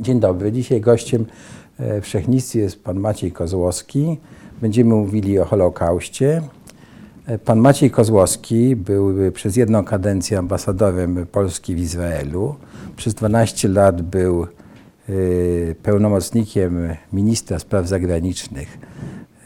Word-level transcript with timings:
Dzień 0.00 0.20
dobry. 0.20 0.52
Dzisiaj 0.52 0.80
gościem 0.80 1.26
e, 1.78 2.00
Wszechnicy 2.00 2.58
jest 2.58 2.84
pan 2.84 3.00
Maciej 3.00 3.32
Kozłowski. 3.32 4.20
Będziemy 4.60 4.94
mówili 4.94 5.38
o 5.38 5.44
Holokauście. 5.44 6.42
E, 7.26 7.38
Pan 7.38 7.58
Maciej 7.58 7.90
Kozłowski 7.90 8.76
był 8.76 9.32
przez 9.32 9.56
jedną 9.56 9.84
kadencję 9.84 10.38
ambasadorem 10.38 11.26
Polski 11.26 11.74
w 11.74 11.78
Izraelu. 11.78 12.54
Przez 12.96 13.14
12 13.14 13.68
lat 13.68 14.02
był 14.02 14.46
pełnomocnikiem 15.82 16.88
ministra 17.12 17.58
spraw 17.58 17.88
zagranicznych 17.88 18.78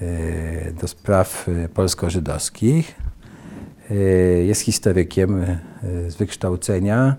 e, 0.01 0.73
do 0.73 0.89
spraw 0.89 1.49
e, 1.49 1.69
polsko-żydowskich. 1.69 2.95
Jest 4.47 4.61
historykiem 4.61 5.47
z 6.09 6.15
wykształcenia. 6.15 7.17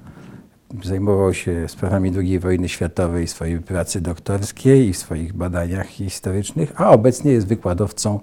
Zajmował 0.84 1.34
się 1.34 1.70
sprawami 1.70 2.12
II 2.18 2.40
wojny 2.40 2.70
światowej 2.70 3.27
w 3.27 3.30
swojej 3.30 3.60
pracy 3.60 4.02
doktorskiej 4.02 4.88
i 4.88 4.94
w 4.94 4.98
swoich 4.98 5.34
badaniach 5.34 5.88
historycznych, 5.88 6.74
a 6.76 6.90
obecnie 6.90 7.32
jest 7.32 7.48
wykładowcą 7.48 8.20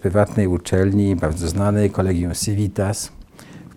prywatnej 0.00 0.46
uczelni, 0.46 1.16
bardzo 1.16 1.48
znanej, 1.48 1.90
Collegium 1.90 2.34
Civitas, 2.34 3.12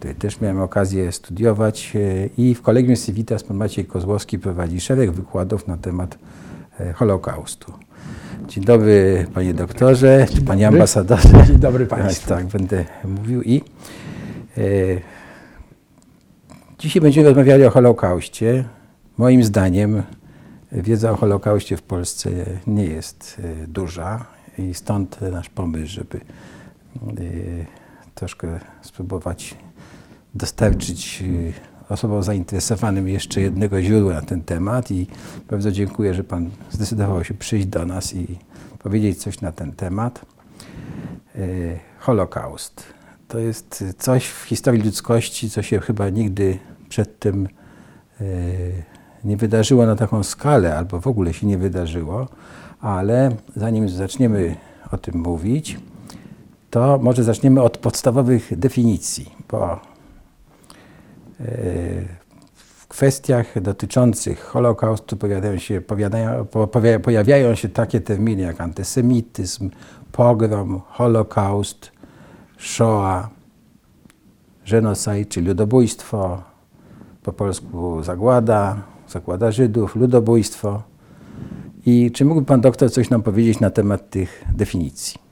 której 0.02 0.16
też 0.16 0.42
miałem 0.42 0.62
okazję 0.62 1.12
studiować. 1.12 1.94
e, 1.96 2.30
I 2.38 2.56
w 2.56 2.62
Collegium 2.62 2.96
Civitas 2.96 3.44
pan 3.44 3.58
Maciej 3.58 3.86
Kozłowski 3.86 4.40
prowadzi 4.40 4.82
szereg 4.82 5.12
wykładów 5.12 5.68
na 5.68 5.78
temat 5.78 6.18
e, 6.80 6.94
Holokaustu. 6.94 7.74
Dzień 8.48 8.64
dobry 8.64 9.26
panie 9.34 9.54
doktorze, 9.54 10.26
czy 10.36 10.42
panie 10.42 10.66
dobry. 10.66 10.80
ambasadorze. 10.80 11.46
Dzień 11.48 11.60
dobry 11.60 11.86
państwu. 11.86 12.30
Tak, 12.30 12.46
będę 12.46 12.86
mówił 13.04 13.42
i 13.42 13.62
e, 14.58 14.62
dzisiaj 16.80 17.02
będziemy 17.02 17.28
rozmawiali 17.28 17.66
o 17.66 17.70
Holokauście. 17.70 18.64
Moim 19.18 19.44
zdaniem 19.44 20.04
wiedza 20.72 21.12
o 21.12 21.16
Holokauście 21.16 21.78
w 21.78 21.82
Polsce 21.82 22.30
nie 22.68 22.86
jest 22.86 23.42
e, 23.44 23.68
duża 23.68 24.26
i 24.58 24.74
stąd 24.74 25.22
nasz 25.22 25.50
pomysł, 25.50 25.94
żeby 25.94 26.18
e, 26.18 26.22
troszkę 28.16 28.60
spróbować 28.82 29.56
dostarczyć 30.36 31.24
e, 31.90 31.94
osobom 31.94 32.24
zainteresowanym 32.24 33.08
jeszcze 33.08 33.42
jednego 33.42 33.82
źródła 33.82 34.14
na 34.14 34.22
ten 34.22 34.42
temat 34.42 34.92
i 34.92 35.08
bardzo 35.50 35.72
dziękuję, 35.72 36.14
że 36.14 36.24
Pan 36.24 36.50
zdecydował 36.72 37.24
się 37.24 37.34
przyjść 37.34 37.68
do 37.68 37.86
nas 37.86 38.14
i 38.16 38.38
powiedzieć 38.80 39.18
coś 39.18 39.42
na 39.42 39.52
ten 39.52 39.72
temat. 39.72 40.26
E, 41.36 41.40
Holokaust 42.00 42.84
to 43.28 43.40
jest 43.40 43.84
coś 43.98 44.28
w 44.28 44.44
historii 44.44 44.82
ludzkości, 44.82 45.50
co 45.50 45.62
się 45.62 45.80
chyba 45.80 46.10
nigdy 46.10 46.60
przedtem 46.90 47.48
e, 48.22 48.26
nie 49.24 49.38
wydarzyło 49.38 49.86
na 49.86 49.96
taką 49.96 50.24
skalę, 50.24 50.78
albo 50.78 51.00
w 51.00 51.08
ogóle 51.08 51.34
się 51.34 51.48
nie 51.48 51.58
wydarzyło, 51.58 52.28
ale 52.82 53.36
zanim 53.56 53.90
zaczniemy 53.90 54.56
o 54.92 54.98
tym 54.98 55.18
mówić, 55.18 55.80
to 56.70 57.00
może 57.02 57.24
zaczniemy 57.24 57.62
od 57.62 57.78
podstawowych 57.78 58.60
definicji, 58.60 59.32
bo 59.50 59.80
w 62.56 62.88
kwestiach 62.88 63.62
dotyczących 63.62 64.44
Holokaustu 64.44 65.18
pojawiają 65.18 65.58
się, 65.58 65.82
pojawiają 67.04 67.56
się 67.56 67.70
takie 67.70 68.02
terminy 68.02 68.42
jak 68.42 68.62
antysemityzm, 68.62 69.70
pogrom, 70.12 70.82
Holokaust, 70.88 71.92
Shoah, 72.58 73.30
genocide, 74.72 75.26
czyli 75.26 75.48
ludobójstwo, 75.48 76.44
po 77.24 77.34
polsku 77.34 78.04
zagłada, 78.04 78.82
zagłada 79.08 79.52
Żydów, 79.52 79.96
ludobójstwo. 79.96 80.84
I 81.86 82.12
czy 82.12 82.26
mógłby 82.26 82.46
pan 82.46 82.62
doktor 82.62 82.92
coś 82.92 83.10
nam 83.10 83.24
powiedzieć 83.24 83.60
na 83.60 83.70
temat 83.70 84.10
tych 84.10 84.46
definicji? 84.56 85.31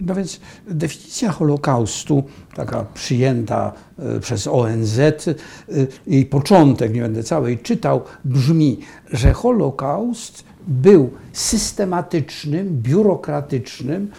No 0.00 0.14
więc 0.14 0.40
definicja 0.66 1.32
Holokaustu, 1.32 2.24
taka 2.54 2.84
przyjęta 2.94 3.72
e, 3.98 4.20
przez 4.20 4.46
ONZ, 4.46 4.98
e, 4.98 5.34
jej 6.06 6.26
początek, 6.26 6.94
nie 6.94 7.00
będę 7.00 7.22
całej 7.22 7.58
czytał, 7.58 8.02
brzmi, 8.24 8.78
że 9.12 9.32
Holokaust 9.32 10.44
był 10.66 11.10
systematycznym, 11.32 12.82
biurokratycznym, 12.82 14.10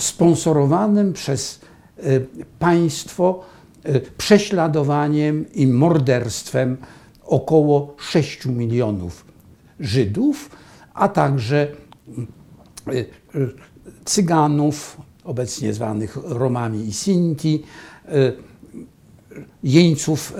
sponsorowanym 0.00 1.12
przez 1.12 1.60
e, 1.98 2.02
państwo 2.58 3.40
prześladowaniem 4.18 5.44
i 5.54 5.66
morderstwem 5.66 6.76
około 7.24 7.94
6 7.98 8.46
milionów 8.46 9.24
Żydów, 9.80 10.50
a 10.94 11.08
także 11.08 11.68
Cyganów, 14.04 14.96
obecnie 15.24 15.72
zwanych 15.72 16.16
Romami 16.24 16.88
i 16.88 16.92
Sinti, 16.92 17.62
y, 18.08 18.32
jeńców 19.62 20.34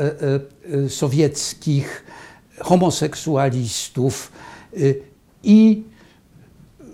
y, 0.73 0.75
y, 0.75 0.91
sowieckich, 0.91 2.05
homoseksualistów 2.59 4.33
i 5.43 5.83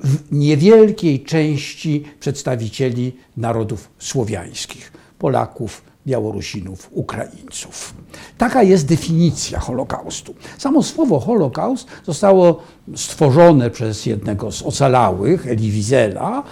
w 0.05 0.33
niewielkiej 0.33 1.25
części 1.25 2.05
przedstawicieli 2.21 3.17
narodów 3.37 3.89
słowiańskich, 3.99 4.93
Polaków, 5.19 5.83
Białorusinów, 6.11 6.89
Ukraińców. 6.93 7.95
Taka 8.39 8.63
jest 8.63 8.87
definicja 8.87 9.61
Holokaustu. 9.61 10.35
Samo 10.59 10.83
słowo 10.83 11.21
Holokaust 11.21 11.87
zostało 12.07 12.63
stworzone 12.97 13.71
przez 13.71 14.07
jednego 14.07 14.53
z 14.53 14.63
ocalałych, 14.63 15.47
Elie 15.47 15.71
Wiesela, 15.71 16.43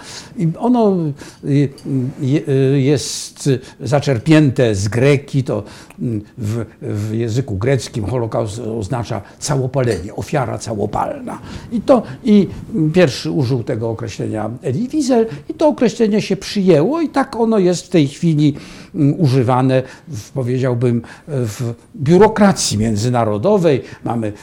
ono 0.59 0.95
y, 1.45 1.69
y, 2.49 2.81
jest 2.81 3.49
zaczerpnięte 3.79 4.75
z 4.75 4.87
greki, 4.87 5.43
to 5.43 5.63
mm, 5.99 6.21
w, 6.37 6.65
w 6.81 7.13
języku 7.13 7.57
greckim 7.57 8.05
Holokaust 8.05 8.59
oznacza 8.59 9.21
całopalenie, 9.39 10.15
ofiara 10.15 10.57
całopalna. 10.57 11.39
I 11.71 11.81
to 11.81 12.03
i 12.23 12.47
pierwszy 12.93 13.31
użył 13.31 13.63
tego 13.63 13.89
określenia 13.89 14.49
Elie 14.63 14.87
Wiesel 14.87 15.27
i 15.49 15.53
to 15.53 15.67
określenie 15.67 16.21
się 16.21 16.37
przyjęło 16.37 17.01
i 17.01 17.09
tak 17.09 17.35
ono 17.35 17.57
jest 17.57 17.85
w 17.85 17.89
tej 17.89 18.07
chwili 18.07 18.55
używane, 19.17 19.83
w, 20.07 20.31
powiedziałbym, 20.31 21.01
w 21.27 21.73
biurokracji 21.95 22.77
międzynarodowej. 22.77 23.81
Mamy 24.03 24.33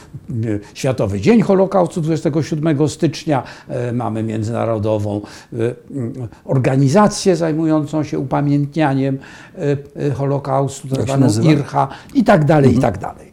Światowy 0.73 1.21
Dzień 1.21 1.41
Holokaustu 1.41 2.01
27 2.01 2.89
stycznia, 2.89 3.43
e, 3.67 3.91
mamy 3.91 4.23
międzynarodową 4.23 5.21
e, 5.53 5.57
organizację 6.45 7.35
zajmującą 7.35 8.03
się 8.03 8.19
upamiętnianiem 8.19 9.17
e, 9.55 9.77
e, 10.07 10.11
Holokaustu, 10.11 10.87
tak 10.87 11.01
zwaną? 11.01 11.27
IRHA 11.41 11.87
i 12.13 12.23
tak 12.23 12.45
dalej, 12.45 12.77
i 12.77 12.79
tak 12.79 12.97
dalej. 12.97 13.31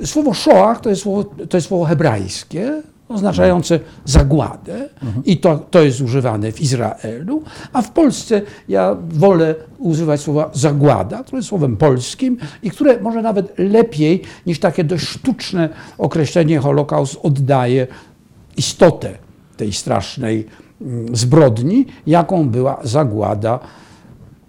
E, 0.00 0.06
Słowo 0.06 0.34
Shoah 0.34 0.80
to 0.80 0.90
jest 0.90 1.02
słowo, 1.02 1.24
to 1.24 1.56
jest 1.56 1.68
słowo 1.68 1.84
hebrajskie, 1.84 2.82
oznaczające 3.10 3.80
zagładę 4.04 4.88
i 5.24 5.36
to, 5.36 5.58
to 5.58 5.82
jest 5.82 6.00
używane 6.00 6.52
w 6.52 6.60
Izraelu, 6.60 7.42
a 7.72 7.82
w 7.82 7.90
Polsce 7.90 8.42
ja 8.68 8.96
wolę 9.08 9.54
używać 9.78 10.20
słowa 10.20 10.50
zagłada, 10.54 11.22
które 11.22 11.38
jest 11.38 11.48
słowem 11.48 11.76
polskim 11.76 12.36
i 12.62 12.70
które 12.70 13.00
może 13.00 13.22
nawet 13.22 13.52
lepiej 13.58 14.22
niż 14.46 14.58
takie 14.58 14.84
dość 14.84 15.08
sztuczne 15.08 15.68
określenie 15.98 16.58
Holokaust 16.58 17.18
oddaje 17.22 17.86
istotę 18.56 19.18
tej 19.56 19.72
strasznej 19.72 20.46
mm, 20.80 21.16
zbrodni, 21.16 21.86
jaką 22.06 22.48
była 22.48 22.80
zagłada 22.82 23.58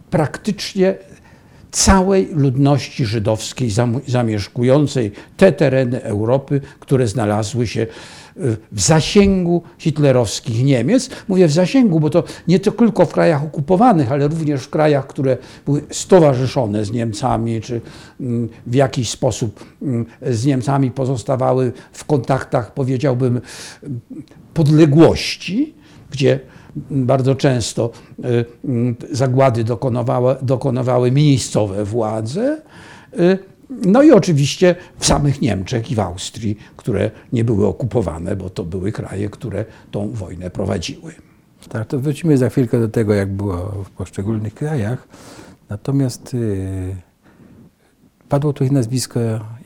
praktycznie 0.09 0.95
całej 1.71 2.29
ludności 2.33 3.05
żydowskiej 3.05 3.69
zam- 3.69 4.01
zamieszkującej 4.07 5.11
te 5.37 5.51
tereny 5.51 6.03
Europy, 6.03 6.61
które 6.79 7.07
znalazły 7.07 7.67
się 7.67 7.87
w 8.71 8.81
zasięgu 8.81 9.63
hitlerowskich 9.77 10.63
Niemiec. 10.63 11.09
Mówię 11.27 11.47
w 11.47 11.51
zasięgu, 11.51 11.99
bo 11.99 12.09
to 12.09 12.23
nie 12.47 12.59
tylko 12.59 13.05
w 13.05 13.13
krajach 13.13 13.43
okupowanych, 13.43 14.11
ale 14.11 14.27
również 14.27 14.63
w 14.63 14.69
krajach, 14.69 15.07
które 15.07 15.37
były 15.65 15.81
stowarzyszone 15.89 16.85
z 16.85 16.91
Niemcami, 16.91 17.61
czy 17.61 17.81
mm, 18.19 18.49
w 18.67 18.75
jakiś 18.75 19.09
sposób 19.09 19.65
mm, 19.81 20.05
z 20.21 20.45
Niemcami 20.45 20.91
pozostawały 20.91 21.71
w 21.91 22.05
kontaktach, 22.05 22.73
powiedziałbym, 22.73 23.41
podległości, 24.53 25.73
gdzie 26.11 26.39
bardzo 26.91 27.35
często 27.35 27.91
y, 28.19 28.45
mm, 28.65 28.95
zagłady 29.11 29.63
dokonywały, 29.63 30.35
dokonywały 30.41 31.11
miejscowe 31.11 31.85
władze. 31.85 32.61
Y, 33.71 33.87
No 33.87 34.03
i 34.03 34.11
oczywiście 34.11 34.75
w 34.97 35.05
samych 35.05 35.41
Niemczech 35.41 35.91
i 35.91 35.95
w 35.95 35.99
Austrii, 35.99 36.57
które 36.77 37.11
nie 37.33 37.43
były 37.43 37.67
okupowane, 37.67 38.35
bo 38.35 38.49
to 38.49 38.63
były 38.63 38.91
kraje, 38.91 39.29
które 39.29 39.65
tą 39.91 40.09
wojnę 40.09 40.49
prowadziły. 40.49 41.13
Tak, 41.69 41.87
to 41.87 41.99
wrócimy 41.99 42.37
za 42.37 42.49
chwilkę 42.49 42.79
do 42.79 42.87
tego, 42.87 43.13
jak 43.13 43.31
było 43.31 43.83
w 43.85 43.89
poszczególnych 43.89 44.53
krajach. 44.53 45.07
Natomiast 45.69 46.33
yy, 46.33 46.95
padło 48.29 48.53
tutaj 48.53 48.71
nazwisko, 48.71 49.19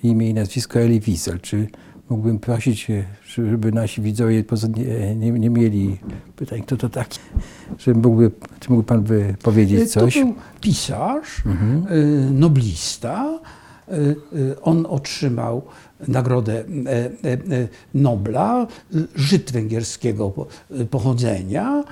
imię 0.03 0.29
i 0.29 0.33
nazwisko 0.33 0.79
Elie 0.79 0.99
Wiesel. 0.99 1.39
Czy 1.39 1.67
mógłbym 2.09 2.39
prosić, 2.39 2.89
e, 2.89 3.03
żeby 3.45 3.71
nasi 3.71 4.01
widzowie 4.01 4.43
nie, 4.77 5.15
nie, 5.15 5.31
nie 5.31 5.49
mieli 5.49 5.97
pytań, 6.35 6.61
kto 6.61 6.77
to 6.77 6.89
taki? 6.89 7.19
Czy 7.77 7.95
mógłby, 7.95 8.31
czy 8.59 8.69
mógłby 8.69 8.87
Pan 8.87 9.05
powiedzieć 9.43 9.91
coś? 9.91 10.13
To 10.13 10.19
był 10.19 10.35
pisarz, 10.61 11.45
mhm. 11.45 12.39
noblista. 12.39 13.39
On 14.61 14.85
otrzymał 14.85 15.61
Nagrodę 16.07 16.63
Nobla, 17.93 18.67
Żyd 19.15 19.51
węgierskiego 19.51 20.33
pochodzenia, 20.89 21.83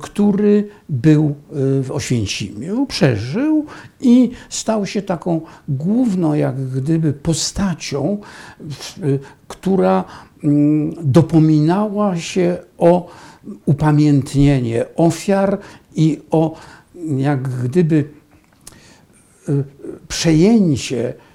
który 0.00 0.68
był 0.88 1.34
w 1.82 1.88
Oświęcimiu, 1.90 2.86
przeżył 2.86 3.66
i 4.00 4.30
stał 4.48 4.86
się 4.86 5.02
taką 5.02 5.40
główną, 5.68 6.34
jak 6.34 6.68
gdyby, 6.68 7.12
postacią, 7.12 8.18
która 9.48 10.04
mm, 10.44 10.94
dopominała 11.02 12.16
się 12.16 12.58
o 12.78 13.08
upamiętnienie 13.66 14.84
ofiar 14.96 15.58
i 15.94 16.20
o 16.30 16.56
jak 17.16 17.48
gdyby 17.48 18.04
przejęcie 20.08 21.14
Y, 21.14 21.27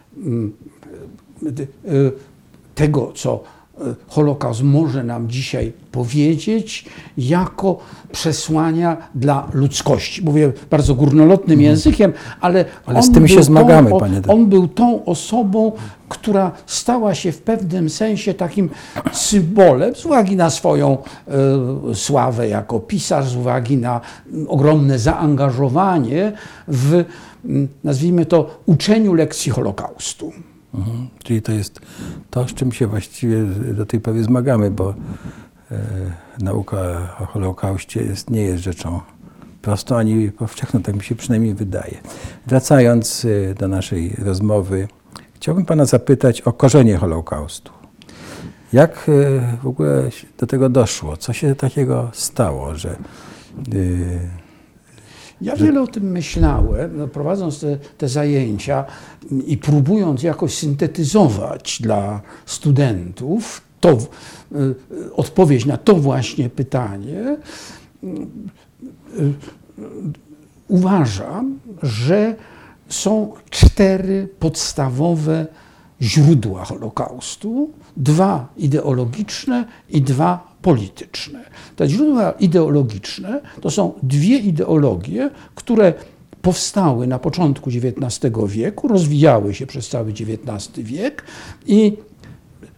tego, 2.76 3.12
co 3.16 3.44
y, 3.82 3.96
Holokaust 4.08 4.64
może 4.64 5.04
nam 5.04 5.30
dzisiaj 5.30 5.74
powiedzieć, 5.92 6.86
jako 7.18 7.78
przesłania 8.12 8.98
dla 9.16 9.48
ludzkości. 9.54 10.24
Mówię 10.24 10.52
bardzo 10.72 10.96
górnolotnym 10.96 11.60
mhm. 11.60 11.70
językiem, 11.70 12.14
ale, 12.42 12.66
ale 12.86 13.04
z 13.04 13.12
tym 13.12 13.28
się 13.28 13.44
zmagamy, 13.44 13.90
tą, 13.90 14.00
panie. 14.00 14.22
On 14.28 14.46
był 14.46 14.68
tą 14.68 15.06
osobą, 15.06 15.72
która 16.10 16.52
stała 16.66 17.16
się 17.16 17.32
w 17.32 17.42
pewnym 17.42 17.90
sensie 17.90 18.34
takim 18.34 18.70
symbolem 19.12 19.96
z 19.96 20.06
uwagi 20.06 20.36
na 20.36 20.50
swoją 20.50 20.98
y, 21.92 21.96
sławę 21.96 22.48
jako 22.48 22.80
pisarz, 22.80 23.30
z 23.30 23.36
uwagi 23.36 23.78
na 23.78 24.02
ogromne 24.48 25.00
zaangażowanie 25.00 26.32
w, 26.68 27.04
nazwijmy 27.84 28.26
to, 28.26 28.62
uczeniu 28.66 29.14
lekcji 29.14 29.52
Holokaustu. 29.52 30.34
Mhm. 30.74 31.08
Czyli 31.24 31.42
to 31.42 31.52
jest 31.52 31.80
to, 32.30 32.48
z 32.48 32.54
czym 32.54 32.72
się 32.72 32.88
właściwie 32.88 33.44
do 33.74 33.86
tej 33.86 34.00
pory 34.00 34.24
zmagamy, 34.24 34.72
bo 34.72 34.94
e, 35.72 35.78
nauka 36.40 36.78
o 37.20 37.26
Holokauście 37.26 38.04
jest, 38.04 38.30
nie 38.30 38.42
jest 38.42 38.64
rzeczą 38.64 39.00
prostą 39.62 39.98
ani 39.98 40.32
powszechną, 40.32 40.82
tak 40.82 40.96
mi 40.96 41.04
się 41.04 41.16
przynajmniej 41.16 41.54
wydaje. 41.54 41.98
Wracając 42.48 43.26
e, 43.26 43.54
do 43.54 43.68
naszej 43.68 44.16
rozmowy, 44.18 44.88
chciałbym 45.36 45.66
Pana 45.66 45.86
zapytać 45.86 46.42
o 46.42 46.54
korzenie 46.54 46.98
Holokaustu. 46.98 47.72
Jak 48.74 49.10
e, 49.10 49.58
w 49.64 49.68
ogóle 49.68 50.10
do 50.38 50.48
tego 50.48 50.70
doszło? 50.70 51.18
Co 51.18 51.34
się 51.34 51.56
takiego 51.56 52.10
stało, 52.14 52.76
że 52.76 52.90
e, 52.90 52.96
ja 55.44 55.56
wiele 55.56 55.82
o 55.82 55.88
tym 55.88 56.04
myślałem, 56.04 56.98
no, 56.98 57.08
prowadząc 57.08 57.60
te, 57.60 57.78
te, 57.98 58.08
zajęcia 58.10 58.86
i 59.46 59.58
próbując 59.58 60.24
jakoś 60.24 60.54
syntetyzować 60.58 61.82
dla 61.82 62.22
studentów 62.46 63.62
to, 63.80 63.98
y, 64.52 65.14
odpowiedź 65.16 65.66
na 65.66 65.78
to 65.78 65.96
właśnie 65.96 66.50
pytanie. 66.50 67.38
Y, 68.04 68.08
y, 69.20 69.34
uważam, 70.68 71.60
że 71.84 72.36
są 72.90 73.34
cztery 73.50 74.30
podstawowe 74.40 75.48
źródła 76.02 76.66
Holokaustu, 76.66 77.70
dwa 77.98 78.48
ideologiczne 78.58 79.66
i 79.90 80.02
dwa 80.02 80.53
polityczne. 80.64 81.40
Te 81.76 81.90
źródła 81.90 82.32
ideologiczne 82.32 83.42
to 83.62 83.72
są 83.72 83.94
dwie 84.04 84.38
ideologie, 84.38 85.30
które 85.56 85.94
powstały 86.42 87.08
na 87.08 87.20
początku 87.20 87.70
XIX 87.70 88.34
wieku, 88.48 88.88
rozwijały 88.88 89.54
się 89.54 89.66
przez 89.68 89.90
cały 89.90 90.12
XIX 90.12 90.72
wiek 90.78 91.24
i 91.68 91.98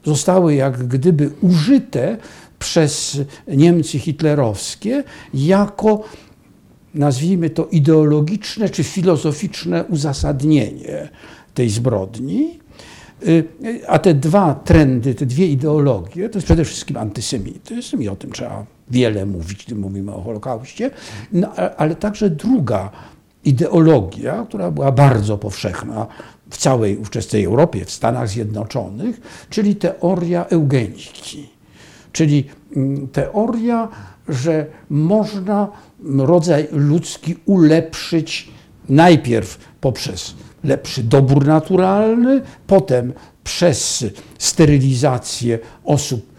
zostały 0.04 0.56
jak 0.56 0.88
gdyby 0.88 1.32
użyte 1.42 2.18
przez 2.60 3.22
Niemcy 3.48 4.00
hitlerowskie 4.00 5.04
jako 5.34 6.04
nazwijmy 6.94 7.50
to 7.50 7.66
ideologiczne 7.66 8.70
czy 8.70 8.84
filozoficzne 8.84 9.84
uzasadnienie 9.84 11.10
tej 11.54 11.70
zbrodni. 11.70 12.60
Y, 13.28 13.48
a 13.88 14.00
te 14.00 14.14
dwa 14.14 14.56
trendy, 14.56 15.16
te 15.16 15.26
dwie 15.26 15.48
ideologie, 15.48 16.30
to 16.30 16.38
jest 16.38 16.46
przede 16.46 16.66
wszystkim 16.66 16.98
antysemityzm 16.98 18.02
i 18.02 18.08
o 18.08 18.16
tym 18.16 18.32
trzeba 18.32 18.66
wiele 18.90 19.26
mówić, 19.26 19.66
gdy 19.66 19.76
mówimy 19.76 20.14
o 20.14 20.22
Holokauście, 20.22 20.92
no, 21.32 21.56
ale 21.78 21.96
także 21.96 22.30
druga 22.30 22.92
ideologia, 23.46 24.46
która 24.50 24.72
była 24.72 24.92
bardzo 24.92 25.38
powszechna 25.38 26.08
w 26.50 26.58
całej 26.58 26.98
ówczesnej 26.98 27.44
Europie, 27.44 27.86
w 27.86 27.92
Stanach 27.92 28.30
Zjednoczonych, 28.30 29.46
czyli 29.50 29.76
teoria 29.76 30.46
eugeniki. 30.46 31.50
Czyli 32.12 32.46
mm, 32.76 33.08
teoria, 33.08 33.88
że 34.28 34.66
można 34.90 35.68
rodzaj 36.18 36.68
ludzki 36.72 37.36
ulepszyć 37.46 38.50
najpierw 38.90 39.58
poprzez 39.82 40.36
lepszy 40.66 41.04
dobór 41.04 41.46
naturalny, 41.46 42.42
potem 42.68 43.14
przez 43.44 44.06
sterylizację 44.40 45.60
osób 45.84 46.36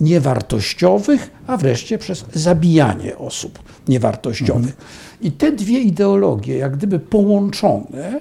niewartościowych, 0.00 1.30
a 1.46 1.56
wreszcie 1.56 1.98
przez 1.98 2.24
zabijanie 2.34 3.18
osób 3.18 3.58
niewartościowych. 3.88 4.70
Mhm. 4.70 4.88
I 5.20 5.32
te 5.32 5.52
dwie 5.52 5.80
ideologie, 5.80 6.56
jak 6.56 6.76
gdyby 6.76 6.98
połączone 6.98 8.20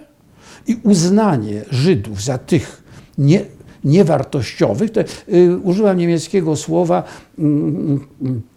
i 0.68 0.78
uznanie 0.84 1.62
Żydów 1.72 2.24
za 2.24 2.38
tych 2.38 2.84
nie, 3.18 3.46
niewartościowych, 3.84 4.92
to, 4.92 5.02
y, 5.34 5.58
użyłam 5.58 5.98
niemieckiego 5.98 6.56
słowa 6.56 7.04
y, 7.40 7.42
y, 7.42 8.53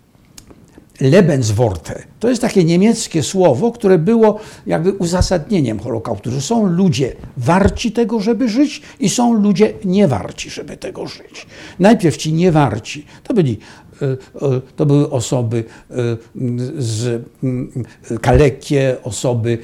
Lebensworte. 1.00 2.02
To 2.20 2.28
jest 2.28 2.42
takie 2.42 2.64
niemieckie 2.64 3.22
słowo, 3.22 3.72
które 3.72 3.98
było 3.98 4.40
jakby 4.66 4.92
uzasadnieniem 4.92 5.78
Holokaustu, 5.78 6.30
że 6.30 6.40
są 6.40 6.66
ludzie 6.66 7.12
warci 7.36 7.92
tego, 7.92 8.20
żeby 8.20 8.48
żyć 8.48 8.82
i 9.00 9.08
są 9.08 9.32
ludzie 9.32 9.72
niewarci, 9.84 10.50
żeby 10.50 10.76
tego 10.76 11.06
żyć. 11.06 11.46
Najpierw 11.78 12.16
ci 12.16 12.32
niewarci 12.32 13.06
to 13.22 13.34
byli 13.34 13.58
e, 14.02 14.04
e, 14.06 14.60
to 14.76 14.86
były 14.86 15.10
osoby 15.10 15.64
e, 15.90 15.94
z 16.78 17.24
kalekie, 18.20 18.96
osoby 19.02 19.58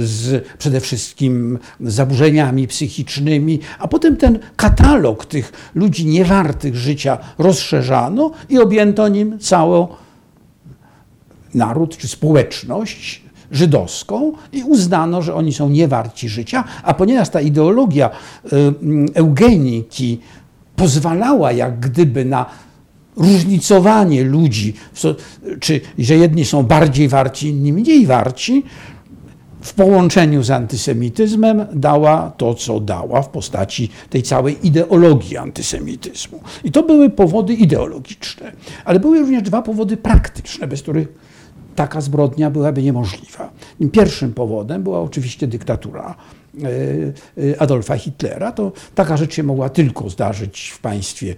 z 0.00 0.48
przede 0.58 0.80
wszystkim 0.80 1.58
zaburzeniami 1.80 2.68
psychicznymi, 2.68 3.60
a 3.78 3.88
potem 3.88 4.16
ten 4.16 4.38
katalog 4.56 5.26
tych 5.26 5.52
ludzi 5.74 6.06
niewartych 6.06 6.76
życia 6.76 7.18
rozszerzano 7.38 8.30
i 8.50 8.58
objęto 8.58 9.08
nim 9.08 9.38
całą 9.38 9.88
naród 11.54 11.96
czy 11.96 12.08
społeczność 12.08 13.22
żydowską 13.50 14.32
i 14.52 14.62
uznano, 14.62 15.22
że 15.22 15.34
oni 15.34 15.52
są 15.52 15.68
niewarci 15.68 16.28
życia, 16.28 16.64
a 16.82 16.94
ponieważ 16.94 17.28
ta 17.28 17.40
ideologia 17.40 18.10
y, 18.10 18.56
eugeniki 19.14 20.18
pozwalała 20.76 21.52
jak 21.52 21.80
gdyby 21.80 22.24
na 22.24 22.46
różnicowanie 23.16 24.24
ludzi, 24.24 24.74
czy 25.60 25.80
że 25.98 26.16
jedni 26.16 26.44
są 26.44 26.62
bardziej 26.62 27.08
warci, 27.08 27.48
inni 27.48 27.72
mniej 27.72 28.06
warci, 28.06 28.62
w 29.62 29.74
połączeniu 29.74 30.42
z 30.42 30.50
antysemityzmem 30.50 31.66
dała 31.72 32.32
to, 32.36 32.54
co 32.54 32.80
dała 32.80 33.22
w 33.22 33.28
postaci 33.28 33.88
tej 34.10 34.22
całej 34.22 34.66
ideologii 34.66 35.36
antysemityzmu. 35.36 36.40
I 36.64 36.72
to 36.72 36.82
były 36.82 37.10
powody 37.10 37.54
ideologiczne, 37.54 38.52
ale 38.84 39.00
były 39.00 39.18
również 39.18 39.42
dwa 39.42 39.62
powody 39.62 39.96
praktyczne, 39.96 40.66
bez 40.66 40.82
których 40.82 41.08
taka 41.74 42.00
zbrodnia 42.00 42.50
byłaby 42.50 42.82
niemożliwa. 42.82 43.50
Pierwszym 43.92 44.34
powodem 44.34 44.82
była 44.82 45.00
oczywiście 45.00 45.46
dyktatura 45.46 46.14
e, 46.62 46.68
e, 47.52 47.62
Adolfa 47.62 47.96
Hitlera. 47.96 48.52
To 48.52 48.72
taka 48.94 49.16
rzecz 49.16 49.34
się 49.34 49.42
mogła 49.42 49.68
tylko 49.68 50.10
zdarzyć 50.10 50.68
w 50.68 50.80
państwie 50.80 51.34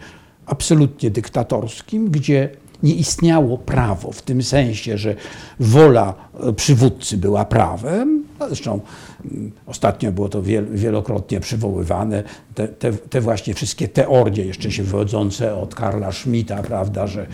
absolutnie 0.47 1.11
dyktatorskim, 1.11 2.11
gdzie 2.11 2.51
nie 2.83 2.95
istniało 2.95 3.59
prawo 3.59 4.13
w 4.13 4.23
tym 4.23 4.43
sensie, 4.43 4.99
że 4.99 5.15
wola 5.61 6.15
e, 6.41 6.53
przywódcy 6.53 7.17
była 7.17 7.45
prawem, 7.45 8.25
No 8.41 8.47
zresztą 8.47 8.81
mm, 9.25 9.53
ostatnio 9.67 10.13
było 10.13 10.29
to 10.29 10.43
wielokrotnie 10.71 11.41
przywoływane, 11.41 12.23
te, 12.55 12.69
te, 12.69 12.93
te, 12.93 13.21
właśnie 13.21 13.55
wszystkie 13.55 13.89
teorie 13.89 14.45
jeszcze 14.45 14.71
się 14.71 14.83
wywodzące 14.83 15.55
od 15.55 15.75
Karla 15.75 16.13
Schmidta, 16.13 16.63
prawda, 16.63 17.07
że, 17.07 17.27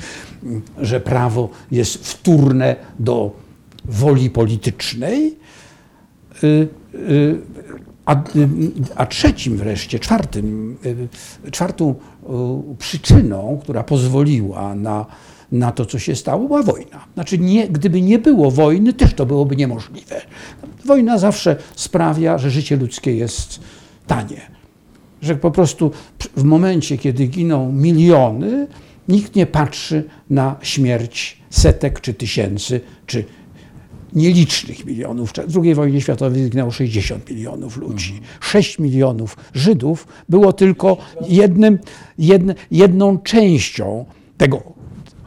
mm, 0.42 0.62
że 0.78 1.00
prawo 1.00 1.49
jest 1.70 2.06
wtórne 2.06 2.76
do 2.99 3.30
woli 3.85 4.30
politycznej. 4.30 5.37
Y, 6.44 6.68
y, 6.94 7.38
a, 8.06 8.14
y, 8.14 8.18
a 8.97 9.06
trzecim 9.06 9.56
wreszcie, 9.56 9.99
czwartym, 9.99 10.78
czwartą 11.52 11.94
przyczyną, 12.78 13.59
która 13.62 13.85
pozwoliła 13.85 14.75
na 14.75 15.06
na 15.52 15.73
to, 15.73 15.87
co 15.87 15.99
się 15.99 16.16
stało, 16.16 16.47
była 16.47 16.62
wojna. 16.62 17.04
Znaczy, 17.14 17.38
nie, 17.38 17.69
gdyby 17.69 18.02
nie 18.02 18.19
było 18.19 18.50
wojny, 18.50 18.92
też 18.92 19.14
to 19.14 19.26
byłoby 19.26 19.57
niemożliwe. 19.57 20.21
Wojna 20.85 21.19
zawsze 21.19 21.57
sprawia, 21.76 22.38
że 22.38 22.50
życie 22.50 22.76
ludzkie 22.76 23.14
jest 23.16 23.61
tanie. 24.07 24.40
Że 25.23 25.37
po 25.37 25.50
prostu 25.50 25.90
w 26.37 26.45
momencie, 26.45 26.99
kiedy 26.99 27.26
giną 27.26 27.73
miliony, 27.73 28.66
nikt 29.09 29.37
nie 29.37 29.47
patrzy 29.47 30.04
na 30.30 30.57
śmierć 30.62 31.38
setek 31.50 32.00
czy 32.00 32.14
tysięcy, 32.14 32.80
czy 33.07 33.25
nielicznych 34.12 34.87
milionów. 34.87 35.30
W 35.30 35.59
II 35.62 35.75
wojnie 35.75 36.00
światowej 36.00 36.45
zginęło 36.45 36.71
60 36.71 37.30
milionów 37.30 37.76
ludzi. 37.76 38.21
6 38.40 38.78
milionów 38.78 39.37
Żydów 39.54 40.07
było 40.28 40.52
tylko 40.52 40.97
jednym, 41.28 41.78
jedną 42.71 43.19
częścią 43.19 44.04
tego 44.37 44.79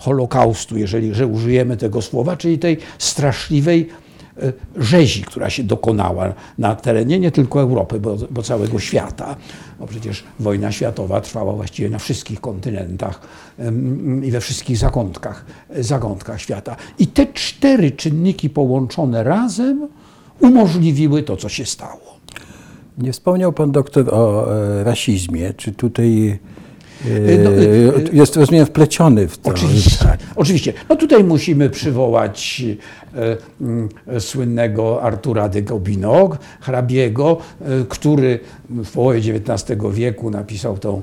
Holokaustu, 0.04 0.78
jeżeli 0.78 1.14
że 1.14 1.28
użyjemy 1.28 1.78
tego 1.78 2.02
słowa, 2.02 2.38
czyli 2.38 2.60
tej 2.60 2.78
straszliwej 2.98 3.90
e, 4.38 4.54
rzezi, 4.78 5.22
która 5.22 5.50
się 5.50 5.64
dokonała 5.64 6.34
na 6.58 6.76
terenie 6.76 7.20
nie 7.20 7.32
tylko 7.32 7.62
Europy, 7.62 8.00
bo, 8.00 8.16
bo, 8.32 8.44
całego 8.44 8.80
świata. 8.80 9.36
Bo 9.80 9.88
przecież 9.88 10.24
wojna 10.40 10.72
światowa 10.72 11.22
trwała 11.22 11.54
właściwie 11.54 11.90
na 11.90 12.00
wszystkich 12.00 12.42
kontynentach 12.42 13.22
i 14.24 14.32
we 14.32 14.42
wszystkich 14.42 14.78
zakątkach, 14.78 15.46
zakątkach 15.76 16.42
świata. 16.42 16.76
I 17.00 17.08
te 17.08 17.28
cztery 17.28 17.92
czynniki 17.92 18.50
połączone 18.50 19.24
razem 19.24 19.88
umożliwiły 20.40 21.24
to, 21.24 21.38
co 21.38 21.50
się 21.50 21.66
stało. 21.66 22.14
Nie 22.98 23.12
wspomniał 23.12 23.54
pan 23.54 23.72
doktor 23.72 24.14
o 24.14 24.54
e, 24.56 24.84
rasizmie. 24.84 25.54
Czy 25.54 25.72
tutaj 25.72 26.40
no, 27.44 27.52
y, 27.52 28.10
y, 28.14 28.16
jest, 28.16 28.36
rozumiem, 28.36 28.66
wpleciony 28.66 29.28
w 29.28 29.38
to. 29.38 29.50
Oczywiście, 29.50 30.06
tak. 30.06 30.20
oczywiście. 30.36 30.74
No 30.90 30.96
tutaj 30.96 31.24
musimy 31.24 31.70
przywołać 31.70 32.64
e, 34.10 34.20
słynnego 34.20 35.04
Artura 35.04 35.50
de 35.50 35.62
Gobineau, 35.62 36.36
hrabiego, 36.62 37.38
e, 37.62 37.66
który 37.90 38.40
w 38.70 38.92
połowie 38.92 39.20
XIX 39.20 39.80
wieku 39.92 40.30
napisał 40.30 40.78
tą 40.78 41.02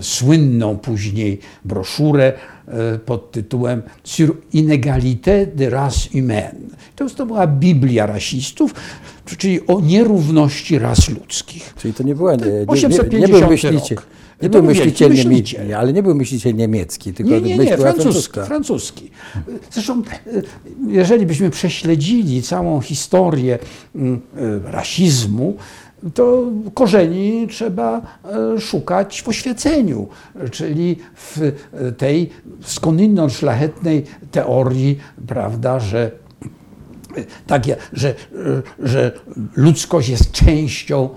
słynną 0.00 0.76
później 0.76 1.38
broszurę 1.64 2.32
e, 2.68 2.98
pod 2.98 3.32
tytułem 3.32 3.82
Sur 4.04 4.36
inégalité 4.54 5.46
de 5.54 5.70
race 5.70 6.08
humaine. 6.12 6.68
To, 6.96 7.10
to 7.10 7.26
była 7.26 7.46
Biblia 7.46 8.06
rasistów, 8.06 8.74
czyli 9.38 9.66
o 9.66 9.80
nierówności 9.80 10.78
ras 10.78 11.08
ludzkich. 11.08 11.74
Czyli 11.78 11.94
to 11.94 12.02
nie 12.02 12.14
była 12.14 12.34
nie, 12.36 12.44
nie, 12.46 12.88
nie, 13.10 13.18
nie 13.18 13.28
był 13.28 13.48
myślicie. 13.48 13.94
Rok. 13.94 14.06
Nie 14.42 14.50
był 14.50 14.62
myśliciel, 14.62 15.10
myśliciel. 15.10 15.74
ale 15.74 15.92
nie 15.92 16.02
był 16.02 16.14
myśliciel 16.14 16.54
niemiecki, 16.54 17.12
tylko 17.12 17.30
nie, 17.30 17.40
nie, 17.40 17.58
nie, 17.58 17.76
francuski, 17.76 18.40
francuski. 18.40 19.10
Zresztą, 19.70 20.02
e, 20.02 20.42
jeżeli 20.88 21.26
byśmy 21.26 21.50
prześledzili 21.50 22.42
całą 22.42 22.80
historię 22.80 23.58
mm, 23.94 24.20
e, 24.36 24.72
rasizmu, 24.72 25.56
to 26.14 26.50
korzeni 26.74 27.46
trzeba 27.50 28.02
e, 28.56 28.60
szukać 28.60 29.22
w 29.22 29.28
oświeceniu, 29.28 30.08
czyli 30.50 30.96
w 31.14 31.52
tej 31.96 32.30
skądinąd 32.62 33.32
szlachetnej 33.32 34.04
teorii, 34.30 34.98
prawda, 35.26 35.80
że 35.80 36.10
tak, 37.46 37.62
że, 37.92 38.14
że 38.78 39.12
ludzkość 39.56 40.08
jest 40.08 40.32
częścią 40.32 41.08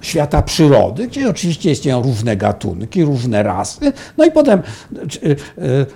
świata 0.00 0.42
przyrody, 0.42 1.06
gdzie 1.06 1.30
oczywiście 1.30 1.70
istnieją 1.70 2.02
różne 2.02 2.36
gatunki, 2.36 3.04
różne 3.04 3.42
rasy. 3.42 3.92
No 4.18 4.24
i 4.24 4.30
potem 4.30 4.58
e, 4.58 5.30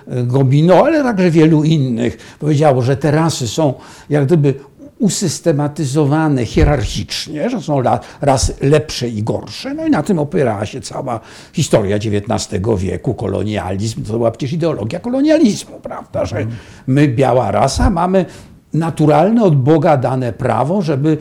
e, 0.07 0.23
Gobino, 0.23 0.85
ale 0.85 1.03
także 1.03 1.31
wielu 1.31 1.63
innych 1.63 2.35
powiedziało, 2.39 2.81
że 2.81 2.97
te 2.97 3.11
rasy 3.11 3.47
są 3.47 3.73
jak 4.09 4.25
gdyby 4.25 4.53
usystematyzowane 5.01 6.45
hierarchicznie, 6.45 7.49
że 7.49 7.61
są 7.61 7.81
rasy 8.21 8.53
lepsze 8.61 9.09
i 9.09 9.23
gorsze. 9.23 9.73
No 9.73 9.85
i 9.85 9.89
na 9.89 10.03
tym 10.03 10.19
opierała 10.19 10.65
się 10.65 10.81
cała 10.81 11.19
historia 11.53 11.95
XIX 11.95 12.61
wieku, 12.77 13.13
kolonializm. 13.13 14.03
To 14.03 14.13
była 14.13 14.31
przecież 14.31 14.53
ideologia 14.53 14.99
kolonializmu, 14.99 15.79
prawda, 15.79 16.25
że 16.25 16.45
my, 16.87 17.07
biała 17.07 17.51
rasa, 17.51 17.89
mamy 17.89 18.25
naturalne 18.73 19.43
od 19.43 19.55
Boga 19.55 19.97
dane 19.97 20.33
prawo, 20.33 20.81
żeby 20.81 21.17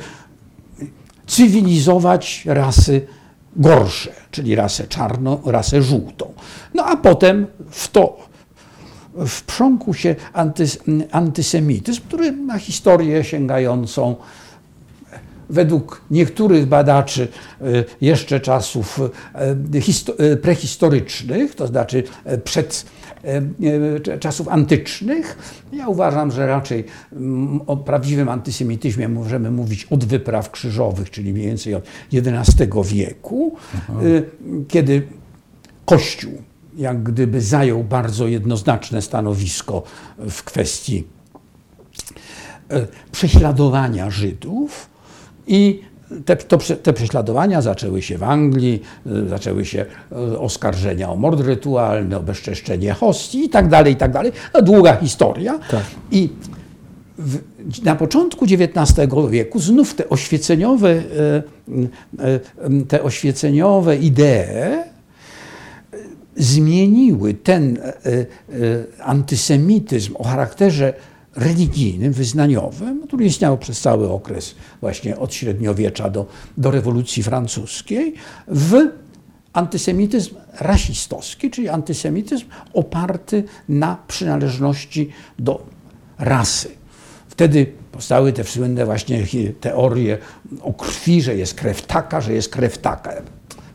cywilizować 1.30 2.42
rasy 2.46 3.06
gorsze, 3.56 4.12
czyli 4.30 4.54
rasę 4.54 4.86
czarną, 4.86 5.40
rasę 5.44 5.82
żółtą. 5.82 6.32
No 6.74 6.84
a 6.84 6.96
potem 6.96 7.46
w 7.70 7.88
to 7.88 8.16
wprząkł 9.26 9.94
się 9.94 10.16
antys, 10.32 10.78
antysemityzm, 11.10 12.00
który 12.08 12.32
ma 12.32 12.58
historię 12.58 13.24
sięgającą 13.24 14.16
według 15.50 16.02
niektórych 16.10 16.66
badaczy 16.66 17.28
e, 17.60 17.64
jeszcze 18.00 18.40
czasów 18.40 19.00
e, 19.00 20.30
e, 20.32 20.36
prehistorycznych, 20.36 21.54
to 21.54 21.66
znaczy 21.66 22.02
przed 22.44 22.84
czasów 24.20 24.48
antycznych. 24.48 25.38
Ja 25.72 25.88
uważam, 25.88 26.30
że 26.30 26.46
raczej 26.46 26.84
mm, 27.12 27.60
o 27.66 27.76
prawdziwym 27.76 28.28
antysemityzmie 28.28 29.08
możemy 29.08 29.50
mówić 29.50 29.84
od 29.84 30.04
wypraw 30.04 30.50
krzyżowych, 30.50 31.10
czyli 31.10 31.32
mniej 31.32 31.46
więcej 31.46 31.74
od 31.74 31.84
XI 32.12 32.64
wieku, 32.84 33.56
Aha. 33.74 33.92
kiedy 34.68 35.02
Kościół 35.84 36.32
jak 36.76 37.02
gdyby 37.02 37.40
zajął 37.40 37.84
bardzo 37.84 38.26
jednoznaczne 38.26 39.02
stanowisko 39.02 39.82
w 40.18 40.42
kwestii 40.42 41.04
prześladowania 43.12 44.10
Żydów 44.10 44.90
i 45.46 45.82
te, 46.24 46.36
to, 46.36 46.58
te, 46.82 46.92
prześladowania 46.92 47.62
zaczęły 47.62 48.02
się 48.02 48.18
w 48.18 48.22
Anglii, 48.22 48.82
y, 49.06 49.28
zaczęły 49.28 49.64
się 49.64 49.86
y, 50.12 50.38
oskarżenia 50.38 51.10
o 51.10 51.16
mord 51.16 51.40
rytualny, 51.40 52.16
o 52.16 52.20
bezczeszczenie 52.20 52.92
hostii 52.92 53.44
i 53.44 53.48
tak 53.48 53.68
dalej, 53.68 53.92
i 53.92 53.96
tak 53.96 54.12
dalej. 54.12 54.32
Długa 54.62 54.96
historia. 54.96 55.58
Tak. 55.70 55.84
I 56.10 56.28
w, 57.18 57.38
na 57.84 57.96
początku 57.96 58.44
XIX 58.44 59.08
wieku 59.30 59.58
znów 59.58 59.94
te 59.94 60.08
oświeceniowe, 60.08 60.90
y, 60.90 62.84
te 62.88 63.02
oświeceniowe 63.02 63.96
idee 63.96 64.90
zmieniły 66.36 67.34
ten 67.34 67.78
antysemityzm 69.00 70.16
o 70.16 70.24
charakterze 70.24 70.92
religijnym, 71.36 72.12
wyznaniowym, 72.12 73.06
który 73.06 73.24
istniał 73.24 73.58
przez 73.58 73.80
cały 73.80 74.10
okres 74.10 74.54
właśnie 74.80 75.18
od 75.18 75.34
średniowiecza 75.34 76.10
do, 76.10 76.26
do 76.58 76.70
rewolucji 76.70 77.22
francuskiej, 77.22 78.14
w 78.48 78.74
antysemityzm 79.52 80.34
rasistowski, 80.60 81.50
czyli 81.50 81.68
antysemityzm 81.68 82.44
oparty 82.72 83.44
na 83.68 83.98
przynależności 84.08 85.10
do 85.38 85.66
rasy. 86.18 86.68
Wtedy 87.28 87.66
powstały 87.92 88.32
te 88.32 88.44
słynne 88.44 88.86
właśnie 88.86 89.26
teorie 89.60 90.18
o 90.62 90.72
krwi, 90.72 91.22
że 91.22 91.36
jest 91.36 91.54
krew 91.54 91.82
taka, 91.82 92.20
że 92.20 92.32
jest 92.32 92.48
krew 92.48 92.78
taka 92.78 93.12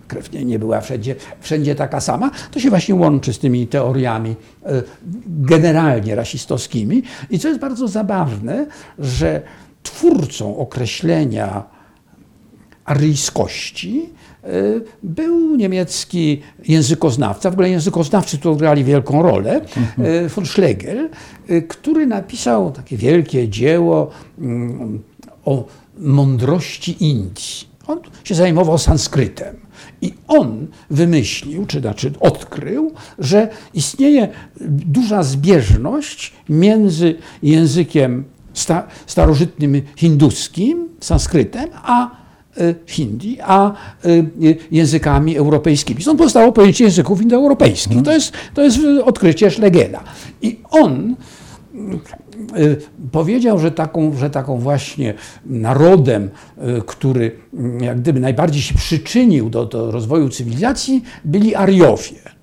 krew 0.07 0.31
nie, 0.31 0.45
nie 0.45 0.59
była 0.59 0.81
wszędzie, 0.81 1.15
wszędzie 1.39 1.75
taka 1.75 2.01
sama, 2.01 2.31
to 2.51 2.59
się 2.59 2.69
właśnie 2.69 2.95
łączy 2.95 3.33
z 3.33 3.39
tymi 3.39 3.67
teoriami 3.67 4.35
e, 4.65 4.83
generalnie 5.27 6.15
rasistowskimi. 6.15 7.03
I 7.29 7.39
co 7.39 7.47
jest 7.47 7.59
bardzo 7.59 7.87
zabawne, 7.87 8.67
że 8.99 9.41
twórcą 9.83 10.57
określenia 10.57 11.63
aryjskości 12.85 14.09
e, 14.43 14.47
był 15.03 15.55
niemiecki 15.55 16.41
językoznawca, 16.67 17.49
w 17.49 17.53
ogóle 17.53 17.69
językoznawcy 17.69 18.37
tu 18.37 18.55
grali 18.55 18.83
wielką 18.83 19.21
rolę, 19.21 19.61
e, 19.97 20.29
von 20.29 20.45
Schlegel, 20.45 21.09
który 21.67 22.05
napisał 22.05 22.71
takie 22.71 22.97
wielkie 22.97 23.49
dzieło 23.49 24.09
mm, 24.39 25.01
o 25.45 25.65
mądrości 25.97 27.03
Indii. 27.03 27.75
On 27.87 27.99
się 28.23 28.35
zajmował 28.35 28.77
sanskrytem. 28.77 29.64
I 30.05 30.13
on 30.27 30.67
wymyślił, 30.89 31.65
czy 31.65 31.79
znaczy 31.79 32.11
odkrył, 32.19 32.91
że 33.19 33.47
istnieje 33.73 34.27
duża 34.85 35.23
zbieżność 35.23 36.33
między 36.49 37.15
językiem 37.43 38.23
sta, 38.53 38.87
starożytnym 39.05 39.81
hinduskim, 39.95 40.89
sanskrytem, 40.99 41.69
a 41.73 42.09
y, 42.57 42.75
hindi, 42.87 43.37
a 43.41 43.73
y, 44.05 44.57
językami 44.71 45.37
europejskimi. 45.37 46.01
Stąd 46.01 46.19
powstało 46.19 46.51
pojęcie 46.51 46.83
języków 46.83 47.21
indoeuropejskich. 47.21 48.01
To, 48.03 48.11
jest, 48.11 48.33
to 48.53 48.61
jest 48.61 48.79
odkrycie 49.05 49.51
Schlegela. 49.51 50.03
I 50.41 50.59
on 50.71 51.15
powiedział, 53.11 53.59
że 53.59 53.71
taką, 53.71 54.17
że 54.17 54.29
taką 54.29 54.59
właśnie 54.59 55.13
narodem, 55.45 56.29
y, 56.57 56.81
który 56.85 57.31
mm, 57.53 57.83
jak 57.83 58.01
gdyby 58.01 58.19
najbardziej 58.19 58.61
się 58.61 58.75
przyczynił 58.75 59.49
do, 59.49 59.65
do 59.65 59.91
rozwoju 59.91 60.29
cywilizacji, 60.29 61.03
byli 61.25 61.55
Ariowie. 61.55 62.35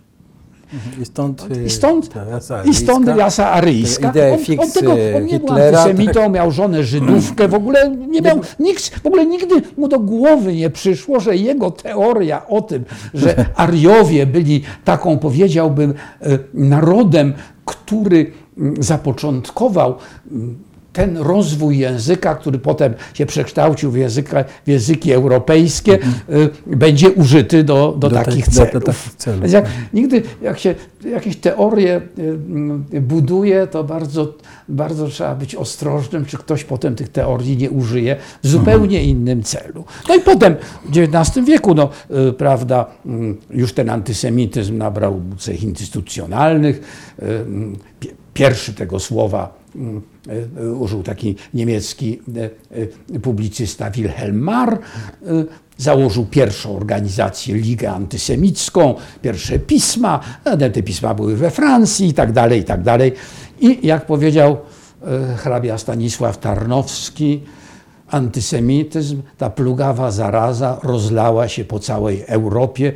I 1.00 1.04
stąd, 1.04 1.46
I 1.66 1.70
stąd, 1.70 2.08
ta 2.08 2.24
i 2.64 2.74
stąd 2.74 3.08
rasa 3.08 3.50
aryjska. 3.50 4.12
On, 4.58 4.58
on, 4.58 4.70
tego, 4.70 4.92
on 4.92 5.26
nie 5.26 5.38
był 5.38 5.48
Hitlera, 5.48 5.82
antysemitą, 5.82 6.28
miał 6.28 6.50
żonę 6.50 6.84
Żydówkę, 6.84 7.48
w 7.48 7.54
ogóle 7.54 7.90
nie 7.90 8.20
miał 8.20 8.40
nikt, 8.60 9.00
w 9.00 9.06
ogóle 9.06 9.26
nigdy 9.26 9.54
mu 9.76 9.88
do 9.88 9.98
głowy 9.98 10.54
nie 10.54 10.70
przyszło, 10.70 11.20
że 11.20 11.36
jego 11.36 11.70
teoria 11.70 12.46
o 12.46 12.62
tym, 12.62 12.84
że 13.14 13.44
Ariowie 13.56 14.26
byli 14.26 14.62
taką, 14.84 15.18
powiedziałbym, 15.18 15.94
narodem, 16.54 17.32
który 17.64 18.32
zapoczątkował 18.80 19.94
mm, 20.30 20.58
ten 20.92 21.16
rozwój 21.16 21.78
języka, 21.78 22.34
który 22.34 22.58
potem 22.58 22.94
się 23.14 23.26
przekształcił 23.26 23.90
w, 23.90 23.96
języka, 23.96 24.44
w 24.64 24.68
języki 24.68 25.12
europejskie, 25.12 25.98
y, 26.66 26.76
będzie 26.76 27.10
użyty 27.10 27.64
do, 27.64 27.94
do, 27.98 28.08
Do 28.10 28.16
takich 28.16 28.44
tak- 28.46 28.72
do- 28.72 28.80
do 28.80 28.86
celów. 28.86 29.14
celów. 29.16 29.50
Jak, 29.52 29.64
nigdy 29.94 30.22
jak 30.42 30.58
się 30.58 30.74
jakieś 31.04 31.36
teorie 31.36 32.00
y, 32.18 32.22
y, 32.94 33.00
buduje, 33.00 33.66
to 33.66 33.84
bardzo, 33.84 34.34
bardzo 34.68 35.08
trzeba 35.08 35.34
być 35.34 35.54
ostrożnym, 35.54 36.24
czy 36.24 36.38
ktoś 36.38 36.64
potem 36.64 36.94
tych 36.94 37.08
teorii 37.08 37.56
nie 37.56 37.70
użyje 37.70 38.16
w 38.42 38.48
zupełnie 38.48 39.04
innym 39.04 39.42
celu. 39.42 39.84
No 40.08 40.14
i 40.14 40.20
potem 40.20 40.54
w 40.84 40.98
XIX 40.98 41.46
wieku, 41.46 41.74
no, 41.74 41.88
prawda, 42.38 42.86
mm, 43.06 43.36
już 43.50 43.72
ten 43.72 43.90
antysemityzm 43.90 44.78
nabrał 44.78 45.20
cech 45.38 45.62
instytucjonalnych. 45.62 46.80
Pie- 48.34 48.42
Pierwszy 48.42 48.74
tego 48.74 49.00
słowa 49.00 49.54
mm, 49.74 50.02
y, 50.60 50.74
użył 50.74 51.02
taki 51.02 51.36
niemiecki 51.54 52.20
y, 52.36 53.16
y, 53.16 53.20
publicysta 53.20 53.90
Wilhelm 53.90 54.38
Marr. 54.38 54.78
Założył 55.78 56.26
pierwszą 56.26 56.76
organizację, 56.76 57.54
Ligę 57.54 57.90
Antysemicką, 57.90 58.94
pierwsze 59.22 59.58
pisma, 59.58 60.20
te 60.72 60.82
pisma 60.82 61.14
były 61.14 61.36
we 61.36 61.50
Francji 61.50 62.08
i 62.08 62.14
tak 62.14 62.32
dalej, 62.32 62.60
i 62.60 62.64
tak 62.64 62.82
dalej. 62.82 63.12
I 63.60 63.86
jak 63.86 64.06
powiedział 64.06 64.56
hrabia 65.36 65.78
Stanisław 65.78 66.38
Tarnowski, 66.38 67.40
antysemityzm, 68.08 69.22
ta 69.38 69.50
plugawa 69.50 70.10
zaraza 70.10 70.78
rozlała 70.82 71.48
się 71.48 71.64
po 71.64 71.78
całej 71.78 72.24
Europie, 72.26 72.92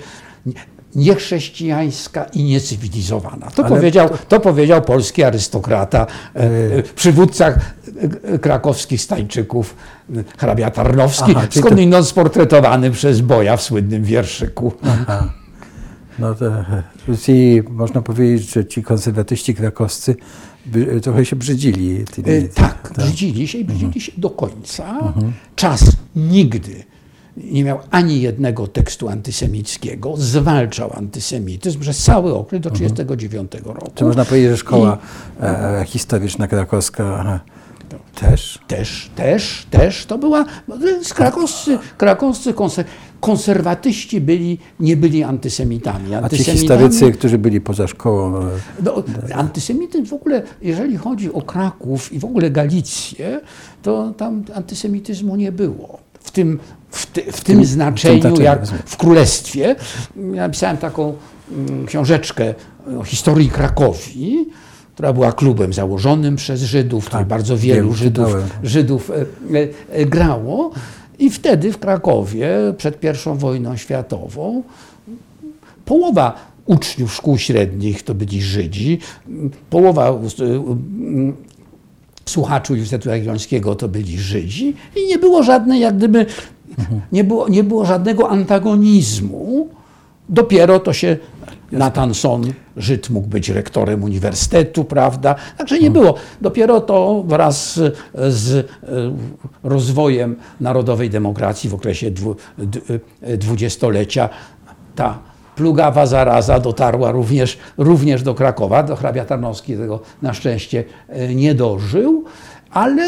niechrześcijańska 0.96 2.24
i 2.24 2.42
niecywilizowana. 2.44 3.50
To, 3.50 3.64
Ale 3.64 3.76
powiedział, 3.76 4.08
to 4.28 4.40
powiedział 4.40 4.82
polski 4.82 5.22
arystokrata, 5.24 6.06
e, 6.34 6.82
przywódca 6.82 7.48
e, 8.32 8.38
krakowskich 8.38 9.00
stańczyków, 9.02 9.76
e, 10.16 10.24
hrabia 10.38 10.70
Tarnowski, 10.70 11.32
Aha, 11.36 11.46
czyli 11.48 11.62
to- 11.62 11.68
skądinąd 11.68 12.06
sportretowany 12.06 12.90
przez 12.90 13.20
Boja 13.20 13.56
w 13.56 13.62
słynnym 13.62 14.04
wierszyku. 14.04 14.72
Aha. 14.82 15.32
No 16.18 16.34
to 16.34 16.46
ci, 17.22 17.62
można 17.70 18.02
powiedzieć, 18.02 18.52
że 18.52 18.64
ci 18.66 18.82
konserwatyści 18.82 19.54
krakowscy 19.54 20.16
by, 20.66 21.00
trochę 21.00 21.24
się 21.24 21.36
brzydzili. 21.36 22.04
Tymi, 22.04 22.30
E, 22.30 22.42
Tak, 22.42 22.92
brzydzili 22.96 23.48
się 23.48 23.58
i 23.58 23.64
brzydzili 23.64 24.00
się 24.00 24.12
do 24.16 24.30
końca. 24.30 25.12
Czas 25.56 25.84
nigdy 26.16 26.84
nie 27.36 27.64
miał 27.64 27.78
ani 27.90 28.20
jednego 28.20 28.66
tekstu 28.66 29.08
antysemickiego, 29.08 30.14
zwalczał 30.16 30.90
antysemityzm 30.94 31.80
przez 31.80 31.98
cały 31.98 32.34
okres 32.34 32.60
do 32.60 32.70
1939 32.70 33.52
roku. 33.64 33.92
Czy 33.94 34.04
można 34.04 34.24
powiedzieć, 34.24 34.50
że 34.50 34.56
szkoła 34.56 34.98
e, 35.40 35.84
historyczna 35.86 36.48
krakowska 36.48 37.40
też? 38.14 38.58
Też, 38.66 39.10
też, 39.16 39.66
też 39.70 40.06
to 40.06 40.18
była. 40.18 40.44
z 41.02 41.14
Krakowscy, 41.14 41.78
krakowscy 41.98 42.54
konser, 42.54 42.84
konserwatyści 43.20 44.20
byli, 44.20 44.58
nie 44.80 44.96
byli 44.96 45.22
antysemitami. 45.22 46.14
A 46.14 46.28
ci 46.28 46.36
Antysemitami- 46.36 46.52
historycy, 46.52 47.12
którzy 47.12 47.38
byli 47.38 47.60
poza 47.60 47.86
szkołą, 47.86 48.36
e, 48.36 48.50
No, 48.84 49.02
antysemityzm 49.34 50.06
w 50.06 50.12
ogóle, 50.12 50.42
jeżeli 50.62 50.96
chodzi 50.96 51.32
o 51.32 51.42
Kraków 51.42 52.12
i 52.12 52.18
w 52.18 52.24
ogóle 52.24 52.50
Galicję, 52.50 53.40
to 53.82 54.12
tam 54.16 54.44
antysemityzmu 54.54 55.36
nie 55.36 55.52
było. 55.52 55.98
W 56.26 56.30
tym, 56.30 56.58
w, 56.90 57.06
ty, 57.06 57.32
w 57.32 57.40
tym 57.40 57.64
znaczeniu, 57.64 58.20
znaczeniu, 58.20 58.42
jak 58.44 58.66
w 58.66 58.96
Królestwie. 58.96 59.76
Ja 60.16 60.42
napisałem 60.42 60.76
taką 60.76 61.14
mm, 61.50 61.86
książeczkę 61.86 62.54
o 63.00 63.04
historii 63.04 63.48
Krakowi, 63.48 64.46
która 64.94 65.12
była 65.12 65.32
klubem 65.32 65.72
założonym 65.72 66.36
przez 66.36 66.62
Żydów, 66.62 67.10
Tak, 67.10 67.26
bardzo 67.26 67.56
wielu 67.56 67.88
wiem, 67.88 67.96
Żydów. 67.96 68.36
Żydów 68.62 69.10
e, 69.10 69.14
e, 69.14 69.24
e, 69.90 70.06
grało. 70.06 70.70
I 71.18 71.30
wtedy 71.30 71.72
w 71.72 71.78
Krakowie, 71.78 72.48
przed 72.76 73.04
I 73.04 73.38
wojną 73.38 73.76
światową, 73.76 74.62
połowa 75.84 76.34
uczniów 76.66 77.14
szkół 77.14 77.38
średnich 77.38 78.02
to 78.02 78.14
byli 78.14 78.42
Żydzi, 78.42 78.98
połowa 79.70 80.12
słuchaczy 82.28 82.72
Uniwersytetu 82.72 83.08
Jagiellońskiego 83.08 83.74
to 83.74 83.88
byli 83.88 84.18
Żydzi 84.18 84.74
i 84.96 85.06
nie 85.06 85.18
było 85.18 85.42
żadnej, 85.42 85.80
jak 85.80 85.96
gdyby, 85.96 86.26
nie 87.12 87.24
było, 87.24 87.48
nie 87.48 87.64
było 87.64 87.84
żadnego 87.84 88.30
antagonizmu. 88.30 89.68
Dopiero 90.28 90.78
to 90.80 90.92
się 90.92 91.16
Natanson, 91.72 92.42
Żyd 92.76 93.10
mógł 93.10 93.28
być 93.28 93.48
rektorem 93.48 94.04
uniwersytetu, 94.04 94.84
prawda? 94.84 95.34
Także 95.58 95.78
nie 95.78 95.90
było. 95.90 96.14
Dopiero 96.40 96.80
to 96.80 97.24
wraz 97.26 97.80
z, 98.28 98.54
e, 98.54 98.66
rozwojem 99.62 100.36
narodowej 100.60 101.10
demokracji 101.10 101.70
w 101.70 101.74
okresie 101.74 102.10
dwu- 102.10 102.36
e, 103.22 103.36
dwudziestolecia 103.36 104.28
ta 104.94 105.18
plugawa 105.56 106.06
zaraza 106.06 106.60
dotarła 106.60 107.10
również, 107.10 107.58
również 107.78 108.22
do 108.22 108.34
Krakowa. 108.34 108.82
Do 108.82 108.96
hrabia 108.96 109.24
Tarnowski 109.24 109.76
tego 109.76 110.00
na 110.22 110.34
szczęście 110.34 110.84
e, 111.08 111.34
nie 111.34 111.54
dożył, 111.54 112.24
ale 112.70 113.02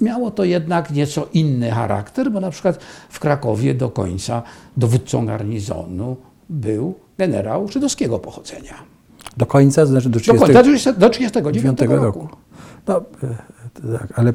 miało 0.00 0.30
to 0.30 0.44
jednak 0.44 0.90
nieco 0.90 1.28
inny 1.32 1.70
charakter, 1.70 2.30
bo 2.32 2.40
na 2.40 2.50
przykład 2.50 2.78
w 3.10 3.20
Krakowie 3.20 3.74
do 3.74 3.90
końca 3.90 4.42
dowódcą 4.76 5.26
garnizonu 5.26 6.16
był 6.48 6.94
generał 7.18 7.68
żydowskiego 7.68 8.18
pochodzenia. 8.18 8.74
do 9.36 9.46
końca, 9.46 9.86
znaczy 9.86 10.08
do 10.08 10.12
Do 10.18 10.20
30, 10.20 10.38
końca, 10.46 10.62
do 10.62 10.62
30 10.62 10.92
do 10.98 11.10
39 11.52 11.80
roku. 11.80 11.96
roku. 12.04 12.28
No, 12.88 12.96
e, 12.96 13.98
tak, 13.98 14.08
ale 14.18 14.32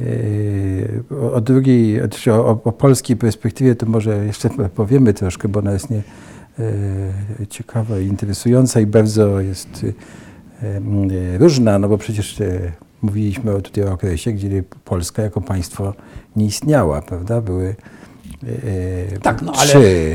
e, 0.00 1.32
o- 1.34 1.40
drugiej, 1.40 2.00
o, 2.32 2.60
o 2.64 2.72
polskiej 2.72 3.16
perspektywie 3.16 3.74
to 3.74 3.86
może 3.86 4.24
jeszcze 4.26 4.50
powiemy 4.74 5.14
troszkę, 5.14 5.48
bo 5.48 5.58
ona 5.60 5.72
jest 5.72 5.90
nie, 5.90 6.02
ciekawa 7.48 7.98
i 7.98 8.06
interesująca 8.06 8.80
i 8.80 8.86
bardzo 8.86 9.40
jest 9.40 9.86
e, 10.62 10.66
m, 10.76 11.08
e, 11.34 11.38
różna, 11.38 11.78
no 11.78 11.88
bo 11.88 11.98
przecież 11.98 12.40
e, 12.40 12.72
mówiliśmy 13.02 13.62
tutaj 13.62 13.84
o 13.84 13.92
okresie, 13.92 14.32
gdzie 14.32 14.62
Polska 14.84 15.22
jako 15.22 15.40
państwo 15.40 15.94
nie 16.36 16.46
istniała, 16.46 17.02
prawda? 17.02 17.40
Były 17.40 17.74
e, 18.42 19.18
Tak, 19.18 19.42
no 19.42 19.52
ale, 19.58 19.74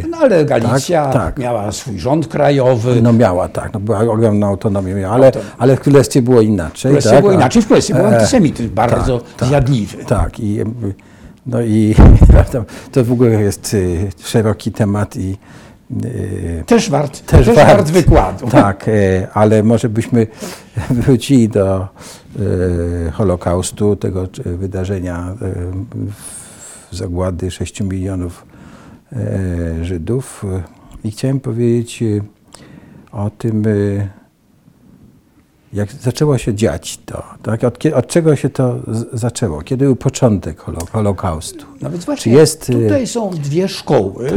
no 0.09 0.17
ale 0.17 0.45
Galicja 0.45 1.03
Tak, 1.05 1.13
tak. 1.13 1.39
miała 1.39 1.71
swój 1.71 1.99
rząd 1.99 2.27
krajowy. 2.27 3.01
No 3.01 3.13
miała, 3.13 3.49
tak, 3.49 3.73
no 3.73 3.79
była 3.79 3.99
ogromna 3.99 4.47
autonomia, 4.47 4.95
miała, 4.95 5.15
ale, 5.15 5.25
Autonomia. 5.25 5.55
ale 5.57 5.75
w 5.75 5.79
Królestwie 5.79 6.21
było 6.21 6.41
inaczej. 6.41 6.79
w 6.79 6.93
Królestwie 6.93 7.11
tak? 7.11 7.21
było 7.21 7.33
inaczej, 7.33 7.61
w 7.61 7.65
Królestwie 7.65 7.93
był 7.93 8.05
e, 8.05 8.15
antysemityzm 8.15 8.69
bardzo 8.75 9.21
tak, 9.37 9.49
zjadliwy. 9.49 10.05
Tak, 10.05 10.39
i, 10.39 10.59
no 11.45 11.61
i 11.61 11.95
to 12.91 13.03
w 13.03 13.11
ogóle 13.11 13.29
jest 13.29 13.75
szeroki 14.23 14.71
temat 14.71 15.15
i 15.15 15.37
Też 16.65 16.89
wart, 16.89 17.25
też, 17.25 17.45
też 17.45 17.55
wart, 17.55 17.91
wykładu. 17.91 18.47
Tak, 18.47 18.87
e, 18.87 19.27
ale 19.33 19.63
może 19.63 19.89
byśmy 19.89 20.27
wrócili 20.89 21.49
do 21.49 21.87
e, 23.07 23.11
Holokaustu, 23.11 23.95
tego 23.95 24.27
wydarzenia 24.45 25.35
zagłady 26.91 27.51
6 27.51 27.81
milionów 27.81 28.45
Żydów. 29.81 30.45
I 31.03 31.11
chciałem 31.11 31.39
powiedzieć 31.39 32.03
o 33.11 33.29
tym, 33.29 33.63
jak 35.75 35.91
zaczęło 35.93 36.37
się 36.37 36.53
dziać 36.53 36.99
to. 37.05 37.23
Tak? 37.43 37.63
Od, 37.63 37.85
od 37.95 38.07
czego 38.07 38.35
się 38.35 38.49
to 38.49 38.75
zaczęło? 39.13 39.61
Kiedy 39.61 39.85
był 39.85 39.95
początek 39.95 40.59
holo, 40.59 40.79
Holokaustu? 40.91 41.65
No 41.81 41.89
więc 41.89 42.01
Czy 42.01 42.05
właśnie, 42.05 42.33
jest, 42.33 42.69
y- 42.69 42.73
tutaj 42.73 43.07
są 43.07 43.29
dwie 43.29 43.67
szkoły. 43.67 44.31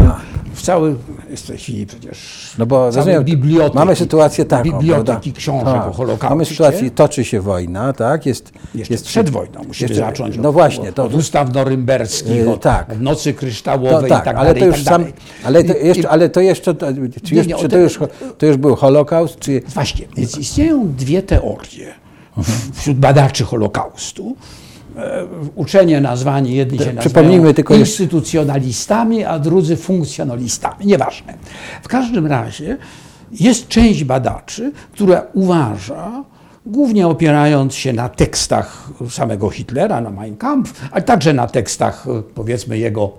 w 0.55 0.63
całej, 0.63 0.95
jest 1.31 1.45
w 1.45 1.47
tej 1.47 1.59
chwili 1.59 1.87
przecież 1.87 2.19
No 2.59 2.67
bo 2.67 2.87
rozumiem, 2.87 3.25
biblioteki, 3.25 3.77
mamy 3.77 3.97
sytuację 3.97 4.45
taką. 4.45 4.63
biblioteki 4.65 5.33
prawda? 5.33 5.39
książek 5.39 5.65
Tak. 5.75 5.87
o 5.89 5.93
Holokauście. 5.93 6.29
Mamy 6.35 6.45
sytuację, 6.45 6.91
toczy 6.91 7.25
się 7.25 7.41
wojna, 7.41 7.93
tak? 7.93 8.27
Jest, 8.27 8.53
Jeszcze 8.75 8.95
jest 8.95 9.07
przed 9.07 9.31
wojną 9.31 9.61
musimy 9.67 9.89
jeszcze- 9.89 10.05
zacząć 10.07 10.37
No 10.37 10.49
od, 10.49 10.53
właśnie, 10.55 10.93
to, 10.93 11.05
od 11.05 11.15
ustaw 11.15 11.55
norymberskich, 11.55 12.37
Yy, 12.37 12.51
od, 12.51 12.61
tak. 12.61 12.93
od 12.93 13.01
nocy 13.01 13.35
kryształowej 13.35 14.11
tak, 14.11 14.23
i 14.23 14.25
tak 14.25 14.37
ale 14.37 14.47
dalej, 14.55 14.61
to 14.63 14.67
już 14.67 14.85
tak 14.85 14.95
sam, 14.95 15.05
ale 15.45 15.65
to 15.65 15.75
jeszcze, 15.77 16.03
i- 16.03 16.07
ale 16.07 16.29
to 16.29 16.41
jeszcze, 16.41 16.75
czy, 16.75 17.35
Nie, 17.35 17.39
już, 17.39 17.47
nie, 17.47 17.55
czy 17.55 17.69
to, 17.69 17.79
już, 17.79 17.99
to 18.39 18.47
już 18.47 18.57
był 18.57 18.77
Holokaust, 18.77 19.39
czy 19.39 19.63
Właśnie, 19.75 20.07
więc 20.17 20.39
istnieją 20.39 20.93
dwie 20.97 21.23
teorie 21.29 21.95
wśród 22.73 22.99
badaczy 22.99 23.45
Holokaustu. 23.45 24.37
E, 24.97 25.27
Uczenie 25.55 26.01
nazwani, 26.01 26.55
jedni 26.55 26.79
się 26.79 26.93
nazywają 26.93 27.55
tylko 27.55 27.75
instytucjonalistami, 27.75 29.25
a 29.25 29.39
drudzy 29.39 29.77
funkcjonalistami. 29.77 30.87
Nieważne. 30.87 31.35
W 31.83 31.89
każdym 31.89 32.27
razie 32.27 32.77
jest 33.33 33.69
część 33.69 34.05
badaczy, 34.05 34.73
która 34.93 35.23
uważa, 35.35 36.25
głównie 36.67 37.09
opierając 37.09 37.75
się 37.75 37.93
na 37.93 38.09
tekstach 38.09 38.91
samego 39.11 39.51
Hitlera, 39.51 40.01
na 40.01 40.11
Mein 40.11 40.37
Kampf, 40.37 40.89
ale 40.91 41.03
także 41.03 41.33
na 41.33 41.47
tekstach, 41.47 42.07
e, 42.09 42.23
powiedzmy, 42.35 42.79
jego 42.79 43.13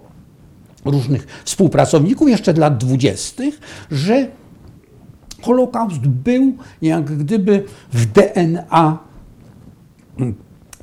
różnych 0.86 1.41
współpracowników 1.45 2.30
jeszcze 2.30 2.54
lat 2.54 2.78
dwudziestych, 2.78 3.60
że 3.91 4.28
Holokaust 5.41 6.08
był 6.08 6.54
jak 6.82 7.17
gdyby 7.17 7.63
w 7.93 8.06
DNA 8.06 8.97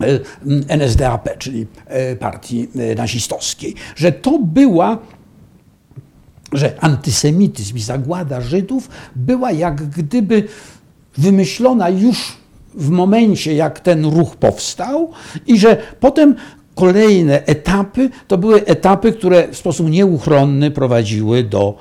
e, 0.01 0.77
NSDAP, 0.77 1.39
czyli 1.39 1.67
e, 1.87 2.17
partii 2.17 2.69
e, 2.77 2.95
nazistowskiej, 2.95 3.75
że 3.97 4.13
to 4.13 4.39
była 4.39 4.99
że 6.53 6.75
antysemityzm 6.81 7.77
i 7.77 7.81
zagłada 7.81 8.41
Żydów 8.41 8.89
była 9.17 9.53
jak 9.53 9.89
gdyby 9.89 10.49
wymyślona 11.19 11.89
już 11.89 12.37
w 12.75 12.91
momencie, 12.91 13.55
jak 13.55 13.81
ten 13.81 14.05
ruch 14.05 14.37
powstał, 14.37 15.11
i 15.47 15.59
że 15.59 15.77
potem 16.01 16.35
kolejne 16.75 17.47
etapy 17.47 18.11
to 18.29 18.39
były 18.39 18.65
etapy, 18.65 19.13
które 19.13 19.49
w 19.49 19.57
sposób 19.57 19.91
nieuchronny 19.91 20.71
prowadziły 20.71 21.45
do 21.45 21.79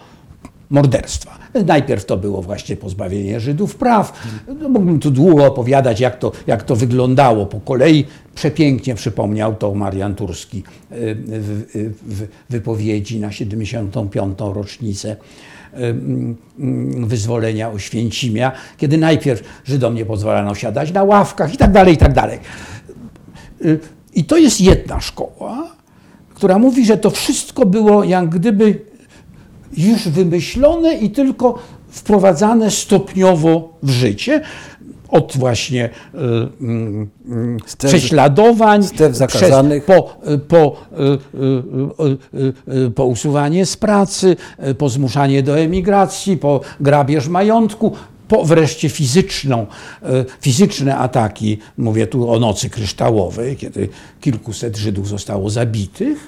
morderstwa. 0.69 1.44
Najpierw 1.63 2.05
to 2.05 2.17
było 2.17 2.41
właśnie 2.41 2.77
pozbawienie 2.77 3.39
Żydów 3.39 3.75
praw. 3.75 4.27
No, 4.59 4.69
mógłbym 4.69 4.99
tu 4.99 5.11
długo 5.11 5.45
opowiadać, 5.45 5.99
jak 5.99 6.19
to, 6.19 6.31
jak 6.47 6.63
to 6.63 6.75
wyglądało 6.75 7.45
po 7.45 7.59
kolei. 7.59 8.05
Przepięknie 8.35 8.95
przypomniał 8.95 9.55
to 9.55 9.73
Marian 9.73 10.15
Turski 10.15 10.57
y, 10.57 11.15
w, 11.25 11.65
w, 12.05 12.27
wypowiedzi 12.49 13.19
na 13.19 13.31
75. 13.31 14.39
rocznicę 14.39 15.15
y, 15.73 15.77
y, 15.79 15.95
wyzwolenia 17.07 17.71
Oświęcimia, 17.71 18.51
kiedy 18.77 18.97
najpierw 18.97 19.43
Żydom 19.65 19.95
nie 19.95 20.05
pozwalano 20.05 20.55
siadać 20.55 20.91
na 20.91 21.03
ławkach 21.03 21.53
i 21.53 21.57
tak 21.57 21.71
dalej, 21.71 21.93
i 21.93 21.97
tak 21.97 22.13
dalej. 22.13 22.39
Y, 23.65 23.79
I 24.15 24.23
to 24.23 24.37
jest 24.37 24.61
jedna 24.61 25.01
szkoła, 25.01 25.75
która 26.33 26.59
mówi, 26.59 26.85
że 26.85 26.97
to 26.97 27.09
wszystko 27.09 27.65
było 27.65 28.03
jak 28.03 28.29
gdyby 28.29 28.94
już 29.77 30.07
wymyślone 30.09 30.93
i 30.93 31.09
tylko 31.09 31.59
wprowadzane 31.89 32.71
stopniowo 32.71 33.73
w 33.83 33.89
życie. 33.89 34.41
Od 35.09 35.33
właśnie 35.37 35.85
y, 35.85 36.17
Stref- 37.67 37.87
prześladowań, 37.87 38.83
zakazanych. 39.11 39.83
Przez, 39.83 39.97
po, 39.97 40.17
y, 40.31 40.37
po, 40.37 40.75
y, 40.91 41.03
y, 42.33 42.73
y, 42.73 42.85
y, 42.85 42.91
po 42.91 43.05
usuwanie 43.05 43.65
z 43.65 43.77
pracy, 43.77 44.35
y, 44.67 44.75
po 44.75 44.89
zmuszanie 44.89 45.43
do 45.43 45.59
emigracji, 45.59 46.37
po 46.37 46.61
grabież 46.79 47.27
majątku, 47.27 47.91
po 48.27 48.45
wreszcie 48.45 48.89
fizyczną, 48.89 49.65
y, 50.03 50.05
fizyczne 50.41 50.97
ataki, 50.97 51.57
mówię 51.77 52.07
tu 52.07 52.31
o 52.31 52.39
nocy 52.39 52.69
kryształowej, 52.69 53.57
kiedy 53.57 53.89
kilkuset 54.21 54.77
Żydów 54.77 55.07
zostało 55.07 55.49
zabitych. 55.49 56.27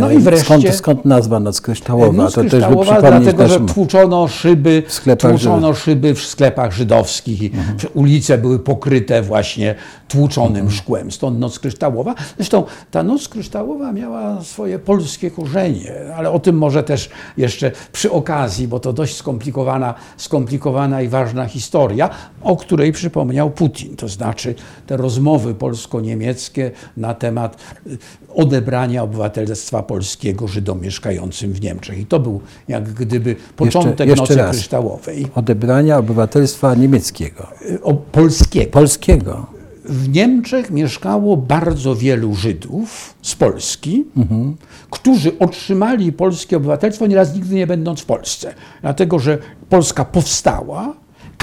No 0.00 0.10
i 0.10 0.18
wreszcie... 0.18 0.44
skąd, 0.44 0.74
skąd 0.74 1.04
nazwa 1.04 1.40
Noc 1.40 1.60
Kryształowa? 1.60 2.12
Noc 2.12 2.34
to 2.34 2.42
też 2.42 2.50
by 2.50 2.50
kryształowa, 2.50 3.00
dlatego, 3.00 3.48
że 3.48 3.48
naszym... 3.48 3.66
tłuczono 3.66 4.28
szyby, 4.28 4.82
W 4.86 4.92
sklepach 4.92 5.30
tłuczono 5.30 5.74
szyby 5.74 6.14
w 6.14 6.22
sklepach 6.22 6.72
żydowskich 6.72 7.42
i 7.42 7.50
ulice 7.94 8.38
były 8.38 8.58
pokryte 8.58 9.22
właśnie 9.22 9.74
tłuczonym 10.08 10.70
szkłem. 10.70 11.10
Stąd 11.10 11.38
Noc 11.38 11.58
Kryształowa. 11.58 12.14
Zresztą 12.36 12.64
ta 12.90 13.02
Noc 13.02 13.28
Kryształowa 13.28 13.92
miała 13.92 14.42
swoje 14.42 14.78
polskie 14.78 15.30
korzenie, 15.30 15.92
ale 16.16 16.30
o 16.30 16.38
tym 16.38 16.58
może 16.58 16.82
też 16.82 17.10
jeszcze 17.36 17.70
przy 17.92 18.10
okazji, 18.10 18.68
bo 18.68 18.80
to 18.80 18.92
dość 18.92 19.16
skomplikowana, 19.16 19.94
skomplikowana 20.16 21.02
i 21.02 21.08
ważna 21.08 21.46
historia, 21.46 22.10
o 22.42 22.56
której 22.56 22.92
przypomniał 22.92 23.50
Putin. 23.50 23.96
To 23.96 24.08
znaczy 24.08 24.54
te 24.86 24.96
rozmowy 24.96 25.54
polsko-niemieckie 25.54 26.70
na 26.96 27.14
temat 27.14 27.56
y, 27.86 27.98
odebrania 28.34 29.02
obywatelstwa 29.02 29.63
polskiego 29.72 30.48
Żydom 30.48 30.80
mieszkającym 30.80 31.52
w 31.52 31.60
Niemczech. 31.60 31.98
I 31.98 32.06
to 32.06 32.20
był 32.20 32.40
jak 32.68 32.92
gdyby 32.92 33.36
początek 33.56 34.08
jeszcze 34.08 34.22
Nocy 34.22 34.36
raz. 34.36 34.50
Kryształowej. 34.56 35.26
Odebrania 35.34 35.98
obywatelstwa 35.98 36.74
niemieckiego, 36.74 37.46
Y, 37.70 37.82
O, 37.82 37.94
polskiego. 37.94 38.70
polskiego. 38.70 39.46
W 39.84 40.08
Niemczech 40.08 40.70
mieszkało 40.70 41.36
bardzo 41.36 41.94
wielu 41.96 42.34
Żydów 42.34 43.14
z 43.22 43.34
Polski, 43.34 44.04
Mhm. 44.16 44.56
którzy 44.90 45.38
otrzymali 45.38 46.12
polskie 46.12 46.56
obywatelstwo, 46.56 47.06
nieraz 47.06 47.34
nigdy 47.34 47.54
nie 47.54 47.66
będąc 47.66 48.00
w 48.00 48.04
Polsce. 48.04 48.54
Dlatego, 48.82 49.18
że 49.18 49.38
Polska 49.68 50.04
powstała. 50.04 50.94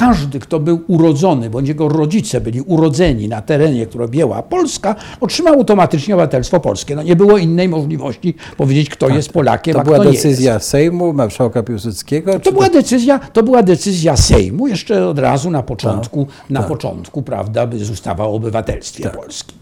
Każdy, 0.01 0.39
kto 0.39 0.59
był 0.59 0.81
urodzony, 0.87 1.49
bądź 1.49 1.67
jego 1.67 1.89
rodzice 1.89 2.41
byli 2.41 2.61
urodzeni 2.61 3.27
na 3.27 3.41
terenie, 3.41 3.85
które 3.85 4.05
objęła 4.05 4.43
Polska, 4.43 4.95
otrzymał 5.19 5.53
automatycznie 5.53 6.13
obywatelstwo 6.15 6.59
polskie. 6.59 6.95
No 6.95 7.03
nie 7.03 7.15
było 7.15 7.37
innej 7.37 7.69
możliwości 7.69 8.35
powiedzieć, 8.57 8.89
kto 8.89 9.09
jest 9.09 9.29
Polakiem, 9.29 9.73
Tak. 9.73 9.75
To 9.75 9.81
a 9.81 9.85
była 9.85 9.97
kto 9.97 10.05
nie 10.05 10.11
jest. 10.11 10.25
decyzja 10.25 10.59
Sejmu, 10.59 11.13
marszałka 11.13 11.63
Piłsudskiego? 11.63 12.39
To 12.39 12.51
była 12.51 12.69
decyzja, 12.69 13.19
to 13.19 13.43
była 13.43 13.63
decyzja 13.63 14.17
Sejmu 14.17 14.67
jeszcze 14.67 15.07
od 15.07 15.19
razu 15.19 15.51
na 15.51 15.63
początku, 15.63 16.25
Tak, 16.25 16.49
na 16.49 16.63
początku, 16.63 17.21
prawda, 17.21 17.67
by 17.67 17.77
ustawa 17.91 18.25
o 18.25 18.33
obywatelstwie 18.33 19.09
polskim. 19.09 19.57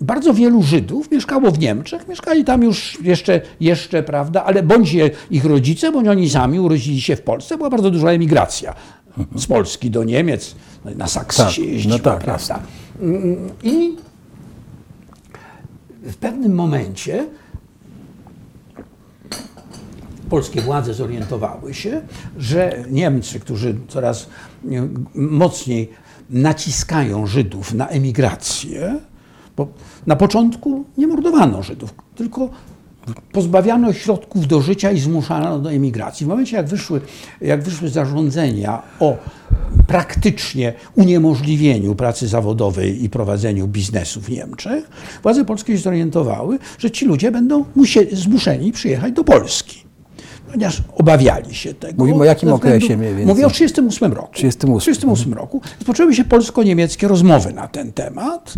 Bardzo 0.00 0.34
wielu 0.34 0.62
Żydów 0.62 1.10
mieszkało 1.10 1.50
w 1.50 1.58
Niemczech, 1.58 2.08
mieszkali 2.08 2.44
tam 2.44 2.62
już 2.62 2.98
jeszcze, 3.02 3.40
jeszcze 3.60 4.02
prawda, 4.02 4.44
ale 4.44 4.62
bądź 4.62 4.96
ich 5.30 5.44
rodzice, 5.44 5.92
bądź 5.92 6.08
oni 6.08 6.30
sami 6.30 6.60
urodzili 6.60 7.00
się 7.00 7.16
w 7.16 7.22
Polsce, 7.22 7.56
była 7.56 7.70
bardzo 7.70 7.90
duża 7.90 8.08
emigracja 8.08 8.74
z 9.36 9.46
Polski 9.46 9.90
do 9.90 10.04
Niemiec, 10.04 10.54
no 10.84 10.90
na 10.96 11.06
Saksy 11.06 11.42
Tak, 11.42 11.52
się 11.52 11.62
no 11.62 11.68
jeździło, 11.68 11.98
tak, 11.98 12.24
prawda. 12.24 12.60
Mm, 13.00 13.50
I 13.62 13.96
w 16.02 16.16
pewnym 16.16 16.54
momencie 16.54 17.26
polskie 20.30 20.60
władze 20.60 20.94
zorientowały 20.94 21.74
się, 21.74 22.02
że 22.38 22.84
Niemcy, 22.90 23.40
którzy 23.40 23.76
coraz 23.88 24.26
nie, 24.64 24.82
mocniej 25.14 25.90
naciskają 26.30 27.26
Żydów 27.26 27.74
na 27.74 27.88
emigrację, 27.88 29.00
bo 29.56 29.68
na 30.06 30.16
początku 30.16 30.84
nie 30.98 31.06
mordowano 31.06 31.62
Żydów, 31.62 31.94
tylko 32.14 32.50
pozbawiano 33.32 33.92
środków 33.92 34.46
do 34.46 34.60
życia 34.60 34.90
i 34.90 35.00
zmuszano 35.00 35.58
do 35.58 35.72
emigracji. 35.72 36.26
W 36.26 36.28
momencie, 36.28 36.56
jak 36.56 36.66
wyszły, 36.66 37.00
jak 37.40 37.62
wyszły 37.62 37.88
zarządzenia 37.88 38.82
o 39.00 39.16
praktycznie 39.86 40.72
uniemożliwieniu 40.96 41.94
pracy 41.94 42.28
zawodowej 42.28 43.04
i 43.04 43.10
prowadzeniu 43.10 43.66
biznesu 43.66 44.20
w 44.20 44.30
Niemczech, 44.30 44.90
władze 45.22 45.44
polskie 45.44 45.76
się 45.76 45.82
zorientowały, 45.82 46.58
że 46.78 46.90
ci 46.90 47.04
ludzie 47.04 47.30
będą 47.30 47.64
musieli, 47.76 48.16
zmuszeni 48.16 48.72
przyjechać 48.72 49.12
do 49.12 49.24
Polski. 49.24 49.84
Ponieważ 50.52 50.82
obawiali 50.96 51.54
się 51.54 51.74
tego. 51.74 51.94
Mówimy 51.98 52.20
o 52.20 52.24
jakim 52.24 52.48
względu- 52.48 52.56
okresie 52.56 52.96
mniej 52.96 53.08
więcej? 53.08 53.26
Mówię 53.26 53.46
o 53.46 53.50
1938 53.50 54.12
roku. 54.12 54.32
38. 54.32 54.74
1938 54.74 55.34
roku. 55.34 55.60
Rozpoczęły 55.78 56.14
się 56.14 56.24
polsko-niemieckie 56.24 57.08
rozmowy 57.08 57.52
na 57.52 57.68
ten 57.68 57.92
temat 57.92 58.54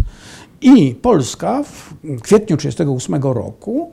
i 0.61 0.95
Polska 0.95 1.63
w 1.63 1.95
kwietniu 2.21 2.57
1938 2.57 3.23
roku 3.23 3.93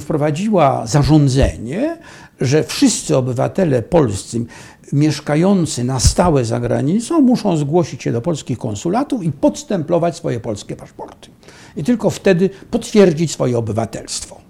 wprowadziła 0.00 0.86
zarządzenie, 0.86 1.98
że 2.40 2.64
wszyscy 2.64 3.16
obywatele 3.16 3.82
polscy 3.82 4.44
mieszkający 4.92 5.84
na 5.84 6.00
stałe 6.00 6.44
za 6.44 6.60
granicą 6.60 7.20
muszą 7.20 7.56
zgłosić 7.56 8.02
się 8.02 8.12
do 8.12 8.20
polskich 8.20 8.58
konsulatów 8.58 9.22
i 9.22 9.32
podstemplować 9.32 10.16
swoje 10.16 10.40
polskie 10.40 10.76
paszporty. 10.76 11.30
I 11.76 11.84
tylko 11.84 12.10
wtedy 12.10 12.50
potwierdzić 12.70 13.32
swoje 13.32 13.58
obywatelstwo. 13.58 14.40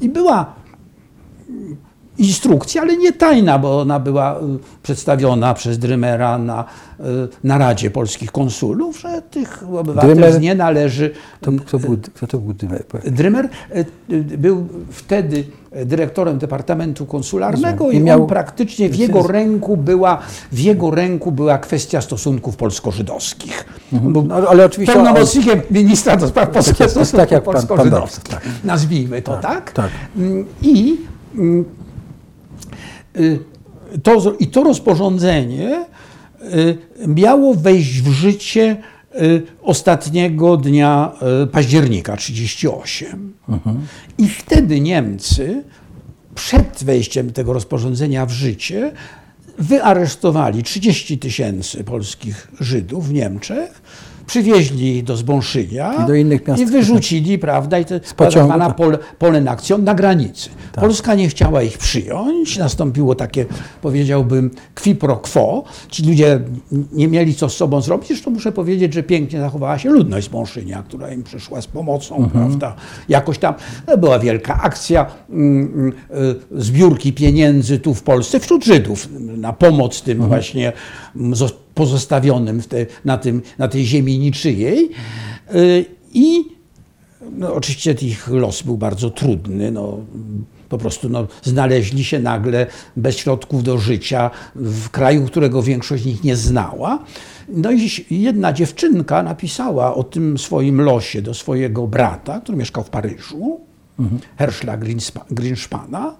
I 0.00 0.08
była 0.08 0.54
instrukcji, 2.18 2.80
ale 2.80 2.96
nie 2.96 3.12
tajna, 3.12 3.58
bo 3.58 3.80
ona 3.80 4.00
była 4.00 4.38
y, 4.38 4.40
przedstawiona 4.82 5.54
przez 5.54 5.78
Drymera 5.78 6.38
na 6.38 6.64
y, 7.00 7.04
naradzie 7.44 7.90
polskich 7.90 8.32
konsulów, 8.32 9.00
że 9.00 9.22
tych 9.30 9.64
obywateli 9.78 10.14
Drymer- 10.14 10.40
nie 10.40 10.54
należy. 10.54 11.10
To, 11.40 11.52
kto, 11.66 11.78
był, 11.78 11.98
kto 12.14 12.26
to 12.26 12.38
był? 12.38 12.54
Drymer 13.04 13.44
y, 13.76 13.84
y, 14.10 14.22
był 14.38 14.68
wtedy 14.90 15.44
dyrektorem 15.86 16.38
Departamentu 16.38 17.06
Konsularnego 17.06 17.90
i, 17.90 18.00
miał- 18.00 18.22
on 18.22 18.26
praktycznie 18.28 18.88
w 18.88 18.96
jego 18.96 19.26
ręku 19.26 19.76
była, 19.76 20.18
w 20.52 20.58
jego 20.58 20.90
ręku 20.90 21.32
była 21.32 21.58
kwestia 21.58 22.00
stosunków 22.00 22.56
polsko-żydowskich. 22.56 23.64
On 23.92 24.12
był 24.12 24.22
No, 24.22 24.34
ale 24.34 24.64
oczywiście 24.64 24.94
pełnomocnikiem 24.94 25.60
ministra 25.70 26.16
do 26.16 26.28
spraw 26.28 26.50
polskich 26.50 26.76
tak, 26.76 26.90
stosunków 26.90 27.30
tak 27.30 27.44
polsko-żydowskich. 27.44 28.24
Tak. 28.24 28.42
Nazwijmy 28.64 29.22
to 29.22 29.36
tak. 29.36 29.72
tak. 29.72 29.90
Mm, 30.16 30.44
I, 30.62 30.96
mm, 31.34 31.60
y, 31.60 31.81
to, 34.02 34.20
z- 34.20 34.40
I 34.40 34.46
to 34.46 34.64
rozporządzenie 34.64 35.84
y, 36.54 36.78
miało 37.08 37.54
wejść 37.54 38.00
w 38.02 38.12
życie 38.12 38.76
y, 39.22 39.42
ostatniego 39.62 40.56
dnia 40.56 41.12
y, 41.42 41.46
października 41.46 42.16
38. 42.16 43.32
I 44.18 44.28
wtedy 44.28 44.80
Niemcy 44.80 45.64
przed 46.34 46.84
wejściem 46.84 47.32
tego 47.32 47.52
rozporządzenia 47.52 48.26
w 48.26 48.30
życie 48.30 48.92
wyaresztowali 49.58 50.62
30 50.62 51.18
tysięcy 51.18 51.84
polskich 51.84 52.48
Żydów 52.60 53.08
w 53.08 53.12
Niemczech, 53.12 53.82
przywieźli 54.26 54.96
ich 54.96 55.04
do 55.04 55.16
Zbąszynia 55.16 56.04
I 56.04 56.06
do 56.06 56.14
innych 56.14 56.48
miast. 56.48 56.62
i 56.62 56.66
wyrzucili, 56.66 57.38
prawda, 57.38 57.78
i 57.78 57.84
to 57.84 57.94
pociągu, 58.16 58.48
pana 58.48 58.66
tak. 58.66 58.76
pol, 58.76 58.98
Polen 59.18 59.48
Akcją 59.48 59.78
na 59.78 59.94
granicy. 59.94 60.50
Polska 60.72 61.14
nie 61.14 61.28
chciała 61.28 61.62
ich 61.62 61.78
przyjąć, 61.78 62.58
nastąpiło 62.58 63.14
takie, 63.14 63.46
powiedziałbym, 63.82 64.50
qui 64.82 64.94
pro 64.94 65.16
quo. 65.16 65.64
Ci 65.88 66.06
ludzie 66.06 66.40
nie 66.92 67.08
mieli 67.08 67.34
co 67.34 67.48
z 67.48 67.56
sobą 67.56 67.80
zrobić. 67.80 68.08
Zresztą 68.08 68.30
muszę 68.30 68.52
powiedzieć, 68.52 68.94
że 68.94 69.02
pięknie 69.02 69.40
zachowała 69.40 69.78
się 69.78 69.90
ludność 69.90 70.26
z 70.26 70.30
Bąszynia, 70.30 70.82
która 70.88 71.10
im 71.10 71.22
przyszła 71.22 71.60
z 71.60 71.66
pomocą, 71.66 72.30
prawda. 72.32 72.74
Jakoś 73.08 73.38
tam 73.38 73.54
była 73.98 74.18
wielka 74.18 74.62
akcja 74.62 75.06
mm, 75.30 75.72
mm, 75.74 75.92
y, 76.52 76.62
zbiórki 76.62 77.12
pieniędzy 77.12 77.78
tu 77.78 77.94
w 77.94 78.02
Polsce 78.02 78.40
wśród 78.40 78.64
Żydów 78.64 79.08
na 79.36 79.52
pomoc 79.52 80.02
tym 80.02 80.18
właśnie 80.18 80.66
mm, 80.66 80.78
zos- 80.78 81.01
pozostawionym 81.74 82.62
te, 82.62 82.86
na, 83.04 83.18
tym, 83.18 83.42
na 83.58 83.68
tej 83.68 83.84
ziemi 83.86 84.18
niczyjej. 84.18 84.90
Y, 85.54 85.84
I 86.12 86.44
no, 87.32 87.54
oczywiście 87.54 87.92
ich 87.92 88.28
los 88.28 88.62
był 88.62 88.76
bardzo 88.76 89.10
trudny. 89.10 89.70
No, 89.70 89.98
po 90.68 90.78
prostu 90.78 91.08
no, 91.08 91.26
znaleźli 91.42 92.04
się 92.04 92.18
nagle 92.20 92.66
bez 92.96 93.16
środków 93.16 93.62
do 93.62 93.78
życia 93.78 94.30
w 94.54 94.90
kraju, 94.90 95.26
którego 95.26 95.62
większość 95.62 96.02
z 96.02 96.06
nich 96.06 96.24
nie 96.24 96.36
znała. 96.36 97.04
No 97.48 97.70
i 97.72 97.90
jedna 98.10 98.52
dziewczynka 98.52 99.22
napisała 99.22 99.94
o 99.94 100.04
tym 100.04 100.38
swoim 100.38 100.80
losie 100.80 101.22
do 101.22 101.34
swojego 101.34 101.86
brata, 101.86 102.40
który 102.40 102.58
mieszkał 102.58 102.84
w 102.84 102.90
Paryżu, 102.90 103.60
Herschla 104.36 104.78
Greenspa- 104.78 105.24
Greenspana. 105.30 106.14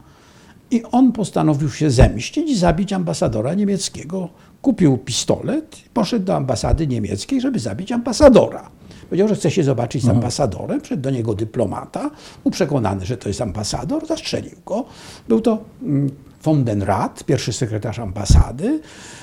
I 0.70 0.82
on 0.82 1.12
postanowił 1.12 1.70
się 1.70 1.90
zemścić 1.90 2.50
i 2.50 2.56
zabić 2.56 2.92
ambasadora 2.92 3.54
niemieckiego. 3.54 4.28
Kupił 4.62 4.98
pistolet 4.98 5.78
i 5.86 5.88
poszedł 5.88 6.24
do 6.24 6.36
ambasady 6.36 6.86
niemieckiej, 6.86 7.40
żeby 7.40 7.58
zabić 7.58 7.92
ambasadora. 7.92 8.70
Powiedział, 9.08 9.28
że 9.28 9.34
chce 9.34 9.50
się 9.50 9.64
zobaczyć 9.64 10.02
z 10.02 10.08
ambasadorem, 10.08 10.80
przyszedł 10.80 11.02
do 11.02 11.10
niego 11.10 11.34
dyplomata, 11.34 12.10
był 12.42 12.52
przekonany, 12.52 13.06
że 13.06 13.16
to 13.16 13.28
jest 13.28 13.40
ambasador, 13.40 14.06
zastrzelił 14.06 14.56
go. 14.66 14.84
Był 15.28 15.40
to 15.40 15.58
mm, 15.82 16.10
von 16.42 16.64
den 16.64 16.82
Rath, 16.82 17.24
pierwszy 17.24 17.52
sekretarz 17.52 17.98
ambasady. 17.98 18.80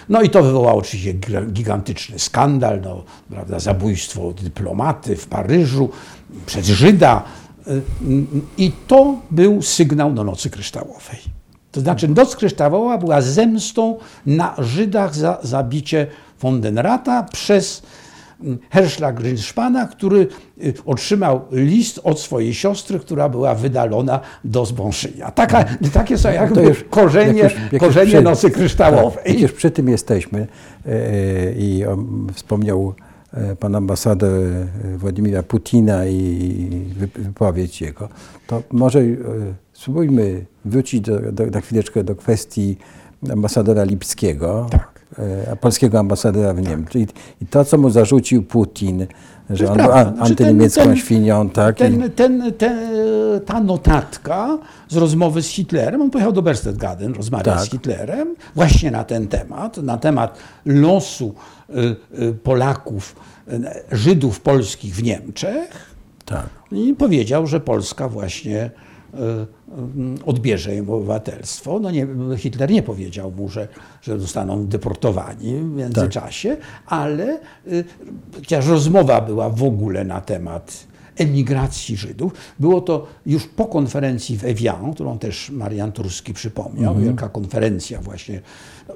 No 0.09 0.21
i 0.21 0.29
to 0.29 0.43
wywołało 0.43 0.79
oczywiście 0.79 1.13
giga- 1.13 1.51
gigantyczny 1.51 2.19
skandal, 2.19 2.81
no, 2.81 3.03
prawda, 3.29 3.59
zabójstwo 3.59 4.33
dyplomaty 4.33 5.15
w 5.15 5.27
Paryżu 5.27 5.89
przez 6.45 6.65
Żyda. 6.65 7.23
Y, 7.67 7.81
mm, 8.01 8.47
I 8.57 8.71
to 8.87 9.15
był 9.31 9.61
sygnał 9.61 10.13
do 10.13 10.23
Nocy 10.23 10.49
Kryształowej. 10.49 11.38
To 11.71 11.81
znaczy 11.81 12.07
Noc 12.07 12.35
Kryształowa 12.35 12.97
była 12.97 13.21
zemstą 13.21 13.97
na 14.25 14.55
Żydach 14.57 15.15
za 15.15 15.37
zabicie 15.43 16.07
von 16.41 16.61
den 16.61 16.77
Rata 16.77 17.23
przez 17.23 17.81
mm, 18.43 18.57
Herschla 18.69 19.11
Grynszpana, 19.13 19.87
który 19.87 20.27
y, 20.63 20.73
otrzymał 20.85 21.41
list 21.51 21.99
od 22.03 22.19
swojej 22.19 22.53
siostry, 22.53 22.99
która 22.99 23.29
była 23.29 23.55
wydalona 23.55 24.19
do 24.43 24.65
Zbąszynia. 24.65 25.31
Taka, 25.31 25.65
takie 25.93 26.17
są 26.17 26.31
jakby 26.31 26.55
To 26.55 26.61
już- 26.61 26.83
korzenie, 26.89 27.41
jak 27.41 27.51
już- 27.53 27.71
jak 27.71 27.81
korzenie 27.81 28.11
przy- 28.11 28.21
Nocy 28.21 28.51
Kryształowej. 28.51 29.23
Tak, 29.25 29.39
już 29.39 29.51
przy 29.51 29.71
tym 29.71 29.89
jesteśmy 29.89 30.47
e, 30.85 30.91
i 31.51 31.83
wspomniał 32.33 32.93
e, 33.33 33.55
pan 33.55 33.75
ambasador 33.75 34.29
e, 34.39 34.97
Władimira 34.97 35.43
Putina 35.43 36.05
i 36.05 36.69
wy- 36.97 37.21
wypowiedź 37.23 37.81
jego, 37.81 38.09
to 38.47 38.63
może 38.71 38.99
spróbujmy 39.79 40.45
wrócić 40.65 41.01
do, 41.01 41.31
do, 41.31 41.45
na 41.45 41.61
chwileczkę 41.61 42.03
do 42.03 42.15
kwestii 42.15 42.77
ambasadora 43.31 43.83
Lipskiego, 43.83 44.67
Tak. 44.71 44.99
e, 45.17 45.55
polskiego 45.55 45.99
ambasadora 45.99 46.53
w 46.53 46.61
Niemczech. 46.61 47.01
I, 47.01 47.07
I 47.43 47.47
to, 47.47 47.65
co 47.65 47.77
mu 47.77 47.89
zarzucił 47.89 48.43
Putin, 48.43 49.07
że 49.49 49.71
on 49.71 49.77
był 49.77 49.85
Znaczy 49.85 50.11
ten- 50.11 50.23
antyniemiecką 50.23 50.83
ten- 50.83 50.95
świnią, 50.95 51.49
tak? 51.49 51.75
I, 51.75 51.77
Ten, 51.79 52.11
ten, 52.11 52.53
ten, 52.57 52.79
ta 53.45 53.59
notatka 53.59 54.57
z 54.89 54.95
rozmowy 54.95 55.41
z 55.41 55.47
Hitlerem, 55.47 56.01
on 56.01 56.09
pojechał 56.09 56.31
do 56.33 56.41
Berchtesgaden 56.41 57.13
rozmawiać 57.13 57.45
Tak. 57.45 57.65
z 57.65 57.71
Hitlerem 57.71 58.35
właśnie 58.55 58.91
na 58.91 59.03
ten 59.03 59.27
temat, 59.27 59.77
na 59.77 59.97
temat 59.97 60.37
losu 60.65 61.33
y, 61.69 61.95
y, 62.23 62.33
Polaków, 62.33 63.15
y, 63.53 63.61
Żydów 63.91 64.39
polskich 64.41 64.95
w 64.95 65.03
Niemczech 65.03 65.95
tak. 66.25 66.49
i 66.71 66.93
powiedział, 66.93 67.47
że 67.47 67.59
Polska 67.59 68.09
właśnie 68.09 68.69
odbierze 70.25 70.75
im 70.75 70.89
obywatelstwo. 70.89 71.79
No 71.79 71.91
nie, 71.91 72.07
Hitler 72.37 72.71
nie 72.71 72.83
powiedział 72.83 73.31
mu, 73.31 73.49
że, 73.49 73.67
że 74.01 74.19
zostaną 74.19 74.67
deportowani 74.67 75.53
w 75.55 75.71
międzyczasie, 75.71 76.57
ale 76.85 77.39
y, 77.67 77.83
chociaż 78.35 78.67
rozmowa 78.67 79.21
była 79.21 79.49
w 79.49 79.63
ogóle 79.63 80.03
na 80.03 80.21
temat 80.21 80.89
emigracji 81.19 81.97
Żydów. 81.97 82.33
Było 82.59 82.81
to 82.81 83.07
już 83.25 83.47
po 83.47 83.65
konferencji 83.65 84.37
w 84.37 84.45
Evian, 84.45 84.93
którą 84.93 85.19
też 85.19 85.49
Marian 85.49 85.91
Turski 85.91 86.33
przypomniał, 86.33 86.95
wielka 86.95 87.29
konferencja 87.29 88.01
właśnie. 88.01 88.41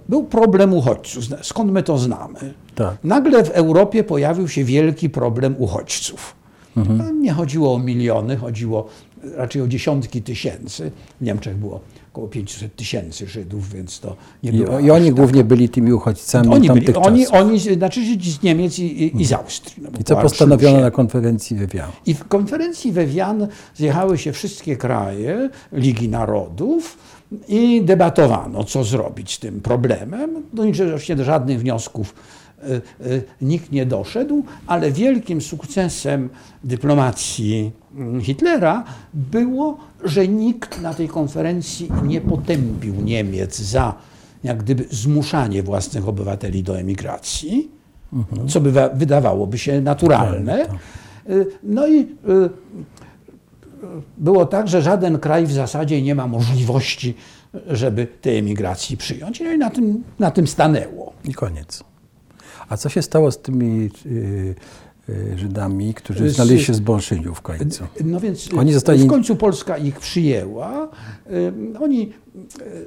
Był 0.10 0.24
problem 0.24 0.74
uchodźców. 0.74 1.24
Skąd 1.42 1.72
my 1.72 1.84
to 1.84 1.98
znamy? 1.98 2.54
Tak. 2.76 2.98
Nagle 3.04 3.44
w 3.44 3.50
Europie 3.50 4.04
pojawił 4.04 4.48
się 4.48 4.64
wielki 4.64 5.10
problem 5.10 5.56
uchodźców. 5.58 6.36
Mhm. 6.78 7.22
Nie 7.22 7.34
chodziło 7.34 7.74
o 7.74 7.80
miliony, 7.80 8.38
chodziło 8.38 8.88
raczej 9.36 9.62
o 9.62 9.68
dziesiątki 9.68 10.22
tysięcy. 10.22 10.92
W 11.22 11.24
Niemczech 11.26 11.58
było 11.58 11.80
około 12.12 12.28
500 12.28 12.76
tysięcy 12.76 13.28
Żydów, 13.28 13.74
więc 13.74 14.00
to 14.00 14.16
nie 14.44 14.52
I, 14.52 14.54
było. 14.58 14.80
I 14.80 14.92
oni 14.92 15.02
aż 15.02 15.06
tak- 15.06 15.16
głównie 15.16 15.44
byli 15.44 15.70
tymi 15.70 15.94
uchodźcami 15.94 16.48
oni, 16.48 16.68
byli, 16.70 16.86
tamtych 16.86 17.06
oni, 17.08 17.20
czasów. 17.26 17.36
oni, 17.36 17.60
znaczy 17.60 18.06
Żydzi 18.06 18.32
z 18.32 18.44
Niemiec 18.44 18.80
i, 18.80 19.04
i, 19.04 19.22
i 19.22 19.26
z 19.26 19.34
Austrii. 19.34 19.84
No, 19.84 19.90
I 20.00 20.04
co 20.04 20.16
postanowiono 20.16 20.78
się- 20.78 20.82
na 20.84 20.92
konferencji 20.92 21.56
wywiadu? 21.58 21.92
i 22.06 22.14
w 22.14 22.28
konferencji 22.28 22.92
we 22.92 23.06
Wian 23.06 23.48
zjechały 23.76 24.18
się 24.18 24.32
wszystkie 24.34 24.78
kraje 24.78 25.50
Ligi 25.72 26.10
Narodów 26.10 26.98
i 27.48 27.82
debatowano, 27.82 28.64
co 28.64 28.84
zrobić 28.84 29.34
z 29.36 29.40
tym 29.40 29.62
problemem. 29.62 30.44
Do 30.54 30.66
niczego 30.66 30.90
oczywiście 30.90 31.24
żadnych 31.24 31.60
wniosków 31.60 32.16
nikt 33.42 33.72
nie 33.72 33.86
doszedł, 33.86 34.44
ale 34.68 34.92
wielkim 34.92 35.42
sukcesem 35.42 36.30
dyplomacji 36.64 37.72
mm, 37.96 38.22
Hitlera 38.22 38.84
było, 39.14 39.78
że 40.04 40.28
nikt 40.28 40.82
na 40.82 40.94
tej 40.94 41.08
konferencji 41.08 41.90
nie 42.04 42.22
potępił 42.22 42.96
Niemiec 42.96 43.60
za 43.60 43.96
jak 44.44 44.64
gdyby 44.64 44.86
zmuszanie 44.92 45.64
własnych 45.64 46.08
obywateli 46.08 46.64
do 46.64 46.80
emigracji, 46.80 47.72
co 48.50 48.62
by 48.62 48.72
wa- 48.72 48.90
wydawałoby 48.90 49.58
się 49.58 49.82
naturalne. 49.82 50.66
Y, 51.30 51.46
No 51.64 51.88
i 51.88 52.00
y, 52.00 52.06
było 54.18 54.46
tak, 54.46 54.68
że 54.68 54.82
żaden 54.82 55.20
kraj 55.20 55.46
w 55.46 55.52
zasadzie 55.52 56.02
nie 56.02 56.16
ma 56.16 56.28
możliwości, 56.28 57.16
żeby 57.68 58.08
tej 58.22 58.38
emigracji 58.38 58.98
przyjąć. 58.98 59.40
No 59.40 59.52
i 59.52 59.58
na 59.58 59.70
tym, 59.70 60.04
na 60.20 60.32
tym 60.32 60.48
stanęło. 60.48 61.14
I 61.26 61.34
koniec. 61.34 61.84
A 62.70 62.78
co 62.78 62.90
się 62.90 63.02
stało 63.02 63.32
z 63.32 63.38
tymi 63.42 63.90
y, 64.06 64.56
y, 65.10 65.38
Żydami, 65.38 65.94
którzy 65.94 66.30
Z- 66.30 66.36
znaleźli 66.36 66.66
się 66.66 66.74
w 66.74 66.76
Zbąszyniu 66.76 67.34
w 67.36 67.42
końcu? 67.42 67.84
No 68.06 68.20
więc 68.20 68.48
y, 68.54 68.56
Oni 68.58 68.74
zostali- 68.74 69.04
w 69.06 69.08
końcu 69.08 69.36
Polska 69.36 69.78
ich 69.78 70.00
przyjęła. 70.00 70.90
Y, 71.32 71.80
Oni 71.80 72.02
y, 72.36 72.42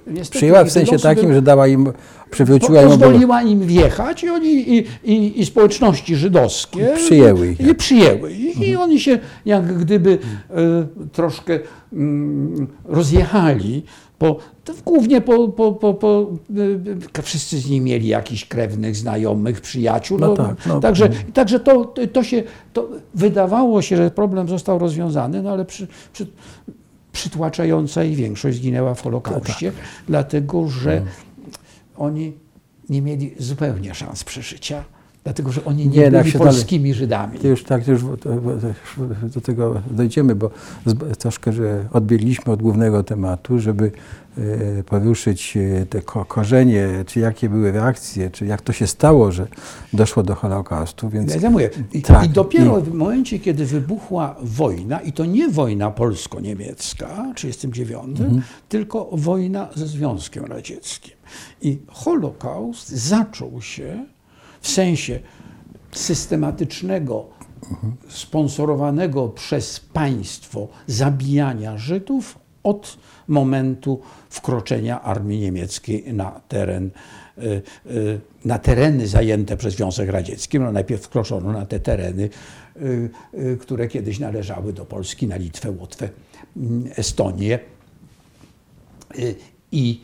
niestety 0.07 0.39
Przyjęła 0.39 0.65
w 0.65 0.71
sensie 0.71 0.99
takim, 0.99 1.33
że 1.33 1.43
dała 1.43 1.67
im, 1.67 1.93
przywróciła 2.31 2.83
im. 2.83 2.89
Pozwoliła 2.89 3.43
im 3.43 3.61
wjechać 3.67 4.25
i 4.25 4.29
oni 4.31 4.49
i, 4.79 4.87
i, 5.05 5.41
i 5.41 5.47
społeczności 5.47 6.17
żydowskie 6.17 6.93
przyjęły 6.97 7.49
ich. 7.51 7.61
I 7.61 7.75
przyjęły 7.75 8.33
ich. 8.33 8.61
I 8.61 8.77
oni 8.77 9.01
się 9.01 9.19
jak 9.47 9.79
gdyby 9.79 10.19
troszkę 11.13 11.59
mm, 11.93 12.67
rozjechali 12.85 13.83
po, 14.19 14.37
głównie 14.85 15.21
po, 15.21 15.49
po, 15.49 15.73
po, 15.73 15.95
po, 15.95 16.27
y, 17.19 17.23
wszyscy 17.23 17.59
z 17.59 17.71
nich 17.71 17.83
mieli 17.83 18.09
jakichś 18.09 18.45
krewnych, 18.45 18.97
znajomych, 18.97 19.61
przyjaciół. 19.61 20.19
No 20.19 20.37
tak, 20.37 20.67
no. 20.67 20.81
Także, 20.81 21.09
także 21.35 21.61
to, 21.61 21.95
to 22.13 22.23
się, 22.23 22.43
to 22.73 22.89
wydawało 23.15 23.83
się, 23.83 23.97
że 23.97 24.11
problem 24.11 24.49
został 24.49 24.79
rozwiązany, 24.79 25.43
no 25.43 25.51
ale 25.51 25.65
przy, 25.65 25.87
przy, 26.13 26.27
przytłaczająca 27.13 28.05
i 28.05 28.15
większość 28.15 28.57
zginęła 28.59 28.95
w 28.95 29.03
Holokauście, 29.03 29.73
tak. 29.73 29.85
dlatego 30.09 30.69
że 30.69 31.01
No. 31.01 32.05
oni 32.05 32.33
nie 32.89 33.03
mieli 33.03 33.35
zupełnie 33.39 33.95
szans 33.95 34.25
przeżycia, 34.25 34.85
dlatego 35.27 35.53
że 35.53 35.65
oni 35.65 35.89
nie, 35.89 35.97
Nie, 35.97 36.01
byli 36.11 36.13
dalej- 36.13 36.33
polskimi 36.33 36.95
Żydami. 36.95 37.39
To 37.39 37.49
już 37.49 37.65
tak, 37.65 37.85
to 37.85 37.91
już 37.91 38.03
do, 39.35 39.41
tego 39.41 39.83
dojdziemy, 39.91 40.35
bo 40.35 40.51
troszkę, 41.19 41.53
że 41.53 41.85
odbiegliśmy 41.93 42.53
od 42.53 42.63
głównego 42.63 43.03
tematu, 43.03 43.59
żeby 43.59 43.93
e, 44.39 44.83
poruszyć 44.83 45.57
e, 45.57 45.87
te 45.87 46.03
ko 46.03 46.25
korzenie, 46.25 46.89
czy 47.07 47.21
jakie 47.21 47.49
były 47.49 47.73
reakcje, 47.73 48.31
czy 48.31 48.47
jak 48.47 48.63
to 48.63 48.73
się 48.73 48.87
stało, 48.87 49.33
że 49.33 49.47
doszło 49.93 50.23
do 50.23 50.35
Holokaustu, 50.35 51.09
więc 51.09 51.43
Ja 51.43 51.51
mówię, 51.51 51.71
i, 51.93 52.03
Tak, 52.03 52.27
i 52.27 52.29
dopiero 52.29 52.79
i- 52.79 52.83
w 52.83 52.95
momencie, 52.95 53.39
kiedy 53.39 53.67
wybuchła 53.67 54.37
wojna, 54.43 55.01
i 55.01 55.13
to 55.13 55.25
nie 55.25 55.49
wojna 55.49 55.91
polsko-niemiecka 55.91 57.07
w 57.07 57.35
1939, 57.35 58.21
Mhm. 58.21 58.43
tylko 58.69 59.09
wojna 59.13 59.69
ze 59.75 59.87
Związkiem 59.87 60.45
Radzieckim. 60.45 61.13
I 61.63 61.79
Holokaust 61.89 62.89
zaczął 62.89 63.63
się 63.63 64.05
w 64.67 64.69
sensie 64.69 65.21
systematycznego, 65.93 67.27
sponsorowanego 68.09 69.29
przez 69.29 69.81
państwo 69.81 70.69
zabijania 70.87 71.79
Żydów 71.79 72.39
od 72.63 72.99
momentu 73.29 74.01
wkroczenia 74.31 75.03
armii 75.03 75.41
niemieckiej 75.41 76.15
na 76.15 76.41
teren 76.49 76.91
y, 77.39 77.63
y, 77.91 78.21
na 78.45 78.59
tereny 78.59 79.07
zajęte 79.07 79.57
przez 79.57 79.75
Związek 79.75 80.11
Radziecki. 80.11 80.61
No 80.61 80.73
najpierw 80.73 81.03
wkroczono 81.03 81.53
na 81.53 81.67
te 81.67 81.81
tereny, 81.81 82.29
y, 83.35 83.59
które 83.61 83.89
kiedyś 83.89 84.19
należały 84.19 84.73
do 84.73 84.85
Polski, 84.85 85.27
na 85.27 85.37
Litwę, 85.37 85.71
Łotwę, 85.71 86.09
mm, 86.57 86.91
Estonię. 86.97 87.59
I 89.77 90.01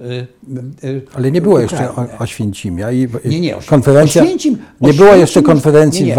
y, 0.00 0.84
y, 0.84 1.02
ale 1.14 1.30
nie 1.30 1.40
było 1.40 1.60
jeszcze 1.60 1.90
Ukrainę. 1.90 2.18
o, 2.18 2.22
Oświęcimia 2.22 2.90
i 2.92 3.08
Nie, 3.24 3.40
nie. 3.40 3.56
Oświę- 3.56 3.68
konferencja, 3.68 4.22
Oświęcim, 4.22 4.52
nie 4.80 4.92
było 4.92 4.92
Oświęcim 4.92 5.20
jeszcze 5.20 5.40
już- 5.40 5.46
konferencji 5.46 6.00
nie, 6.02 6.06
nie. 6.08 6.12
w 6.14 6.16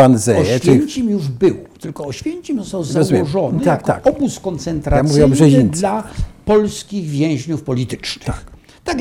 czy 0.62 0.72
Oświęcim 0.72 1.10
już 1.10 1.28
był, 1.28 1.56
tylko 1.80 2.06
Oświęcim 2.06 2.58
został 2.64 2.80
Rozumiem. 2.82 3.26
założony 3.26 3.64
Tak, 3.66 3.84
tak. 3.84 4.08
obóz 4.08 4.36
Ja 4.36 4.42
koncentracyjny 4.42 5.28
Brzezińcu. 5.28 5.80
dla 5.80 6.04
polskich 6.46 7.06
więźniów 7.10 7.64
politycznych. 7.64 8.26
Tak. 8.26 8.46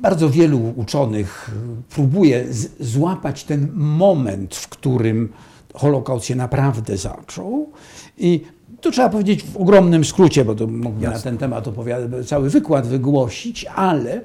bardzo 0.00 0.30
wielu 0.30 0.72
uczonych 0.76 1.50
próbuje 1.90 2.46
złapać 2.80 3.44
ten 3.44 3.68
moment, 3.74 4.56
w 4.56 4.68
którym 4.68 5.32
Holokaust 5.74 6.26
się 6.26 6.34
naprawdę 6.34 6.96
zaczął. 6.96 7.72
I 8.18 8.44
tu 8.80 8.90
trzeba 8.90 9.08
powiedzieć 9.08 9.44
w 9.44 9.56
ogromnym 9.56 10.04
skrócie, 10.04 10.44
bo 10.44 10.54
to 10.54 10.66
mógłbym 10.66 11.10
na 11.10 11.18
ten 11.18 11.38
temat 11.38 11.68
opowiadać, 11.68 12.28
cały 12.28 12.50
wykład 12.50 12.86
wygłosić, 12.86 13.64
ale 13.64 14.20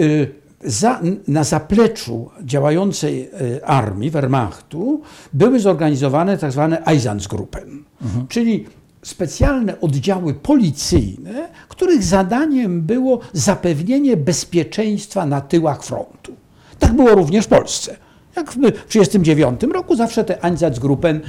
y, 0.00 0.34
za, 0.64 1.00
na 1.28 1.44
zapleczu 1.44 2.30
działającej 2.44 3.30
y, 3.40 3.64
armii, 3.64 4.10
Wehrmachtu, 4.10 5.02
były 5.32 5.60
zorganizowane 5.60 6.38
tak 6.38 6.52
zwane 6.52 6.84
Einsatzgruppen, 6.84 7.84
czyli 8.28 8.66
specjalne 9.02 9.80
oddziały 9.80 10.34
policyjne, 10.34 11.48
których 11.68 12.02
zadaniem 12.02 12.82
było 12.82 13.20
zapewnienie 13.32 14.16
bezpieczeństwa 14.16 15.26
na 15.26 15.40
tyłach 15.40 15.82
frontu. 15.82 16.32
Tak 16.78 16.92
było 16.92 17.10
również 17.10 17.44
w 17.44 17.48
Polsce. 17.48 17.96
Jak 18.36 18.46
w 18.46 18.54
1939 18.54 19.62
roku 19.74 19.96
zawsze 19.96 20.24
te 20.24 20.44
Einsatzgruppen 20.44 21.20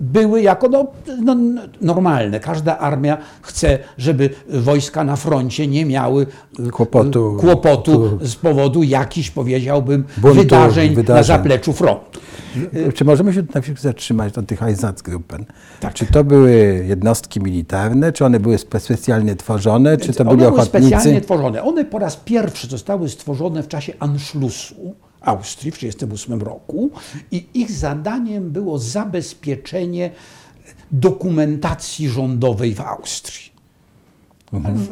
były 0.00 0.42
jako 0.42 0.68
no, 0.68 0.86
no, 1.24 1.36
normalne. 1.80 2.40
Każda 2.40 2.78
armia 2.78 3.18
chce, 3.42 3.78
żeby 3.98 4.30
wojska 4.48 5.04
na 5.04 5.16
froncie 5.16 5.66
nie 5.66 5.84
miały 5.86 6.26
y, 6.66 6.70
Kłopotu. 6.70 7.36
kłopotu 7.40 8.18
z 8.22 8.34
powodu 8.36 8.82
jakichś, 8.82 9.30
powiedziałbym, 9.30 10.04
Buntu, 10.16 10.36
wydarzeń, 10.36 10.90
na 10.90 10.96
wydarzeń. 10.96 11.24
zapleczu 11.24 11.72
frontu. 11.72 12.20
Czy 12.94 13.04
możemy 13.04 13.32
się 13.32 13.42
na 13.54 13.60
chwilę 13.60 13.76
zatrzymać 13.80 14.34
na 14.34 14.42
tych 14.42 14.62
Einsatzgruppen? 14.62 15.44
Tak. 15.80 15.94
Czy 15.94 16.06
to 16.06 16.24
były 16.24 16.84
jednostki 16.88 17.40
militarne, 17.40 18.12
czy 18.12 18.24
one 18.24 18.40
były 18.40 18.56
spe- 18.56 18.80
specjalnie 18.80 19.36
tworzone, 19.36 19.96
czy 19.96 20.12
to 20.12 20.20
One 20.24 20.30
byli 20.30 20.42
były 20.42 20.60
ochotnicy? 20.60 20.88
specjalnie 20.88 21.20
tworzone. 21.20 21.62
One 21.62 21.84
po 21.84 21.98
raz 21.98 22.16
pierwszy 22.16 22.66
zostały 22.66 23.08
stworzone 23.08 23.62
w 23.62 23.68
czasie 23.68 23.92
Anschlussu 23.98 24.94
Austrii 25.28 25.70
w 25.70 25.74
1938 25.74 26.42
roku 26.42 26.90
i 27.30 27.46
ich 27.54 27.70
zadaniem 27.70 28.50
było 28.50 28.78
zabezpieczenie 28.78 30.10
dokumentacji 30.92 32.08
rządowej 32.08 32.74
w 32.74 32.80
Austrii. 32.80 33.56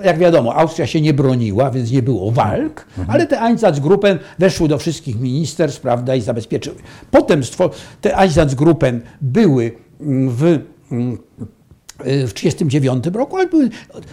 Jak 0.04 0.18
wiadomo, 0.18 0.54
Austria 0.54 0.86
się 0.86 1.00
nie 1.00 1.14
broniła, 1.14 1.70
więc 1.70 1.90
nie 1.90 2.02
było 2.02 2.30
walk, 2.30 2.86
ale 3.08 3.26
te 3.26 3.40
Einsatzgruppen 3.40 4.18
weszły 4.38 4.68
do 4.68 4.78
wszystkich 4.78 5.20
ministerstw 5.20 5.80
prawda, 5.80 6.14
i 6.14 6.20
zabezpieczyły. 6.20 6.76
Potem 7.10 7.42
te 8.00 8.16
Einsatzgruppen 8.16 9.00
były 9.20 9.72
w, 10.28 10.58
w 12.04 12.32
1939 12.32 13.06
roku, 13.16 13.36
ale 13.36 13.48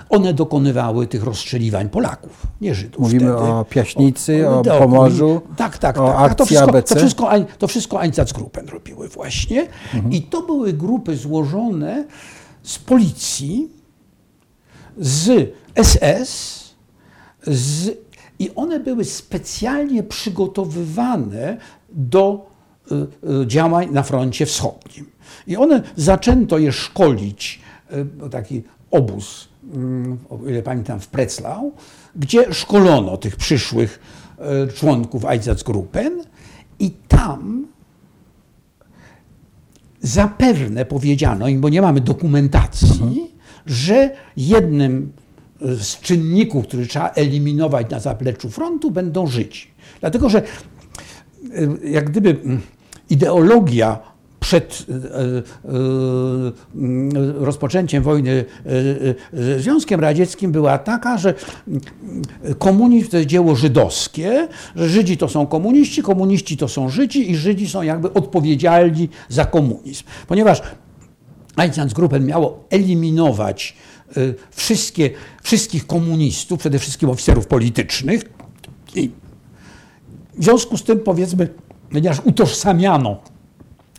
one 0.10 0.34
dokonywały 0.34 1.08
tych 1.08 1.24
rozstrzeliwań 1.24 1.90
Polaków, 1.90 2.48
nie 2.62 2.76
Żydów. 2.76 3.02
Mówimy 3.02 3.22
wtedy. 3.22 3.38
o 3.38 3.66
Piaśnicy, 3.70 4.50
o 4.50 4.62
do- 4.62 4.80
Pomorzu, 4.80 5.42
Tak, 5.58 5.78
tak, 5.78 5.98
o 5.98 6.08
tak. 6.08 6.16
A 6.16 6.20
to 6.20 6.24
akcji 6.26 6.46
wszystko, 6.46 6.70
ABC. 6.70 6.96
to 6.96 7.00
wszystko, 7.02 7.30
to 7.58 7.68
wszystko 7.68 8.02
Einsatzgruppen 8.02 8.68
robiły 8.68 9.08
właśnie. 9.08 9.68
I 10.12 10.22
to 10.22 10.42
były 10.42 10.74
grupy 10.74 11.16
złożone 11.18 12.06
z 12.64 12.80
policji, 12.80 13.70
z 14.98 15.54
SS, 15.84 16.62
z, 17.48 17.90
i 18.40 18.52
one 18.56 18.80
były 18.80 19.06
specjalnie 19.06 20.04
przygotowywane 20.04 21.58
do 21.90 22.46
y, 22.92 22.96
y, 23.44 23.48
działań 23.48 23.90
na 23.92 24.04
froncie 24.04 24.46
wschodnim. 24.46 25.06
I 25.48 25.58
one 25.58 25.82
zaczęto 25.96 26.58
je 26.58 26.72
szkolić, 26.72 27.60
y, 27.60 27.61
taki 28.32 28.64
obóz, 28.92 29.48
mm, 29.74 30.18
o 30.30 30.50
ile 30.50 30.62
pamiętam, 30.62 31.00
w 31.00 31.12
Breslau, 31.12 31.72
gdzie 32.16 32.54
szkolono 32.54 33.18
tych 33.18 33.36
przyszłych 33.36 34.00
y, 34.70 34.74
członków 34.74 35.26
Einsatzgruppen 35.26 36.24
i 36.80 36.92
tam 37.08 37.68
zapewne 40.02 40.86
powiedziano 40.86 41.48
im, 41.48 41.62
bo 41.62 41.70
nie 41.70 41.82
mamy 41.82 42.02
dokumentacji, 42.02 43.32
że 43.66 44.12
jednym 44.38 45.12
z 45.62 46.00
czynników, 46.00 46.68
który 46.68 46.88
trzeba 46.88 47.10
eliminować 47.10 47.90
na 47.90 48.00
zapleczu 48.00 48.50
frontu, 48.50 48.92
będą 48.92 49.28
Żydzi. 49.28 49.68
Dlatego, 50.00 50.30
że 50.30 50.42
y, 50.42 51.90
jak 51.90 52.10
gdyby 52.10 52.30
mm, 52.30 52.62
ideologia 53.10 54.00
przed 54.52 54.86
y, 54.90 54.94
y, 54.94 55.04
rozpoczęciem 57.46 58.04
wojny 58.04 58.46
z 59.34 59.62
Związkiem 59.62 60.00
Radzieckim 60.00 60.52
była 60.52 60.78
taka, 60.78 61.18
że 61.18 61.34
y, 62.50 62.56
komunizm 62.56 63.10
to 63.10 63.18
jest 63.18 63.30
dzieło 63.30 63.56
żydowskie, 63.56 64.48
że 64.76 64.90
Żydzi 64.90 65.18
to 65.18 65.30
są 65.30 65.48
komuniści, 65.48 66.04
komuniści 66.04 66.58
to 66.58 66.68
są 66.68 66.90
Żydzi 66.90 67.32
i 67.32 67.36
Żydzi 67.36 67.70
są 67.70 67.82
jakby 67.82 68.14
odpowiedzialni 68.14 69.10
za 69.30 69.46
komunizm. 69.46 70.04
Ponieważ 70.28 70.62
Einsatzgruppen 71.58 72.26
miało 72.26 72.64
eliminować 72.70 73.76
wszystkie, 74.52 75.10
wszystkich 75.44 75.88
komunistów, 75.88 76.60
przede 76.60 76.80
wszystkim 76.80 77.10
oficerów 77.10 77.48
politycznych. 77.48 78.22
I 78.96 79.12
w 80.38 80.44
związku 80.44 80.78
z 80.78 80.84
tym, 80.84 81.00
powiedzmy, 81.00 81.48
ponieważ 81.92 82.18
utożsamiano 82.26 83.31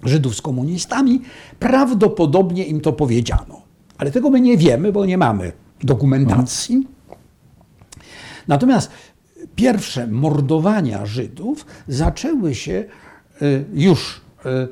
Żydów 0.03 0.37
z 0.37 0.43
komunistami, 0.43 1.23
prawdopodobnie 1.59 2.65
im 2.65 2.81
to 2.81 2.93
powiedziano. 2.93 3.63
Ale 3.99 4.11
tego 4.11 4.31
my 4.31 4.41
nie 4.41 4.57
wiemy, 4.57 4.93
bo 4.93 5.07
nie 5.07 5.19
mamy 5.19 5.53
dokumentacji. 5.81 6.89
Natomiast 8.49 8.91
pierwsze 9.57 10.07
mordowania 10.07 11.07
Żydów 11.07 11.67
zaczęły 11.89 12.55
się 12.55 12.85
y, 13.43 13.65
już 13.75 14.21
y, 14.47 14.69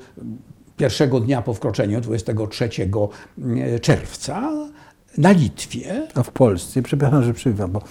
pierwszego 0.76 1.20
dnia 1.20 1.43
po 1.43 1.55
wkroczeniu, 1.55 2.01
23 2.01 2.68
y, 3.74 3.81
czerwca, 3.81 4.51
na 5.18 5.30
Litwie, 5.32 6.06
A 6.14 6.22
w 6.22 6.30
Polsce, 6.30 6.82
przepraszam, 6.82 7.24
że 7.24 7.34
przerwam, 7.34 7.70
bo 7.70 7.82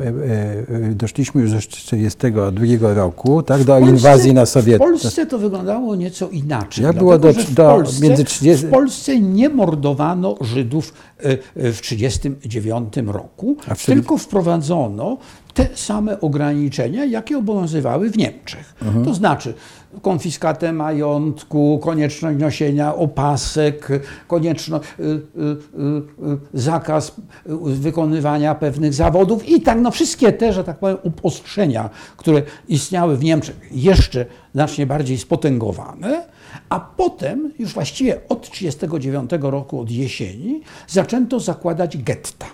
e, 0.00 0.04
e, 0.06 0.10
e, 0.10 0.94
doszliśmy 0.94 1.40
już 1.42 1.50
do 1.52 1.58
1942 1.60 2.94
roku, 2.94 3.42
tak, 3.42 3.64
do 3.64 3.74
W 3.76 3.78
Polsce- 3.78 3.90
inwazji 3.90 4.34
na 4.34 4.44
W 4.46 4.48
Sowietów. 4.48 4.86
Polsce 4.86 5.26
to 5.26 5.38
wyglądało 5.38 5.96
nieco 5.96 6.28
inaczej. 6.28 6.84
Jak 6.84 6.96
było 6.96 7.18
do- 7.18 7.32
w 7.32 7.52
do- 7.54 7.64
Polsce, 7.66 8.04
między 8.08 8.24
30 8.24 8.66
W 8.66 8.70
Polsce 8.70 9.20
nie 9.20 9.48
mordowano 9.48 10.34
Żydów 10.40 10.94
e, 11.18 11.22
e, 11.56 11.72
w 11.72 11.80
1939 11.80 13.12
roku, 13.12 13.56
A 13.68 13.74
w 13.74 13.86
tylko 13.86 14.18
wprowadzono 14.18 15.18
te 15.54 15.66
same 15.74 16.20
ograniczenia, 16.20 17.04
jakie 17.04 17.38
obowiązywały 17.38 18.10
w 18.10 18.16
Niemczech. 18.18 18.74
Mhm. 18.82 19.04
To 19.04 19.14
znaczy 19.14 19.54
konfiskatę 20.02 20.72
majątku, 20.72 21.80
konieczność 21.82 22.38
nosienia 22.38 22.94
opasek, 22.94 23.88
konieczność, 24.28 24.84
y, 25.00 25.02
y, 25.02 25.08
y, 25.08 26.38
zakaz 26.54 27.16
wykonywania 27.64 28.54
pewnych 28.54 28.94
zawodów 28.94 29.48
i 29.48 29.60
tak, 29.60 29.80
no 29.80 29.90
wszystkie 29.90 30.32
te, 30.32 30.52
że 30.52 30.64
tak 30.64 30.78
powiem, 30.78 30.96
upostrzenia, 31.02 31.90
które 32.16 32.42
istniały 32.68 33.16
w 33.16 33.24
Niemczech, 33.24 33.56
jeszcze 33.70 34.26
znacznie 34.54 34.86
bardziej 34.86 35.18
spotęgowane, 35.18 36.24
a 36.68 36.80
potem 36.80 37.52
już 37.58 37.74
właściwie 37.74 38.20
od 38.28 38.50
1939 38.50 39.30
roku, 39.40 39.80
od 39.80 39.90
jesieni, 39.90 40.60
zaczęto 40.88 41.40
zakładać 41.40 41.96
getta. 41.96 42.46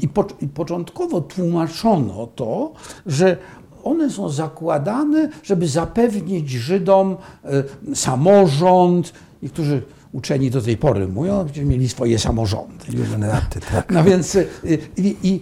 I, 0.00 0.08
po, 0.08 0.26
I 0.40 0.48
początkowo 0.48 1.20
tłumaczono 1.20 2.28
to, 2.34 2.72
że 3.06 3.36
one 3.84 4.10
są 4.10 4.28
zakładane, 4.28 5.28
żeby 5.42 5.68
zapewnić 5.68 6.50
Żydom 6.50 7.16
e, 7.44 7.94
samorząd. 7.94 9.12
Niektórzy 9.42 9.82
uczeni 10.12 10.50
do 10.50 10.62
tej 10.62 10.76
pory 10.76 11.08
mówią, 11.08 11.46
że 11.54 11.64
mieli 11.64 11.88
swoje 11.88 12.18
samorządy. 12.18 12.84
Tak. 13.72 13.92
No 13.92 14.04
więc 14.04 14.34
y, 14.34 14.48
i, 14.96 15.16
i 15.22 15.40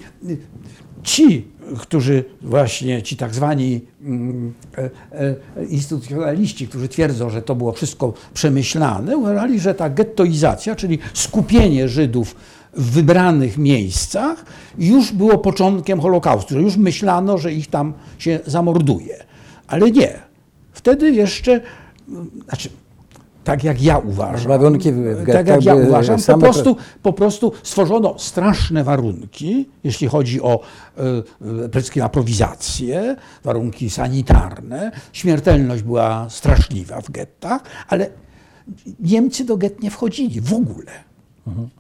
ci, 1.03 1.49
którzy 1.79 2.25
właśnie, 2.43 3.03
ci 3.03 3.17
tak 3.17 3.35
zwani 3.35 3.81
mm, 4.03 4.53
e, 4.79 4.91
e, 5.13 5.65
instytucjonaliści, 5.65 6.69
którzy 6.69 6.89
twierdzą, 6.89 7.31
że 7.31 7.43
to 7.43 7.55
było 7.55 7.73
wszystko 7.73 8.13
przemyślane, 8.35 9.17
uważali, 9.17 9.61
że 9.61 9.75
ta 9.75 9.91
gettoizacja, 9.91 10.77
czyli 10.77 10.99
skupienie 11.15 11.89
Żydów 11.89 12.37
w 12.77 12.91
wybranych 12.91 13.59
miejscach, 13.59 14.45
już 14.79 15.13
było 15.13 15.39
początkiem 15.39 16.01
Holokaustu, 16.01 16.55
że 16.55 16.61
już 16.61 16.77
myślano, 16.77 17.39
że 17.39 17.53
ich 17.53 17.67
tam 17.67 17.93
się 18.19 18.41
zamorduje. 18.47 19.25
Ale 19.67 19.91
nie. 19.91 20.19
Wtedy 20.73 21.11
jeszcze, 21.11 21.61
znaczy, 22.49 22.69
tak 23.45 23.65
jak 23.65 23.83
ja 23.83 23.99
uważam. 23.99 24.49
Warunki 24.49 24.93
w 24.93 25.27
tak 25.27 25.49
jak 25.49 25.65
ja 25.65 25.75
były 25.75 25.87
uważam, 25.87 26.19
po 26.27 26.39
prostu, 26.39 26.77
po 27.03 27.13
prostu 27.13 27.53
stworzono 27.63 28.19
straszne 28.19 28.85
warunki, 28.85 29.69
jeśli 29.85 30.09
chodzi 30.09 30.43
o 30.43 30.61
e, 30.97 31.23
przede 31.39 31.81
wszystkim 31.81 32.03
aprowizację, 32.03 33.17
warunki 33.45 33.91
sanitarne. 33.91 34.93
Śmiertelność 35.13 35.83
była 35.83 36.27
straszliwa 36.31 37.01
w 37.01 37.11
gettach, 37.11 37.63
ale 37.89 38.07
Niemcy 39.01 39.45
do 39.45 39.57
gett 39.57 39.83
nie 39.83 39.91
wchodzili 39.91 40.41
w 40.41 40.55
ogóle. 40.55 41.12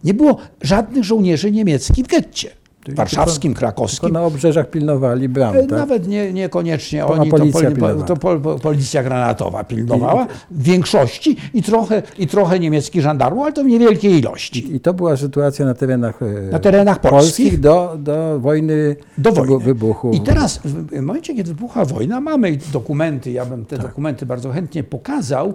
Nie 0.05 0.15
było 0.15 0.37
żadnych 0.61 1.05
żołnierzy 1.05 1.51
niemieckich 1.51 2.05
w 2.05 2.09
getcie. 2.09 2.51
Warszawskim, 2.89 3.53
Tylko 3.53 3.59
krakowskim. 3.59 4.11
na 4.11 4.23
obrzeżach 4.23 4.71
pilnowali 4.71 5.29
bram, 5.29 5.57
E, 5.57 5.61
tak? 5.61 5.71
Nawet 5.79 6.09
nie, 6.09 6.33
niekoniecznie 6.33 7.01
To 7.01 7.07
oni, 7.09 7.31
to, 7.31 7.37
policja 7.37 7.71
poli, 7.71 8.03
to 8.07 8.17
pol, 8.17 8.41
po- 8.41 8.59
policja 8.59 9.03
granatowa 9.03 9.65
pilnowała 9.65 10.27
w 10.51 10.63
większości 10.63 11.37
i 11.55 11.63
trochę, 11.63 12.03
i 12.19 12.27
trochę 12.27 12.59
niemieckich 12.61 13.03
żandarmów, 13.03 13.45
ale 13.45 13.53
to 13.53 13.65
w 13.65 13.67
niewielkiej 13.67 14.19
ilości. 14.19 14.77
I 14.77 14.81
to 14.81 14.95
była 14.95 15.17
sytuacja 15.17 15.65
na 15.67 15.75
terenach, 15.75 16.23
e, 16.23 16.51
Na 16.53 16.59
terenach 16.59 17.01
polskich 17.01 17.61
do, 17.61 17.97
do 17.99 18.41
wojny, 18.41 18.97
do 19.19 19.33
wojny. 19.33 19.59
wybuchu. 19.59 20.11
I 20.11 20.21
teraz 20.21 20.61
w 20.65 21.01
momencie, 21.03 21.35
kiedy 21.35 21.55
wybucha 21.55 21.85
wojna, 21.85 22.21
mamy 22.21 22.59
dokumenty, 22.73 23.31
ja 23.31 23.47
bym 23.47 23.65
te 23.65 23.79
dokumenty 23.79 24.27
bardzo 24.27 24.51
chętnie 24.53 24.85
pokazał. 24.85 25.55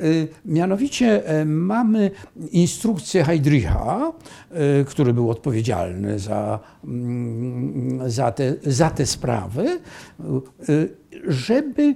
Y, 0.00 0.28
mianowicie 0.44 1.22
mamy 1.46 2.10
instrukcję 2.52 3.24
Heydricha, 3.24 4.12
który 4.86 5.14
był 5.14 5.30
odpowiedzialny 5.30 6.18
za, 6.18 6.58
za, 8.06 8.32
te, 8.32 8.54
za 8.66 8.90
te 8.90 9.06
sprawy, 9.06 9.80
y, 10.68 10.96
żeby 11.28 11.94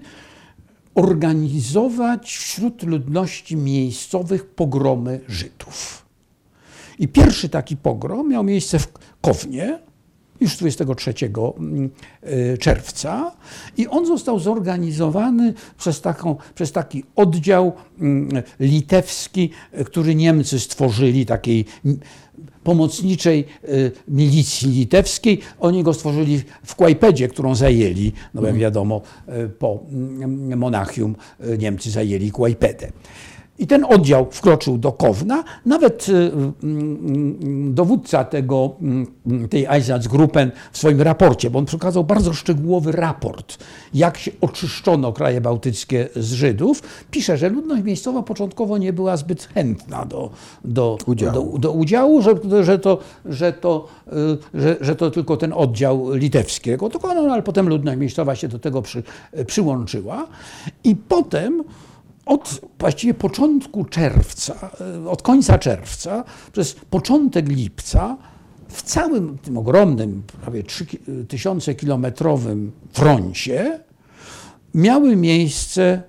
organizować 0.94 2.36
wśród 2.36 2.82
ludności 2.82 3.56
miejscowych 3.56 4.46
pogromy 4.46 5.20
Żydów. 5.28 6.06
I 6.98 7.08
pierwszy 7.08 7.48
taki 7.48 7.76
pogrom 7.76 8.28
miał 8.28 8.44
miejsce 8.44 8.78
w 8.78 8.92
Kownie, 9.20 9.78
już 10.40 10.56
23 10.56 11.14
mm, 11.58 11.90
y, 12.24 12.58
czerwca 12.58 13.32
i 13.76 13.88
on 13.88 14.06
został 14.06 14.38
zorganizowany 14.38 15.54
przez, 15.78 16.00
taką, 16.00 16.36
przez 16.54 16.72
taki 16.72 17.04
oddział 17.16 17.72
mm, 18.00 18.42
litewski, 18.60 19.50
y, 19.80 19.84
który 19.84 20.14
Niemcy 20.14 20.60
stworzyli, 20.60 21.26
takiej 21.26 21.64
mm, 21.84 22.00
pomocniczej 22.64 23.44
y, 23.68 23.92
milicji 24.08 24.70
litewskiej. 24.70 25.40
Oni 25.60 25.82
go 25.82 25.94
stworzyli 25.94 26.42
w 26.64 26.74
Kłajpedzie, 26.74 27.28
którą 27.28 27.54
zajęli, 27.54 28.12
no 28.34 28.46
jak 28.46 28.56
wiadomo, 28.56 29.02
y, 29.28 29.48
po 29.48 29.80
mm, 29.92 30.58
Monachium 30.58 31.16
y, 31.44 31.58
Niemcy 31.58 31.90
zajęli 31.90 32.30
Kłajpedę. 32.30 32.92
I 33.60 33.66
ten 33.66 33.84
oddział 33.84 34.26
wkroczył 34.30 34.78
do 34.78 34.92
Kowna. 34.92 35.44
Nawet 35.66 36.08
y, 36.08 36.32
mm, 36.62 37.74
dowódca 37.74 38.24
tego, 38.24 38.70
mm, 38.80 39.48
tej 39.48 39.66
Einsatzgruppen 39.66 40.50
w 40.72 40.78
swoim 40.78 41.02
raporcie, 41.02 41.50
bo 41.50 41.58
on 41.58 41.64
przekazał 41.64 42.04
bardzo 42.04 42.32
szczegółowy 42.32 42.92
raport, 42.92 43.58
jak 43.94 44.18
się 44.18 44.30
oczyszczono 44.40 45.12
kraje 45.12 45.40
bałtyckie 45.40 46.08
z 46.16 46.32
Żydów, 46.32 46.82
pisze, 47.10 47.36
że 47.36 47.48
ludność 47.48 47.82
miejscowa 47.82 48.22
początkowo 48.22 48.78
nie 48.78 48.92
była 48.92 49.16
zbyt 49.16 49.48
chętna 49.54 50.04
do, 50.04 50.30
do, 50.64 50.98
Udziału. 51.06 51.52
do, 51.52 51.58
do 51.58 51.72
udziału, 51.72 52.22
że, 52.22 52.34
że, 52.62 52.78
to, 52.78 52.98
że, 53.24 53.52
to, 53.52 53.88
y, 54.54 54.60
że, 54.60 54.76
że 54.80 54.96
to 54.96 55.10
tylko 55.10 55.36
ten 55.36 55.52
oddział 55.52 56.14
litewskiego 56.14 56.88
dokonał, 56.88 57.26
no, 57.26 57.32
ale 57.32 57.42
potem 57.42 57.68
ludność 57.68 57.98
miejscowa 57.98 58.36
się 58.36 58.48
do 58.48 58.58
tego 58.58 58.82
przy, 58.82 59.02
przyłączyła. 59.46 60.26
I 60.84 60.96
potem 60.96 61.64
od 62.30 62.60
właściwie 62.78 63.14
początku 63.14 63.84
czerwca, 63.84 64.70
e, 65.04 65.08
od 65.08 65.22
końca 65.22 65.58
czerwca, 65.58 66.24
przez 66.52 66.74
początek 66.74 67.48
lipca, 67.48 68.16
w 68.68 68.82
całym 68.82 69.38
tym 69.38 69.58
ogromnym, 69.58 70.22
prawie 70.42 70.62
3000 70.62 71.74
kilometrowym 71.74 72.72
froncie 72.92 73.80
miały 74.74 75.16
miejsce 75.16 76.02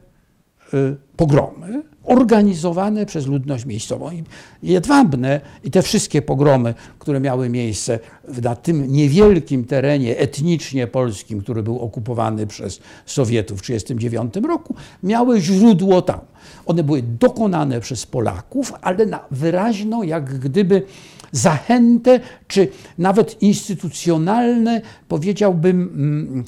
y, 0.74 0.98
pogromy 1.18 1.84
organizowane 2.04 3.06
przez 3.06 3.28
ludność 3.28 3.66
miejscową. 3.66 4.12
I 4.12 4.24
Jedwabne 4.64 5.42
i 5.64 5.72
te 5.72 5.82
wszystkie 5.82 6.22
pogromy, 6.22 6.74
które 7.00 7.20
miały 7.20 7.50
miejsce 7.50 8.00
na 8.44 8.56
tym 8.56 8.92
niewielkim 8.92 9.66
terenie 9.66 10.18
etnicznie 10.18 10.88
polskim, 10.88 11.42
który 11.42 11.64
był 11.64 11.80
okupowany 11.80 12.48
przez 12.48 12.80
Sowietów 13.06 13.60
w 13.60 13.62
1939 13.62 14.50
roku, 14.50 14.76
miały 15.04 15.42
źródło 15.42 16.02
tam. 16.02 16.20
One 16.66 16.84
były 16.84 17.02
dokonane 17.02 17.80
przez 17.80 18.06
Polaków, 18.06 18.74
ale 18.82 19.06
na 19.06 19.20
wyraźną, 19.32 20.04
jak 20.04 20.40
gdyby 20.40 20.84
zachętę, 21.32 22.20
czy 22.48 22.68
nawet 22.98 23.42
instytucjonalne, 23.42 24.82
powiedziałbym, 25.08 25.82
mm, 25.82 26.44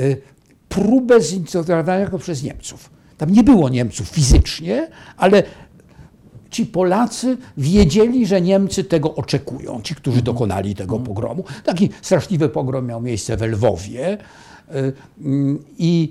y, 0.00 0.16
próbę 0.68 1.20
zinicjowania 1.20 2.08
go 2.08 2.18
przez 2.18 2.42
Niemców. 2.42 3.01
Tam 3.22 3.30
nie 3.30 3.42
było 3.42 3.68
Niemców 3.68 4.08
fizycznie, 4.08 4.88
ale 5.16 5.42
ci 6.50 6.66
Polacy 6.66 7.36
wiedzieli, 7.56 8.26
że 8.26 8.40
Niemcy 8.40 8.84
tego 8.84 9.14
oczekują, 9.14 9.80
ci, 9.82 9.94
którzy 9.94 10.22
dokonali 10.22 10.74
tego 10.74 10.98
pogromu. 10.98 11.44
Taki 11.64 11.90
straszliwy 12.02 12.48
pogrom 12.48 12.86
miał 12.86 13.00
miejsce 13.00 13.36
w 13.36 13.42
Lwowie. 13.42 14.18
y, 14.74 14.92
I 15.78 16.10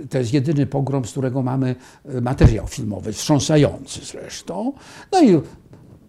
y, 0.00 0.08
to 0.08 0.18
jest 0.18 0.32
jedyny 0.32 0.66
pogrom, 0.66 1.04
z 1.04 1.10
którego 1.10 1.42
mamy 1.42 1.76
y, 2.14 2.20
materiał 2.20 2.66
filmowy, 2.66 3.12
wstrząsający 3.12 4.00
zresztą. 4.04 4.72
No 5.12 5.22
i 5.22 5.40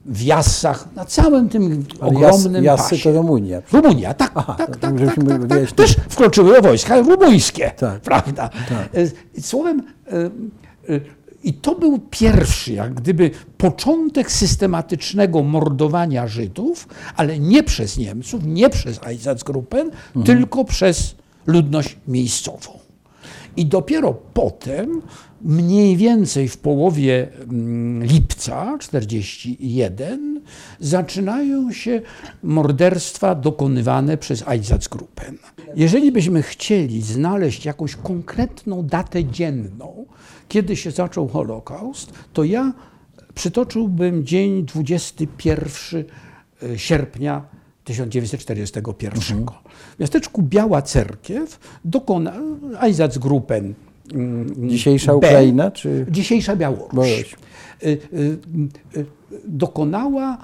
w 0.06 0.22
Jassach, 0.22 0.88
na 0.96 1.06
całym 1.06 1.50
tym 1.50 1.86
Ale 2.02 2.12
Jas- 2.12 2.18
ogromnym 2.18 2.64
Jassy 2.64 2.90
pasie. 2.90 3.04
to 3.04 3.18
Rumunia. 3.22 3.62
Rumunia, 3.72 4.14
tak, 4.14 4.32
Aha, 4.36 4.56
tak, 4.58 4.68
to 4.78 4.88
tak, 4.88 4.94
tak, 5.06 5.28
tak, 5.28 5.48
tak. 5.48 5.72
Też 5.72 5.96
wkroczyły 6.10 6.62
wojska 6.62 6.98
rumuńskie, 7.02 7.72
Tak. 7.78 8.02
prawda? 8.02 8.50
Tak. 8.70 8.90
E, 9.36 9.42
Słowem, 9.42 9.84
e, 10.08 10.16
e, 10.96 11.00
i 11.44 11.54
to 11.54 11.76
był 11.76 12.00
pierwszy, 12.10 12.74
jak 12.74 12.94
gdyby, 12.94 13.32
początek 13.58 14.32
systematycznego 14.32 15.44
mordowania 15.44 16.28
Żydów, 16.28 16.88
ale 17.16 17.40
nie 17.40 17.64
przez 17.64 17.98
Niemców, 17.98 18.42
nie 18.46 18.70
przez 18.70 19.00
Einsatzgruppen, 19.04 19.92
Mhm. 20.16 20.26
tylko 20.26 20.66
przez 20.66 21.16
ludność 21.48 21.98
miejscową. 22.08 22.80
I 23.58 23.66
dopiero 23.66 24.14
potem, 24.34 25.02
mniej 25.44 25.98
więcej 25.98 26.48
w 26.48 26.58
połowie 26.58 27.28
mm, 27.50 28.04
lipca 28.04 28.78
41, 28.80 30.42
zaczynają 30.80 31.72
się 31.72 32.02
morderstwa 32.44 33.36
dokonywane 33.36 34.18
przez 34.18 34.44
Einsatzgruppen. 34.48 35.38
Jeżeli 35.76 36.12
byśmy 36.12 36.42
chcieli 36.42 37.02
znaleźć 37.02 37.66
jakąś 37.66 37.96
konkretną 37.96 38.86
datę 38.86 39.26
dzienną, 39.26 40.06
kiedy 40.48 40.76
się 40.76 40.92
zaczął 40.92 41.28
Holokaust, 41.28 42.14
to 42.34 42.44
ja 42.44 42.74
przytoczyłbym 43.36 44.26
dzień 44.26 44.66
21 44.66 46.04
sierpnia 46.78 47.46
1941. 47.84 49.46
W 49.96 50.00
miasteczku 50.00 50.42
Biała 50.42 50.82
Cerkiew 50.82 51.60
dokona 51.86 52.34
Einsatzgruppen 52.80 53.74
Dzisiejsza 54.58 55.12
B, 55.12 55.18
Ukraina, 55.18 55.72
czy 55.72 56.06
Dzisiejsza 56.10 56.56
Białoruś. 56.56 57.36
Y, 57.84 57.88
y, 57.88 58.38
y, 58.98 59.06
dokonała 59.48 60.38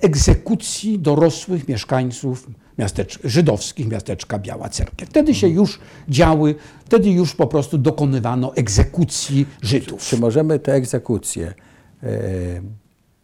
egzekucji 0.00 0.98
dorosłych 0.98 1.68
mieszkańców 1.68 2.50
miastecz, 2.78 3.18
żydowskich 3.24 3.88
miasteczka 3.88 4.38
Biała 4.38 4.68
Cerkiew. 4.68 5.08
Wtedy 5.08 5.34
się 5.34 5.48
już 5.48 5.78
działy, 6.08 6.54
wtedy 6.84 7.10
już 7.10 7.34
po 7.34 7.46
prostu 7.46 7.78
dokonywano 7.78 8.54
egzekucji 8.54 9.46
Żydów. 9.62 10.02
czy 10.02 10.18
możemy 10.18 10.58
te 10.58 10.72
egzekucje 10.72 11.54
e, 12.02 12.08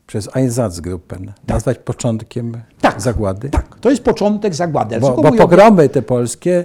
przez 0.07 0.37
Einsatzgruppen 0.37 1.33
nazwać 1.49 1.79
początkiem 1.79 2.53
Tak, 2.81 3.03
zagłady? 3.03 3.51
Tak, 3.51 3.79
to 3.81 3.91
jest 3.91 4.03
początek 4.03 4.55
zagłady. 4.55 5.01
Bo, 5.01 5.17
bo 5.23 5.33
pogromy 5.33 5.89
te 5.89 6.03
polskie, 6.03 6.64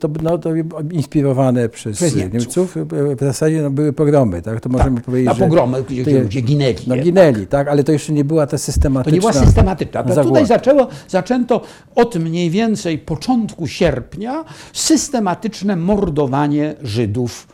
to, 0.00 0.08
no, 0.22 0.38
to 0.38 0.50
inspirowane 0.90 1.68
przez, 1.68 1.96
Przez 1.96 2.16
Niemców. 2.16 2.32
Niemców, 2.34 2.76
w 3.16 3.20
zasadzie 3.20 3.62
no, 3.62 3.70
były 3.70 3.92
pogromy, 3.92 4.42
tak? 4.42 4.60
To 4.60 4.68
możemy 4.68 5.00
powiedzieć, 5.00 5.26
na 5.26 5.34
że 5.34 5.44
pogromy, 5.44 5.82
gdzie, 5.88 6.04
to 6.04 6.10
gdzie 6.10 6.22
ludzie 6.22 6.40
ginęli. 6.40 6.74
no, 6.86 6.96
ginęli, 6.96 7.46
tak? 7.46 7.68
Ale 7.68 7.84
to 7.84 7.92
jeszcze 7.92 8.12
nie 8.12 8.24
była 8.24 8.46
ta 8.46 8.50
To 8.50 8.58
systematyczna 8.58 9.14
nie 9.14 9.20
była 9.20 9.32
systematyczna. 9.32 10.02
To 10.02 10.08
zagłada. 10.08 10.28
tutaj 10.28 10.46
zaczęło, 10.46 10.88
zaczęto 11.08 11.60
od 11.94 12.16
mniej 12.16 12.50
więcej 12.50 12.98
początku 12.98 13.66
sierpnia 13.66 14.44
systematyczne 14.72 15.76
mordowanie 15.76 16.74
Żydów. 16.82 17.48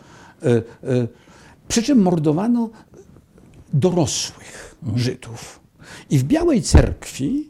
Y, 0.44 0.48
y, 0.48 1.08
Przy 1.68 1.82
czym 1.82 2.02
mordowano 2.02 2.70
dorosłych 3.72 4.76
Żydów. 4.96 5.60
I 6.10 6.18
w 6.18 6.24
Białej 6.24 6.62
Cerkwi 6.62 7.48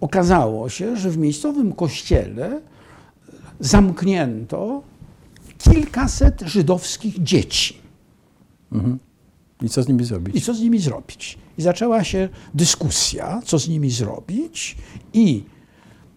okazało 0.00 0.68
się, 0.68 0.96
że 0.96 1.10
w 1.10 1.18
miejscowym 1.18 1.72
kościele 1.72 2.60
zamknięto 3.60 4.82
kilkaset 5.58 6.40
żydowskich 6.40 7.22
dzieci. 7.22 7.76
I 9.62 9.68
co 9.68 9.82
z 9.82 9.88
nimi 9.88 10.04
zrobić? 10.04 10.36
I 10.36 10.40
co 10.40 10.54
z 10.54 10.60
nimi 10.60 10.78
zrobić? 10.78 11.38
I 11.58 11.62
zaczęła 11.62 12.04
się 12.04 12.28
dyskusja, 12.54 13.42
co 13.44 13.58
z 13.58 13.68
nimi 13.68 13.90
zrobić, 13.90 14.76
i 15.12 15.44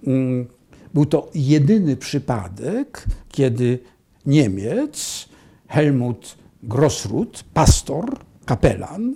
mm, 0.08 0.48
był 0.94 1.06
to 1.06 1.30
jedyny 1.36 1.98
przypadek, 1.98 3.06
kiedy 3.32 3.80
Niemiec, 4.26 5.30
Helmut 5.68 6.38
Grossrud, 6.64 7.44
pastor, 7.54 8.20
kapelan 8.46 9.16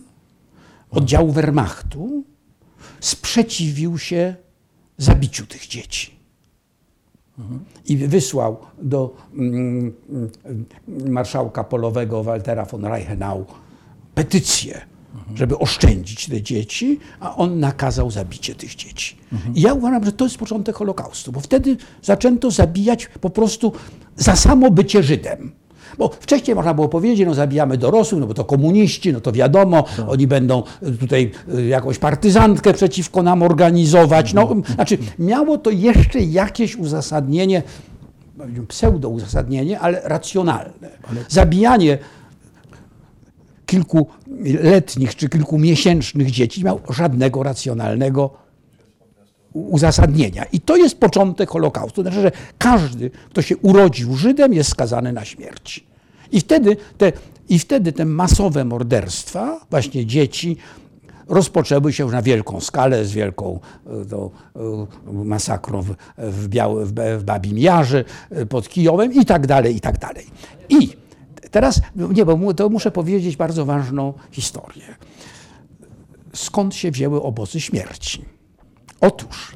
oddziału 0.92 1.32
Wehrmachtu, 1.32 2.24
sprzeciwił 3.00 3.98
się 3.98 4.36
zabiciu 4.98 5.46
tych 5.46 5.68
dzieci. 5.68 6.23
I 7.86 7.98
wysłał 7.98 8.58
do 8.82 9.16
mm, 9.34 9.94
mm, 10.10 10.66
marszałka 11.12 11.64
polowego 11.64 12.24
Waltera 12.24 12.66
von 12.66 12.86
Reichenau 12.86 13.46
petycję, 14.16 14.82
żeby 15.36 15.58
oszczędzić 15.58 16.30
te 16.30 16.42
dzieci, 16.42 17.00
a 17.20 17.36
on 17.36 17.60
nakazał 17.60 18.12
zabicie 18.12 18.56
tych 18.56 18.76
dzieci. 18.76 19.18
I 19.56 19.62
ja 19.62 19.74
uważam, 19.74 20.06
że 20.06 20.12
to 20.12 20.26
jest 20.26 20.38
początek 20.38 20.76
Holokaustu, 20.76 21.32
bo 21.32 21.40
wtedy 21.40 21.78
zaczęto 22.02 22.52
zabijać 22.52 23.10
po 23.22 23.30
prostu 23.30 23.72
za 24.16 24.36
samo 24.36 24.72
bycie 24.72 25.04
Żydem. 25.04 25.52
Bo 25.98 26.10
wcześniej 26.20 26.56
można 26.56 26.74
było 26.74 26.90
powiedzieć, 26.90 27.28
no 27.28 27.34
zabijamy 27.34 27.78
dorosłych, 27.78 28.22
no 28.22 28.28
bo 28.28 28.34
to 28.34 28.46
komuniści, 28.46 29.14
no 29.14 29.22
to 29.22 29.32
wiadomo, 29.32 29.84
oni 30.08 30.28
będą 30.28 30.64
tutaj 31.00 31.32
y, 31.56 31.66
jakąś 31.66 32.00
partyzantkę 32.00 32.74
przeciwko 32.74 33.24
nam 33.24 33.44
organizować. 33.44 34.34
No, 34.34 34.56
znaczy, 34.76 34.98
miało 35.20 35.58
to 35.58 35.70
jeszcze 35.70 36.20
jakieś 36.20 36.76
uzasadnienie, 36.76 37.64
pseudo 38.68 39.10
uzasadnienie, 39.10 39.80
ale 39.80 40.02
racjonalne. 40.04 40.90
Zabijanie 41.30 41.98
kilkuletnich 43.66 45.16
czy 45.16 45.30
kilkumiesięcznych 45.30 46.32
dzieci 46.32 46.60
nie 46.60 46.66
miał 46.66 46.80
żadnego 46.90 47.44
racjonalnego 47.44 48.43
uzasadnienia. 49.54 50.44
I 50.44 50.60
to 50.60 50.78
jest 50.78 51.00
początek 51.00 51.50
Holokaustu. 51.50 52.02
Znaczy, 52.02 52.22
że 52.22 52.32
każdy, 52.58 53.12
kto 53.30 53.42
się 53.42 53.58
urodził 53.58 54.16
Żydem, 54.16 54.54
jest 54.54 54.70
skazany 54.70 55.14
na 55.14 55.26
śmierć. 55.26 55.86
I 56.32 56.40
wtedy 56.40 56.78
te, 56.98 57.12
i 57.50 57.60
wtedy 57.60 57.92
te 57.92 58.06
masowe 58.06 58.66
morderstwa, 58.66 59.60
właśnie 59.70 60.06
dzieci, 60.06 60.58
rozpoczęły 61.28 61.94
się 61.94 62.08
na 62.08 62.22
wielką 62.22 62.62
skalę 62.62 63.06
z 63.06 63.12
wielką 63.12 63.60
e, 63.88 64.06
to, 64.06 64.32
e, 64.56 65.14
masakrą 65.14 65.82
w, 65.82 65.96
w, 66.18 66.48
Biały, 66.48 66.86
w, 66.86 67.24
Babim 67.24 67.58
Jarze, 67.58 68.04
e, 68.30 68.46
pod 68.46 68.70
Kijowem 68.70 69.14
i 69.14 69.26
tak 69.26 69.48
dalej, 69.48 69.76
i 69.76 69.82
tak 69.82 69.98
dalej. 69.98 70.26
I 70.70 70.90
teraz, 71.52 71.82
nie, 71.96 72.26
bo 72.26 72.54
to 72.54 72.70
muszę 72.70 72.92
powiedzieć 72.92 73.38
bardzo 73.38 73.66
ważną 73.66 74.14
historię. 74.32 74.84
Skąd 76.34 76.76
się 76.76 76.92
wzięły 76.92 77.22
obozy 77.22 77.62
śmierci? 77.62 78.33
Otóż 79.04 79.56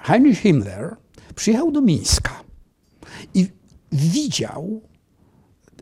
Heinrich 0.00 0.38
Himmler 0.38 0.96
przyjechał 1.34 1.72
do 1.72 1.80
Mińska 1.80 2.40
i 3.34 3.46
widział 3.92 4.80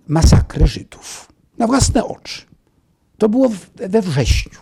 masakrę 0.08 0.66
Żydów 0.66 1.32
na 1.58 1.66
własne 1.66 2.04
oczy. 2.04 2.42
To 3.18 3.28
było 3.28 3.48
we 3.88 4.02
wrześniu. 4.02 4.60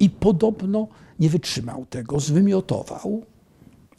I 0.00 0.10
podobno 0.10 0.88
nie 1.18 1.30
wytrzymał 1.30 1.86
tego, 1.86 2.20
zwymiotował 2.20 3.24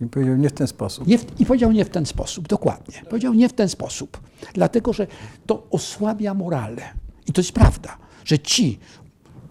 I 0.01 0.05
powiedział 0.05 0.35
nie 0.35 0.49
w 0.49 0.53
ten 0.53 0.67
sposób. 0.67 1.07
nie 1.07 1.17
w, 1.17 1.41
I 1.41 1.45
powiedział 1.45 1.71
nie 1.71 1.85
w 1.85 1.89
ten 1.89 2.05
sposób, 2.05 2.47
dokładnie. 2.47 3.01
Powiedział 3.09 3.33
nie 3.33 3.49
w 3.49 3.53
ten 3.53 3.69
sposób, 3.69 4.21
dlatego 4.53 4.93
że 4.93 5.07
to 5.45 5.67
osłabia 5.71 6.33
morale. 6.33 6.93
I 7.27 7.33
to 7.33 7.41
jest 7.41 7.51
prawda, 7.51 7.97
że 8.25 8.39
ci 8.39 8.79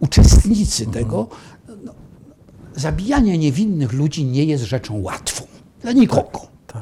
uczestnicy 0.01 0.87
tego, 0.87 1.29
no, 1.31 1.37
zabijanie 2.77 3.39
niewinnych 3.39 3.93
ludzi 3.93 4.25
nie 4.25 4.45
jest 4.45 4.65
rzeczą 4.65 5.03
łatwą 5.03 5.47
dla 5.81 5.93
nikogo. 5.93 6.41
No, 6.75 6.81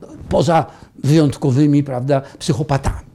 no, 0.00 0.08
poza 0.28 0.66
wyjątkowymi, 1.04 1.82
prawda, 1.82 2.22
psychopatami. 2.38 3.06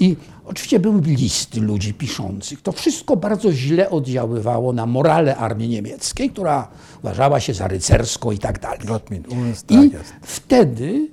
I 0.00 0.16
oczywiście 0.44 0.80
były 0.80 1.00
listy 1.00 1.60
ludzi 1.60 1.94
piszących. 1.94 2.62
To 2.62 2.72
wszystko 2.72 3.16
bardzo 3.16 3.52
źle 3.52 3.90
oddziaływało 3.90 4.72
na 4.72 4.86
morale 4.86 5.36
armii 5.36 5.68
niemieckiej, 5.68 6.30
która 6.30 6.68
uważała 7.02 7.40
się 7.40 7.54
za 7.54 7.68
rycerską 7.68 8.30
i 8.30 8.38
tak 8.38 8.60
dalej. 8.60 8.78
I 9.68 9.90
tak 9.90 10.00
wtedy 10.22 11.08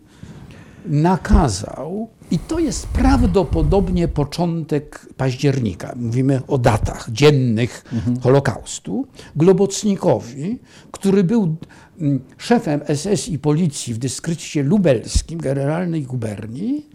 nakazał, 0.88 2.10
i 2.32 2.40
to 2.40 2.60
jest 2.60 2.88
prawdopodobnie 2.88 4.08
początek 4.08 5.08
października, 5.18 5.94
mówimy 5.96 6.42
o 6.48 6.58
datach 6.58 7.12
dziennych 7.12 7.84
Holokaustu, 8.22 9.08
Globocnikowi, 9.36 10.60
który 10.92 11.24
był 11.24 11.56
mm, 12.00 12.20
szefem 12.38 12.82
SS 12.96 13.28
i 13.28 13.40
policji 13.40 13.94
w 13.94 13.98
dystrykcie 13.98 14.64
lubelskim, 14.64 15.40
generalnej 15.40 16.04
guberni, 16.04 16.86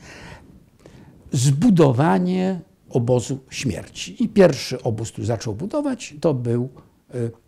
zbudowanie 1.32 2.60
obozu 2.90 3.38
śmierci. 3.50 4.24
I 4.24 4.28
pierwszy 4.28 4.82
obóz, 4.82 5.12
który 5.12 5.26
zaczął 5.26 5.54
budować, 5.54 6.14
to 6.20 6.34
był 6.34 6.68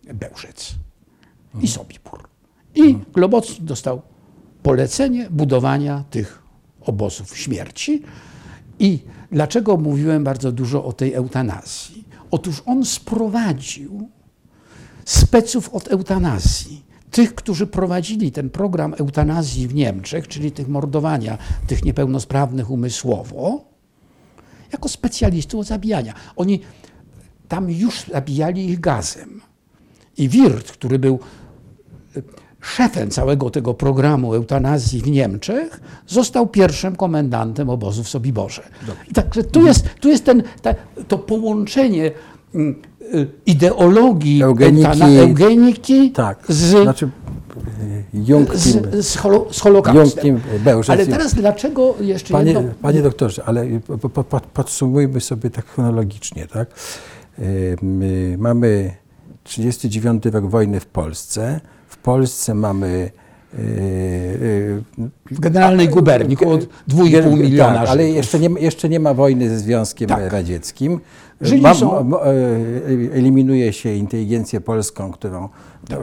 y, 0.07 0.15
Bełżec 0.15 0.75
i 1.61 1.69
Sobibór. 1.69 2.29
I 2.75 2.97
Globocnik 3.15 3.63
dostał 3.63 4.03
polecenie 4.63 5.31
budowania 5.31 6.05
tych 6.11 6.43
obozów 6.81 7.39
śmierci. 7.39 8.03
I 8.79 8.99
dlaczego 9.33 9.77
mówiłem 9.77 10.25
bardzo 10.25 10.53
dużo 10.53 10.85
o 10.85 10.93
tej 10.93 11.15
eutanazji? 11.15 12.05
Otóż 12.31 12.63
on 12.67 12.85
sprowadził 12.85 14.09
speców 15.05 15.75
od 15.75 15.89
eutanazji. 15.89 16.83
Tych, 17.11 17.35
którzy 17.35 17.67
prowadzili 17.67 18.33
ten 18.33 18.51
program 18.51 18.95
eutanazji 18.99 19.69
w 19.69 19.75
Niemczech, 19.75 20.29
czyli 20.29 20.53
tych 20.53 20.69
mordowania 20.69 21.39
tych 21.67 21.85
niepełnosprawnych 21.85 22.71
umysłowo, 22.71 23.65
jako 24.73 24.89
specjalistów 24.89 25.61
od 25.61 25.67
zabijania. 25.67 26.15
Oni 26.37 26.61
tam 27.49 27.71
już 27.71 28.05
zabijali 28.13 28.71
ich 28.71 28.81
gazem. 28.81 29.41
I 30.17 30.29
Wirt, 30.29 30.73
który 30.73 30.99
był 30.99 31.19
szefem 32.63 33.11
całego 33.11 33.51
tego 33.51 33.75
programu 33.75 34.35
eutanazji 34.35 35.01
w 35.01 35.11
Niemczech 35.11 35.81
został 36.07 36.47
pierwszym 36.47 36.97
komendantem 36.97 37.71
obozu 37.71 38.05
w 38.05 38.09
Sobiborze. 38.09 38.63
I 39.11 39.15
Także 39.15 39.45
tu 39.45 39.67
jest, 39.67 39.89
tu 40.01 40.09
jest 40.09 40.25
ten, 40.25 40.43
ta, 40.63 40.75
to 41.09 41.19
połączenie 41.19 42.11
mm, 42.55 42.83
y, 43.15 43.27
ideologii 43.47 44.43
Eugeniki. 44.43 44.87
eutana- 44.87 45.21
eugeniki 45.21 46.11
Tak. 46.11 46.39
z, 46.49 46.83
Znaczy, 46.83 47.07
y, 47.07 48.05
Jung 48.15 48.55
z, 48.55 49.05
z, 49.07 49.17
holo, 49.17 49.47
z 49.51 49.61
Holokaustem. 49.61 50.41
Ale 50.89 51.07
teraz 51.07 51.35
dlaczego 51.35 51.95
jeszcze 52.01 52.33
Panie, 52.33 52.53
jedno... 52.53 52.71
panie 52.83 53.03
doktorze, 53.03 53.43
ale 53.47 53.67
po, 54.13 54.25
podsumujmy 54.41 55.21
sobie 55.21 55.51
tak 55.51 55.67
chronologicznie, 55.67 56.47
tak? 56.47 56.69
Y, 57.39 57.77
my 57.83 58.37
Mamy 58.39 58.95
39 59.45 60.25
rok 60.25 60.47
wojny 60.47 60.81
w 60.81 60.87
Polsce. 60.87 61.61
W 62.03 62.05
Polsce 62.05 62.55
mamy 62.55 63.11
y, 63.55 63.59
y, 63.59 64.83
W 65.31 65.41
generalnej 65.41 65.89
guberni 65.89 66.35
około 66.37 66.57
2,5 66.59 67.09
Wiele- 67.11 67.37
miliona 67.37 67.75
tak, 67.81 67.89
ale 67.89 68.09
jeszcze 68.11 68.39
nie, 68.39 68.49
jeszcze 68.61 68.89
nie 68.89 69.01
ma 69.01 69.15
wojny 69.15 69.49
ze 69.49 69.59
Związkiem 69.59 70.09
Tak. 70.09 70.33
Radzieckim. 70.33 71.01
Ma- 71.61 71.75
są- 71.75 72.21
e, 72.21 72.25
eliminuje 73.15 73.73
się 73.73 73.95
inteligencję 73.95 74.61
polską, 74.61 75.13
którą, 75.13 75.49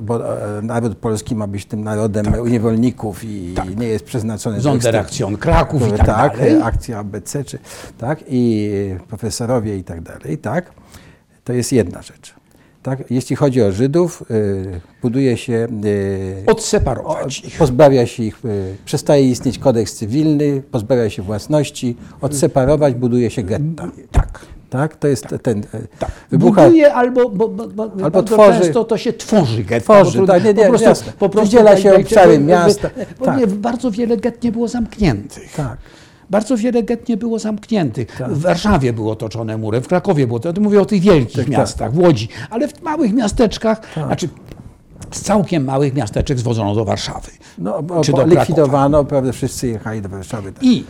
bo 0.01 0.37
e, 0.57 0.61
naród 0.61 0.97
polski 0.97 1.35
ma 1.35 1.47
być 1.47 1.65
tym 1.65 1.83
narodem 1.83 2.25
niewolników 2.49 3.23
i 3.23 3.55
nie 3.77 3.87
jest 3.87 4.05
przeznaczony 4.05 4.57
do 4.57 4.63
Sonderaktion 4.63 5.37
Kraków 5.37 5.87
i 5.87 5.91
tak, 5.91 6.05
tak, 6.05 6.37
dalej. 6.37 6.61
akcja 6.63 6.99
ABC, 6.99 7.43
czy, 7.43 7.59
tak, 7.97 8.19
i 8.27 8.71
profesorowie 9.07 9.77
i 9.77 9.83
tak 9.83 10.01
dalej, 10.01 10.37
tak. 10.37 10.71
To 11.43 11.53
jest 11.53 11.71
jedna 11.71 12.01
rzecz. 12.01 12.33
Tak, 12.83 13.03
jeśli 13.09 13.35
chodzi 13.35 13.61
o 13.61 13.71
Żydów, 13.71 14.23
y, 14.31 14.81
buduje 15.01 15.37
się, 15.37 15.67
y, 15.85 16.43
Odseparować 16.47 17.39
ich. 17.39 17.57
pozbawia 17.57 18.05
się 18.07 18.23
ich, 18.23 18.45
y, 18.45 18.75
przestaje 18.85 19.29
istnieć 19.29 19.59
kodeks 19.59 19.93
cywilny, 19.95 20.61
pozbawia 20.71 21.09
się 21.09 21.21
własności, 21.21 21.95
odseparować, 22.21 22.93
buduje 22.93 23.29
się 23.29 23.43
getta. 23.43 23.89
Tak. 24.11 24.39
Tak, 24.69 24.95
to 24.95 25.07
jest 25.07 25.25
ten. 25.43 25.59
y, 25.59 25.63
Tak. 25.99 26.11
Wybucha, 26.31 26.63
Buduje 26.65 26.93
albo, 26.93 27.29
bo, 27.29 27.47
bo, 27.47 27.67
bo, 27.67 27.83
Albo 28.03 28.23
tworzy- 28.23 28.59
często 28.61 28.83
to 28.83 28.97
się 28.97 29.13
tworzy 29.13 29.63
getta. 29.63 29.83
Tworzy, 29.83 30.27
tak, 30.27 30.43
nie, 30.43 30.53
nie, 30.53 30.63
po 30.63 30.69
prostu, 30.69 30.87
jasne. 30.89 31.13
po 31.19 31.29
prostu 31.29 31.57
się 31.57 31.63
tak, 31.63 31.99
obszary 32.01 32.33
tak, 32.33 32.43
miasta, 32.45 32.89
Bo 33.19 33.25
tak. 33.25 33.39
nie, 33.39 33.47
bardzo 33.47 33.91
wiele 33.91 34.17
get 34.17 34.43
nie 34.43 34.51
było 34.51 34.67
zamkniętych. 34.67 35.53
tak. 35.55 35.77
Bardzo 36.29 36.57
wiele 36.57 36.83
get 36.83 37.09
nie 37.09 37.17
było 37.17 37.39
zamkniętych. 37.39 38.21
W 38.29 38.41
Warszawie 38.41 38.93
było 38.93 39.11
otoczone 39.11 39.57
murem, 39.57 39.83
w 39.83 39.87
Krakowie 39.87 40.27
było 40.27 40.39
to. 40.39 40.61
Mówię 40.61 40.81
o 40.81 40.85
tych 40.85 41.01
wielkich 41.01 41.35
Tak, 41.35 41.45
tak. 41.45 41.57
miastach, 41.57 41.93
w 41.93 41.99
Łodzi, 41.99 42.27
ale 42.49 42.67
w 42.67 42.81
małych 42.81 43.13
miasteczkach, 43.13 43.81
znaczy 43.93 44.29
z 45.11 45.21
całkiem 45.21 45.63
małych 45.65 45.93
miasteczek 45.93 46.39
zwożono 46.39 46.75
do 46.75 46.85
Warszawy. 46.85 47.31
No, 47.57 47.83
bo, 47.83 48.01
Czy 48.01 48.11
bo 48.11 48.17
do 48.17 48.25
likwidowano, 48.25 49.05
prawda, 49.05 49.31
wszyscy 49.31 49.67
jechali 49.67 50.01
do 50.01 50.09
Warszawy. 50.09 50.51
Tak. 50.51 50.63
I, 50.63 50.85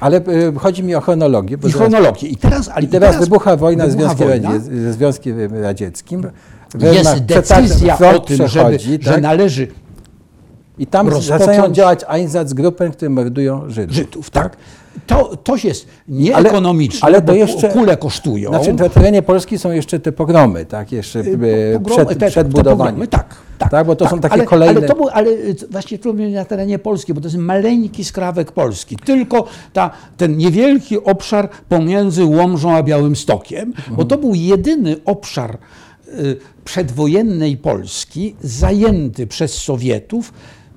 Ale 0.00 0.18
y, 0.18 0.52
chodzi 0.56 0.82
mi 0.82 0.94
o 0.94 1.00
chronologię. 1.00 1.56
I 1.68 1.72
chronologię. 1.72 2.28
I 2.28 2.36
teraz, 2.36 2.68
ale 2.68 2.84
I 2.84 2.88
teraz 2.88 3.18
wybucha 3.18 3.56
wojna 3.56 3.86
wybucha 3.86 4.08
Związkiem, 4.08 4.28
wojna. 4.28 4.52
Radzie, 4.52 4.64
ze 4.64 4.92
Związkiem 4.92 5.36
Radzieckim. 5.62 6.22
Jest 6.22 6.84
Wehrmacht 6.84 7.24
decyzja 7.24 7.98
o 7.98 8.18
tym, 8.18 8.36
żeby, 8.36 8.48
przechodzi, 8.48 8.98
że 9.00 9.10
tak? 9.10 9.22
należy 9.22 9.68
I 10.78 10.86
tam 10.86 11.08
rozpocząć- 11.08 11.38
zaczynają 11.38 11.72
działać 11.72 12.00
Einsatzgruppen, 12.08 12.92
które 12.92 13.08
mordują 13.08 13.70
Żydów. 13.70 13.96
Żydów, 13.96 14.30
tak? 14.30 14.56
To, 15.06 15.36
to 15.36 15.56
jest 15.64 15.86
nieekonomiczne, 16.08 16.98
ale 17.02 17.16
ale 17.16 17.26
to 17.26 17.32
bo 17.32 17.38
jeszcze- 17.38 17.68
kule 17.68 17.96
kosztują. 17.96 18.50
Znaczy 18.50 18.72
na 18.72 18.88
terenie 18.88 19.22
Polski 19.22 19.58
są 19.58 19.70
jeszcze 19.70 20.00
te 20.00 20.12
pogromy, 20.12 20.64
tak? 20.66 20.92
Jeszcze 20.92 21.20
e, 21.20 21.24
Pogromy, 21.78 22.04
przed, 22.06 22.18
te- 22.18 22.30
przed 22.30 22.48
budowaniem. 22.48 22.78
pogromy, 22.78 23.08
tak, 23.08 23.26
tak, 23.58 23.70
Tak, 23.70 23.86
bo 23.86 23.96
to 23.96 24.08
są 24.08 24.20
takie 24.20 24.32
ale, 24.34 24.44
kolejne- 24.44 24.78
Ale 24.78 24.88
to 24.88 24.94
był, 24.94 25.08
ale 25.08 25.30
właśnie 25.70 25.98
problem 25.98 26.32
na 26.32 26.44
terenie 26.44 26.78
Polski, 26.78 27.14
bo 27.14 27.20
to 27.20 27.26
jest 27.26 27.38
maleńki 27.38 28.04
skrawek 28.04 28.52
Polski. 28.52 28.96
Tylko 28.96 29.44
ta, 29.72 29.90
ten 30.16 30.36
niewielki 30.36 31.04
obszar 31.04 31.48
pomiędzy 31.68 32.24
Łomżą 32.24 32.76
a 32.76 32.82
Białymstokiem, 32.82 33.72
bo 33.90 34.04
to 34.04 34.18
był 34.18 34.34
jedyny 34.34 34.96
obszar 35.04 35.58
y, 36.08 36.36
przedwojennej 36.64 37.56
Polski 37.56 38.36
zajęty 38.42 39.26
przez 39.26 39.54
Sowietów 39.54 40.32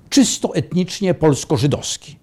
czysto 0.10 0.56
etnicznie 0.56 1.14
polsko-żydowski. 1.14 2.16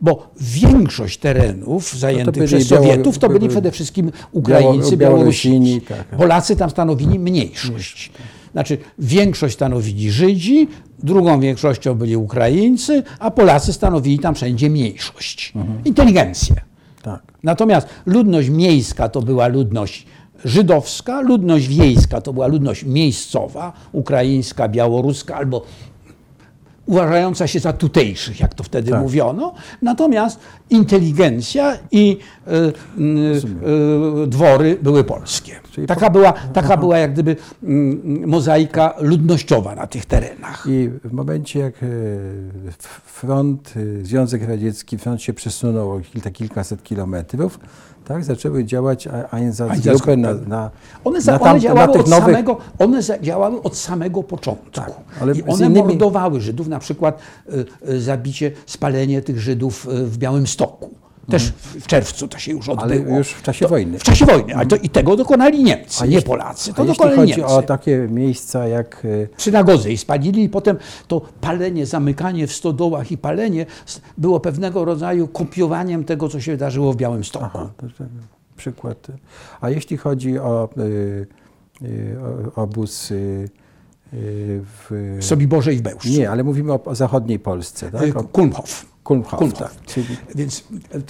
Bo 0.00 0.30
większość 0.40 1.18
terenów 1.18 1.98
zajętych 1.98 2.34
byli 2.34 2.46
przez 2.46 2.68
Sowietów 2.68 3.18
to 3.18 3.28
byli 3.28 3.48
przede 3.48 3.70
wszystkim 3.70 4.12
Ukraińcy, 4.32 4.96
Biało- 4.96 4.96
Białorusini. 4.96 5.54
Białorusini, 5.60 5.80
tak. 5.80 6.18
Polacy 6.18 6.56
tam 6.56 6.70
stanowili 6.70 7.18
mniejszość. 7.18 8.10
Znaczy 8.52 8.78
większość 8.98 9.54
stanowili 9.54 10.10
Żydzi, 10.10 10.68
drugą 10.98 11.40
większością 11.40 11.94
byli 11.94 12.16
Ukraińcy, 12.16 13.02
a 13.18 13.30
Polacy 13.30 13.72
stanowili 13.72 14.18
tam 14.18 14.34
wszędzie 14.34 14.70
mniejszość. 14.70 15.52
Inteligencję. 15.84 16.54
Tak. 17.02 17.22
Natomiast 17.42 17.88
ludność 18.06 18.48
miejska 18.48 19.08
to 19.08 19.22
była 19.22 19.48
ludność 19.48 20.06
żydowska, 20.44 21.20
ludność 21.20 21.68
wiejska 21.68 22.20
to 22.20 22.32
była 22.32 22.46
ludność 22.46 22.84
miejscowa, 22.84 23.72
ukraińska, 23.92 24.68
białoruska 24.68 25.36
albo 25.36 25.62
uważająca 26.90 27.46
się 27.46 27.60
za 27.60 27.72
tutejszych, 27.72 28.40
jak 28.40 28.54
to 28.54 28.64
wtedy 28.64 28.90
Tak. 28.90 29.00
mówiono. 29.00 29.54
Natomiast 29.82 30.40
inteligencja 30.70 31.78
i 31.90 32.18
y, 32.46 32.50
y, 32.52 33.02
y, 34.22 34.26
dwory 34.26 34.78
były 34.82 35.04
polskie. 35.04 35.60
Czyli 35.72 35.86
Taka 35.86 36.10
była, 36.10 36.32
taka 36.32 36.76
była 36.76 36.98
jak 36.98 37.12
gdyby 37.12 37.36
mozaika 38.26 38.94
ludnościowa 39.00 39.74
na 39.74 39.86
tych 39.86 40.06
terenach. 40.06 40.66
I 40.68 40.88
w 41.04 41.12
momencie, 41.12 41.60
jak 41.60 41.74
e, 41.82 41.86
front, 43.04 43.74
e, 43.76 44.04
Związek 44.04 44.42
Radziecki, 44.48 44.98
front 44.98 45.22
się 45.22 45.32
przesunął 45.32 45.92
o 45.92 46.00
kilka, 46.00 46.30
kilkaset 46.30 46.82
kilometrów, 46.82 47.58
tak, 48.10 48.24
zaczęły 48.24 48.64
działać 48.64 49.08
Einsatzgruppen 49.30 50.20
na, 50.20 50.34
na, 50.34 50.70
One, 51.04 51.20
za, 51.20 51.32
na, 51.32 51.40
one, 51.40 51.50
tam- 51.50 51.60
działały 51.60 51.86
na 51.94 52.00
od 52.00 52.08
nowych... 52.08 52.24
samego, 52.26 52.56
one 52.78 53.00
działały 53.20 53.62
od 53.62 53.76
samego 53.76 54.22
początku. 54.22 54.70
Tak, 54.72 54.92
ale 55.20 55.32
I 55.32 55.42
one 55.42 55.66
innymi- 55.66 55.86
mordowały 55.86 56.40
Żydów, 56.40 56.68
na 56.68 56.78
przykład 56.78 57.18
y, 57.52 57.64
y, 57.90 58.00
zabicie, 58.00 58.52
spalenie 58.66 59.22
tych 59.22 59.40
Żydów 59.40 59.88
y, 59.88 60.06
w 60.06 60.18
Białymstoku. 60.18 60.90
Też 61.28 61.52
w, 61.52 61.86
czerwcu 61.86 62.28
to 62.28 62.38
się 62.38 62.52
już 62.52 62.68
odbyło. 62.68 62.82
Ale 63.06 63.16
już 63.18 63.28
w 63.28 63.42
czasie 63.42 63.68
wojny. 63.68 63.98
W 63.98 64.02
czasie 64.02 64.26
wojny, 64.26 64.56
ale 64.56 64.66
to, 64.66 64.76
i 64.76 64.88
tego 64.88 65.16
dokonali 65.16 65.64
Niemcy, 65.64 66.04
nie 66.04 66.14
jeśli- 66.14 66.26
Polacy. 66.26 66.70
A 66.70 66.74
To 66.74 66.82
jeśli 66.82 66.96
dokonali 66.96 67.16
chodzi 67.16 67.40
Niemcy. 67.40 67.54
o 67.54 67.62
takie 67.62 68.06
miejsca 68.10 68.68
jak... 68.68 69.06
W 69.36 69.42
synagodze 69.42 69.92
i 69.92 69.98
spalili 69.98 70.42
i 70.44 70.48
potem 70.48 70.76
to 71.08 71.20
palenie, 71.40 71.86
zamykanie 71.86 72.46
w 72.46 72.52
stodołach 72.52 73.12
i 73.12 73.18
palenie 73.18 73.66
było 74.18 74.40
pewnego 74.40 74.84
rodzaju 74.84 75.28
kopiowaniem 75.28 76.04
tego, 76.04 76.28
co 76.28 76.40
się 76.40 76.52
wydarzyło 76.52 76.92
w 76.92 76.96
Białymstoku. 76.96 77.44
Aha, 77.44 77.70
to, 77.76 77.86
to 77.86 78.04
przykład. 78.56 79.06
A 79.60 79.70
jeśli 79.70 79.96
chodzi 79.96 80.38
o 80.38 80.68
y, 80.78 81.26
y, 81.82 82.16
obóz 82.56 83.10
y, 83.10 83.14
y, 83.14 84.62
w... 84.64 85.16
W 85.20 85.24
Sobiborze 85.24 85.72
i 85.74 85.76
w 85.76 85.82
Bełżcu. 85.82 86.08
Nie, 86.08 86.30
ale 86.30 86.44
mówimy 86.44 86.72
o, 86.72 86.84
o 86.84 86.94
zachodniej 86.94 87.38
Polsce, 87.38 87.90
tak? 87.90 88.16
O 88.16 88.24
Kulmhof. 88.24 88.86
Kulmhof, 89.10 89.38
Kulmhof. 89.38 89.58
tak. 89.58 89.72
Czyli 89.86 90.06
Więc 90.34 90.64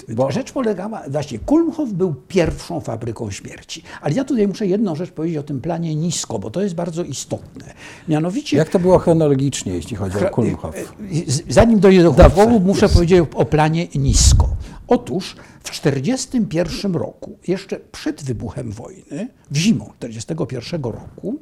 e, 0.09 0.13
Bo- 0.15 0.31
rzecz 0.31 0.51
polegała, 0.51 1.01
właśnie 1.09 1.39
Kulmhof 1.39 1.89
był 1.93 2.13
pierwszą 2.27 2.79
fabryką 2.79 3.31
śmierci. 3.31 3.83
Ale 4.01 4.13
ja 4.15 4.23
tutaj 4.23 4.47
muszę 4.47 4.67
jedną 4.67 4.95
rzecz 4.95 5.11
powiedzieć 5.11 5.37
o 5.37 5.43
tym 5.43 5.61
planie 5.61 5.95
nisko, 5.95 6.39
bo 6.39 6.51
to 6.51 6.61
jest 6.61 6.75
bardzo 6.75 7.03
istotne. 7.03 7.73
Mianowicie... 8.07 8.57
jak 8.57 8.69
to 8.69 8.79
było 8.79 8.99
chronologicznie, 8.99 9.73
jeśli 9.73 9.95
chodzi 9.97 10.17
o 10.25 10.29
Kulmhof? 10.29 10.75
e, 10.75 11.31
z- 11.31 11.43
Zanim 11.53 11.79
dojdę 11.79 12.03
do 12.03 12.13
Kulmhofu, 12.13 12.59
muszę 12.59 12.89
powiedzieć 12.89 13.19
o, 13.19 13.37
o 13.37 13.45
planie 13.45 13.87
nisko. 13.95 14.49
Otóż 14.87 15.35
w 15.63 15.69
1941 15.69 16.93
roku, 16.95 17.37
jeszcze 17.47 17.79
przed 17.91 18.23
wybuchem 18.23 18.71
wojny, 18.71 19.27
w 19.51 19.55
zimą 19.57 19.85
1941 19.99 20.83
roku, 20.91 21.39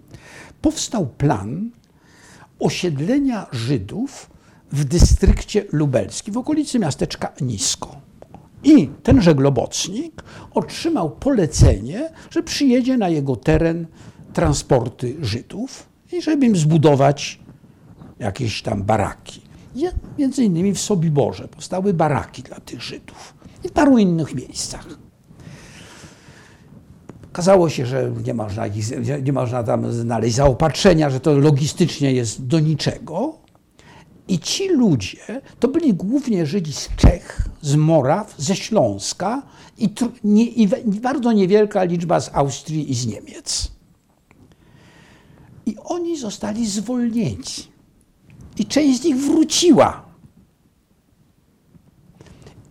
powstał 0.62 1.07
plan 1.07 1.70
osiedlenia 2.60 3.47
Żydów 3.51 4.30
w 4.72 4.84
dystrykcie 4.84 5.65
lubelskim, 5.72 6.34
w 6.34 6.38
okolicy 6.38 6.80
miasteczka 6.80 7.34
Nisko. 7.41 7.95
I 8.63 8.89
tenże 9.03 9.36
globocnik 9.36 10.24
otrzymał 10.53 11.09
polecenie, 11.09 12.09
że 12.30 12.43
przyjedzie 12.43 12.97
na 12.97 13.09
jego 13.09 13.36
teren 13.36 13.88
transporty 14.34 15.15
Żydów 15.22 15.89
i 16.11 16.22
żeby 16.22 16.45
im 16.45 16.55
zbudować 16.55 17.39
jakieś 18.20 18.61
tam 18.61 18.84
baraki. 18.84 19.41
Między 20.17 20.43
innymi 20.43 20.74
w 20.74 20.80
Sobiborze 20.80 21.47
powstały 21.47 21.93
baraki 21.93 22.43
dla 22.43 22.59
tych 22.59 22.82
Żydów 22.82 23.34
i 23.63 23.67
w 23.67 23.72
paru 23.72 23.97
innych 23.97 24.36
miejscach. 24.36 24.86
Okazało 27.32 27.70
się, 27.70 27.86
że 27.86 28.11
nie 28.26 28.34
można, 28.34 28.67
ich, 28.67 28.86
nie 29.24 29.34
można 29.34 29.63
tam 29.63 29.91
znaleźć 29.93 30.36
zaopatrzenia, 30.36 31.09
że 31.09 31.20
to 31.20 31.38
logistycznie 31.38 32.13
jest 32.13 32.47
do 32.47 32.59
niczego. 32.59 33.38
I 34.30 34.39
ci 34.39 34.67
ludzie 34.67 35.41
to 35.59 35.67
byli 35.67 35.93
głównie 35.93 36.45
Żydzi 36.45 36.73
z 36.73 36.89
Czech, 36.95 37.49
z 37.61 37.75
Moraw, 37.75 38.36
ze 38.38 38.55
Śląska 38.55 39.41
i, 39.77 39.89
nie, 40.23 40.45
i 40.45 40.67
bardzo 40.86 41.32
niewielka 41.32 41.84
liczba 41.84 42.19
z 42.19 42.30
Austrii 42.34 42.91
i 42.91 42.95
z 42.95 43.07
Niemiec. 43.07 43.71
I 45.65 45.75
oni 45.84 46.17
zostali 46.17 46.67
zwolnieni. 46.67 47.43
i 48.57 48.65
część 48.65 49.01
z 49.01 49.03
nich 49.03 49.17
wróciła. 49.17 50.05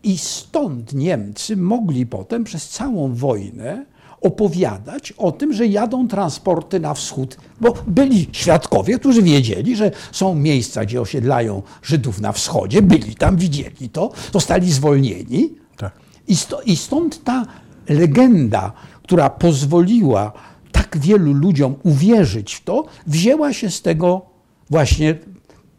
I 0.02 0.18
stąd 0.18 0.92
Niemcy 0.92 1.56
mogli 1.56 2.06
potem 2.06 2.44
przez 2.44 2.68
całą 2.68 3.14
wojnę 3.14 3.86
opowiadać 4.20 5.12
o 5.12 5.32
tym, 5.32 5.52
że 5.52 5.66
jadą 5.66 6.08
transporty 6.08 6.80
na 6.80 6.94
wschód, 6.94 7.36
bo 7.60 7.74
byli 7.86 8.28
świadkowie, 8.32 8.98
którzy 8.98 9.22
wiedzieli, 9.22 9.76
że 9.76 9.90
są 10.12 10.34
miejsca, 10.34 10.84
gdzie 10.84 11.00
osiedlają 11.00 11.62
Żydów 11.82 12.20
na 12.20 12.32
wschodzie, 12.32 12.82
byli 12.82 13.14
tam, 13.14 13.36
widzieli 13.36 13.88
to, 13.88 14.10
zostali 14.32 14.72
zwolnieni. 14.72 15.50
Tak. 15.76 15.92
I, 16.28 16.36
sto, 16.36 16.62
I 16.62 16.76
stąd 16.76 17.24
ta 17.24 17.46
legenda, 17.88 18.72
która 19.02 19.30
pozwoliła 19.30 20.32
tak 20.72 20.98
wielu 20.98 21.32
ludziom 21.32 21.74
uwierzyć 21.82 22.54
w 22.54 22.64
to, 22.64 22.84
wzięła 23.06 23.52
się 23.52 23.70
z 23.70 23.82
tego 23.82 24.22
właśnie 24.70 25.18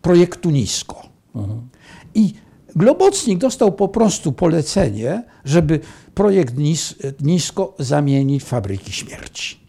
projektu 0.02 0.50
Nisko. 0.50 1.02
I 2.16 2.34
Globocnik 2.80 3.40
dostał 3.40 3.72
po 3.72 3.88
prostu 3.88 4.32
polecenie, 4.32 5.24
żeby 5.46 5.80
projekt 6.14 6.58
Nis, 6.58 6.96
Nisko 7.22 7.76
zamienić 7.80 8.44
w 8.44 8.48
fabryki 8.48 8.92
śmierci. 8.92 9.60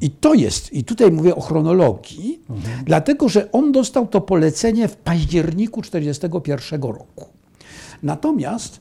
I 0.00 0.10
to 0.10 0.34
jest, 0.34 0.72
i 0.72 0.84
tutaj 0.84 1.10
mówię 1.10 1.36
o 1.36 1.40
chronologii, 1.40 2.40
dlatego 2.84 3.28
że 3.28 3.52
on 3.52 3.72
dostał 3.72 4.06
to 4.06 4.20
polecenie 4.20 4.88
w 4.88 4.96
październiku 4.96 5.82
1941 5.82 6.82
roku. 6.82 7.28
Natomiast 8.02 8.80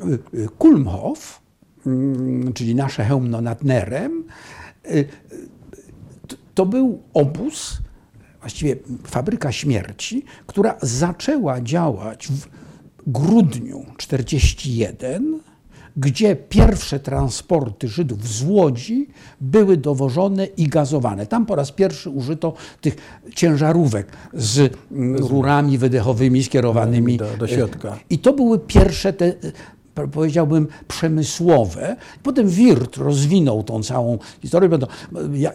y, 0.00 0.38
y, 0.38 0.48
Kulmhof, 0.58 1.40
mm, 1.86 2.52
czyli 2.52 2.74
nasze 2.74 3.04
hełmno 3.04 3.40
nad 3.40 3.64
Nerem, 3.64 4.24
y, 4.90 5.08
to 6.54 6.66
był 6.66 7.02
obóz, 7.14 7.78
właściwie 8.40 8.76
fabryka 9.06 9.52
śmierci, 9.52 10.24
która 10.46 10.76
zaczęła 10.82 11.60
działać 11.60 12.28
w 12.28 12.63
grudniu 13.06 13.84
41, 13.96 15.40
gdzie 15.96 16.36
pierwsze 16.36 17.00
transporty 17.00 17.88
Żydów 17.88 18.28
z 18.28 18.42
Łodzi 18.42 19.08
były 19.40 19.76
dowożone 19.76 20.46
i 20.46 20.68
gazowane. 20.68 21.26
Tam 21.26 21.46
po 21.46 21.56
raz 21.56 21.72
pierwszy 21.72 22.10
użyto 22.10 22.54
tych 22.80 22.96
ciężarówek 23.34 24.06
z 24.34 24.74
mm, 24.92 25.16
rurami 25.16 25.78
wydechowymi 25.78 26.44
skierowanymi 26.44 27.16
Do- 27.16 27.36
do 27.38 27.46
środka. 27.46 27.98
I 28.10 28.18
to 28.18 28.32
były 28.32 28.58
pierwsze 28.58 29.12
te, 29.12 29.34
powiedziałbym, 30.12 30.68
przemysłowe. 30.88 31.96
Potem 32.22 32.48
Wirt 32.48 32.96
rozwinął 32.96 33.62
tą 33.62 33.82
całą 33.82 34.18
historię. 34.42 34.70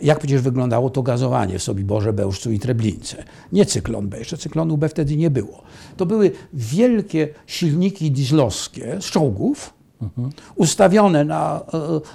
Jak, 0.02 0.20
przecież 0.20 0.42
wyglądało 0.42 0.90
to 0.90 1.04
gazowanie 1.04 1.60
w 1.60 1.64
Sobiborze, 1.64 2.14
Bełżcu 2.14 2.52
i 2.52 2.60
Treblince. 2.60 3.24
Nie 3.52 3.66
cyklon 3.66 4.08
B, 4.08 4.20
jeszcze 4.20 4.38
cyklonu 4.38 4.78
B 4.78 4.90
wtedy 4.90 5.18
nie 5.18 5.30
było. 5.30 5.62
To 5.98 6.06
były 6.06 6.32
wielkie 6.54 7.28
silniki 7.48 8.12
dieslowskie 8.12 8.98
z 9.02 9.06
czołgów, 9.06 9.74
ustawione 10.56 11.26
na, 11.26 11.62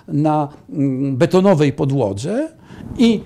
e, 0.08 0.12
na 0.12 0.48
mm, 0.70 1.16
betonowej 1.16 1.72
podłodze 1.72 2.48
i 2.98 3.20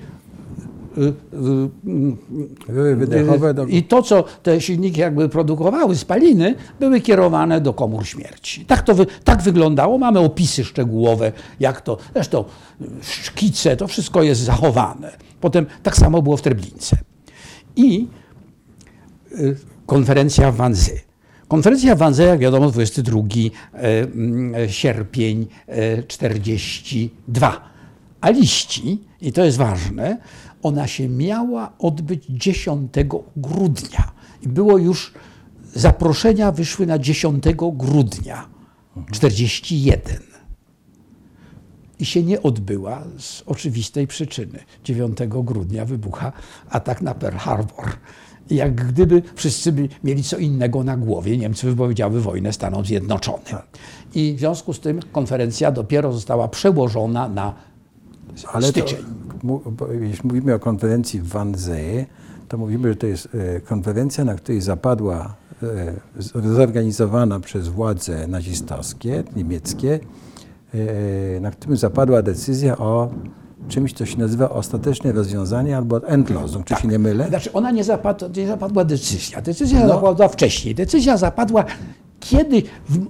Były 2.69 2.97
wydechowe 2.97 3.55
do... 3.55 3.67
i 3.67 3.83
to, 3.83 4.03
co 4.03 4.25
te 4.43 4.61
silniki 4.61 5.01
jakby 5.01 5.29
produkowały, 5.29 5.97
spaliny, 5.97 6.55
były 6.81 7.01
kierowane 7.01 7.61
do 7.61 7.73
komór 7.73 8.07
śmierci. 8.07 8.65
Tak 8.65 8.83
to 8.83 8.95
wy, 8.95 9.07
tak 9.25 9.43
wyglądało. 9.43 9.99
Mamy 9.99 10.19
opisy 10.19 10.65
szczegółowe, 10.65 11.33
jak 11.61 11.81
to, 11.81 11.99
zresztą 12.15 12.45
y, 12.81 12.85
szkice, 13.01 13.77
to 13.77 13.87
wszystko 13.87 14.23
jest 14.23 14.41
zachowane. 14.41 15.17
Potem 15.41 15.67
tak 15.83 15.97
samo 15.97 16.23
było 16.23 16.37
w 16.37 16.43
Treblince. 16.43 16.97
I 17.77 18.07
y, 19.33 19.57
konferencja 19.87 20.53
w 20.53 20.57
Wannsee. 20.57 21.09
Konferencja 21.49 21.95
w 21.95 21.99
Wannsee, 21.99 22.23
jak 22.23 22.39
wiadomo, 22.39 22.71
22 22.71 23.21
e, 23.21 24.03
mm, 24.03 24.69
sierpień 24.69 25.47
e, 25.67 26.03
42. 26.03 27.71
A 28.21 28.31
liści, 28.31 28.99
i 29.21 29.33
to 29.33 29.45
jest 29.45 29.59
ważne, 29.59 30.19
ona 30.63 30.87
się 30.87 31.09
miała 31.09 31.73
odbyć 31.79 32.25
10 32.29 32.93
grudnia. 33.37 34.13
I 34.43 34.49
było 34.49 34.79
już, 34.79 35.15
zaproszenia 35.75 36.53
wyszły 36.53 36.87
na 36.87 36.99
10 36.99 37.45
grudnia 37.73 38.49
41 39.13 40.29
i 41.99 42.05
się 42.05 42.23
nie 42.23 42.43
odbyła 42.43 43.05
z 43.19 43.43
oczywistej 43.47 44.07
przyczyny. 44.07 44.59
9 44.85 45.19
grudnia 45.29 45.85
wybucha 45.85 46.33
atak 46.71 47.03
na 47.03 47.15
Pearl 47.15 47.37
Harbor. 47.37 47.87
Jak 48.51 48.75
gdyby 48.75 49.23
wszyscy 49.35 49.73
by 49.73 49.89
mieli 50.05 50.23
co 50.23 50.39
innego 50.39 50.85
na 50.85 50.97
głowie, 50.97 51.37
Niemcy 51.37 51.67
wypowiedziały 51.67 52.21
wojnę 52.21 52.53
Stanom 52.53 52.85
Zjednoczonym. 52.85 53.59
I 54.15 54.35
w 54.35 54.39
związku 54.39 54.73
z 54.73 54.81
tym 54.81 55.01
konferencja 55.13 55.73
dopiero 55.73 56.13
została 56.13 56.49
przełożona 56.49 57.29
na 57.29 57.55
Ale 58.53 58.63
to, 58.63 58.69
styczeń. 58.69 59.05
bo 59.18 59.18
jeśli 60.01 60.29
mówimy 60.29 60.55
o 60.55 60.59
konferencji 60.59 61.21
w 61.21 61.29
Wannsee, 61.29 62.07
to 62.49 62.59
mówimy, 62.59 62.89
że 62.89 62.97
to 62.97 63.07
jest 63.07 63.29
e, 63.35 63.61
konferencja, 63.61 64.25
na 64.25 64.35
której 64.35 64.61
zapadła, 64.61 65.35
e, 65.63 65.95
zorganizowana 66.53 67.41
przez 67.41 67.69
władze 67.69 68.27
nazistowskie, 68.27 69.25
niemieckie, 69.37 70.01
e, 71.37 71.41
na 71.41 71.51
którym 71.51 71.77
zapadła 71.77 72.23
decyzja 72.23 72.79
o 72.79 73.11
czymś, 73.69 73.93
co 73.93 74.07
się 74.07 74.19
nazywa 74.19 74.51
ostateczne 74.51 75.13
rozwiązanie 75.13 75.77
albo 75.77 76.09
Endlosung, 76.09 76.65
czy 76.67 76.75
się 76.75 76.89
nie 76.89 76.99
mylę? 76.99 77.29
Znaczy 77.29 77.53
ona 77.53 77.71
nie, 77.71 77.85
zapadła, 77.85 78.29
nie 78.37 78.47
zapadła 78.47 78.85
decyzja. 78.85 79.41
Decyzja 79.43 79.81
No. 79.81 79.89
zapadła 79.89 80.29
wcześniej. 80.29 80.75
Decyzja 80.75 81.17
zapadła 81.17 81.65
kiedy, 82.29 82.63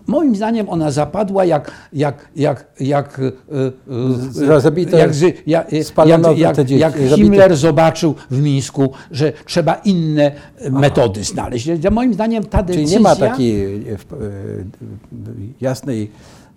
moim 0.06 0.36
zdaniem 0.36 0.68
ona 0.68 0.90
zapadła 0.90 1.44
jak, 1.44 1.70
jak, 1.92 2.28
jak, 2.36 2.66
jak, 2.80 3.20
e, 3.20 4.54
e, 4.54 4.60
zabito- 4.60 4.96
jak, 4.96 5.14
z- 5.14 5.22
jak, 5.46 5.72
jak, 5.72 6.20
jak, 6.38 6.70
jak 6.78 6.94
Himmler 7.14 7.56
zobaczył 7.56 8.14
w 8.30 8.42
Mińsku, 8.42 8.92
że 9.10 9.32
trzeba 9.46 9.74
inne 9.74 10.32
e, 10.58 10.70
metody 10.70 11.24
znaleźć. 11.24 11.68
Moim 11.90 12.14
zdaniem 12.14 12.44
ta 12.44 12.62
Czyli 12.62 12.76
decyzja... 12.78 12.98
nie 12.98 13.02
ma 13.02 13.16
takiej 13.16 13.64
e, 13.64 13.92
e, 13.92 13.96
jasnej 15.60 16.10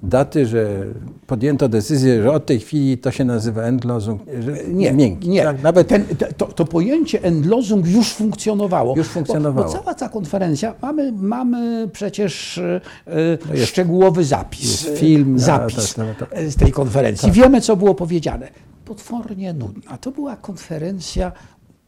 daty, 0.03 0.45
że 0.45 0.85
podjęto 1.27 1.69
decyzję, 1.69 2.23
że 2.23 2.31
od 2.31 2.45
tej 2.45 2.59
chwili 2.59 2.97
to 2.97 3.11
się 3.11 3.25
nazywa 3.25 3.61
Endlosung, 3.61 4.21
że 4.39 4.63
Nie, 4.67 4.93
miękki. 4.93 5.29
nie. 5.29 5.43
Tak, 5.43 5.63
nawet 5.63 5.87
Ten, 5.87 6.05
te- 6.05 6.33
to, 6.33 6.45
to 6.45 6.65
pojęcie 6.65 7.23
endlosung 7.23 7.87
już 7.87 8.13
funkcjonowało. 8.13 8.97
Już 8.97 9.07
funkcjonowało. 9.07 9.67
Bo, 9.67 9.73
bo 9.73 9.79
cała 9.79 9.93
ta 9.93 10.09
konferencja, 10.09 10.75
mamy, 10.81 11.11
mamy 11.11 11.89
przecież 11.93 12.57
e, 12.57 13.65
szczegółowy 13.65 14.23
zapis. 14.23 14.87
e, 14.87 14.95
film, 14.97 15.39
zapis 15.39 15.93
tak, 15.93 16.07
tak, 16.07 16.29
tak. 16.29 16.39
e, 16.39 16.51
z 16.51 16.55
tej 16.55 16.71
konferencji. 16.71 17.31
Wiemy, 17.31 17.61
co 17.61 17.75
było 17.75 17.95
powiedziane. 17.95 18.47
Potwornie 18.85 19.53
nudna. 19.53 19.97
To 19.97 20.11
była 20.11 20.35
konferencja 20.35 21.31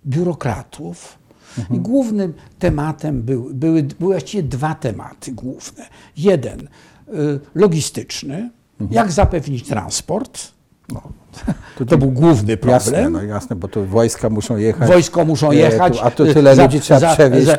biurokratów. 0.06 1.18
I 1.72 1.80
głównym 1.80 2.34
tematem 2.60 3.22
był, 3.22 3.50
były, 3.54 3.84
były 3.84 4.14
właściwie 4.14 4.44
dwa 4.44 4.76
tematy 4.76 5.32
główne. 5.32 5.86
Jeden 6.18 6.68
y, 7.10 7.40
logistyczny, 7.56 8.50
jak 8.92 9.12
zapewnić 9.12 9.68
transport. 9.68 10.52
to, 11.78 11.86
To 11.90 11.98
był 11.98 12.12
główny 12.12 12.58
problem. 12.58 12.74
jasne, 12.74 13.10
no 13.10 13.24
jasne, 13.24 13.56
bo 13.56 13.68
to 13.68 13.86
wojska 13.86 14.30
muszą 14.30 14.58
jechać. 14.58 14.88
Wojsko 14.90 15.26
muszą 15.26 15.52
E, 15.52 15.56
jechać. 15.56 15.94
tu- 16.00 16.04
a 16.06 16.12
tu 16.12 16.34
tyle 16.34 16.56
ludzi 16.56 16.80
trzeba 16.80 17.14
przewieźć, 17.14 17.46
za, 17.46 17.54
e, 17.54 17.58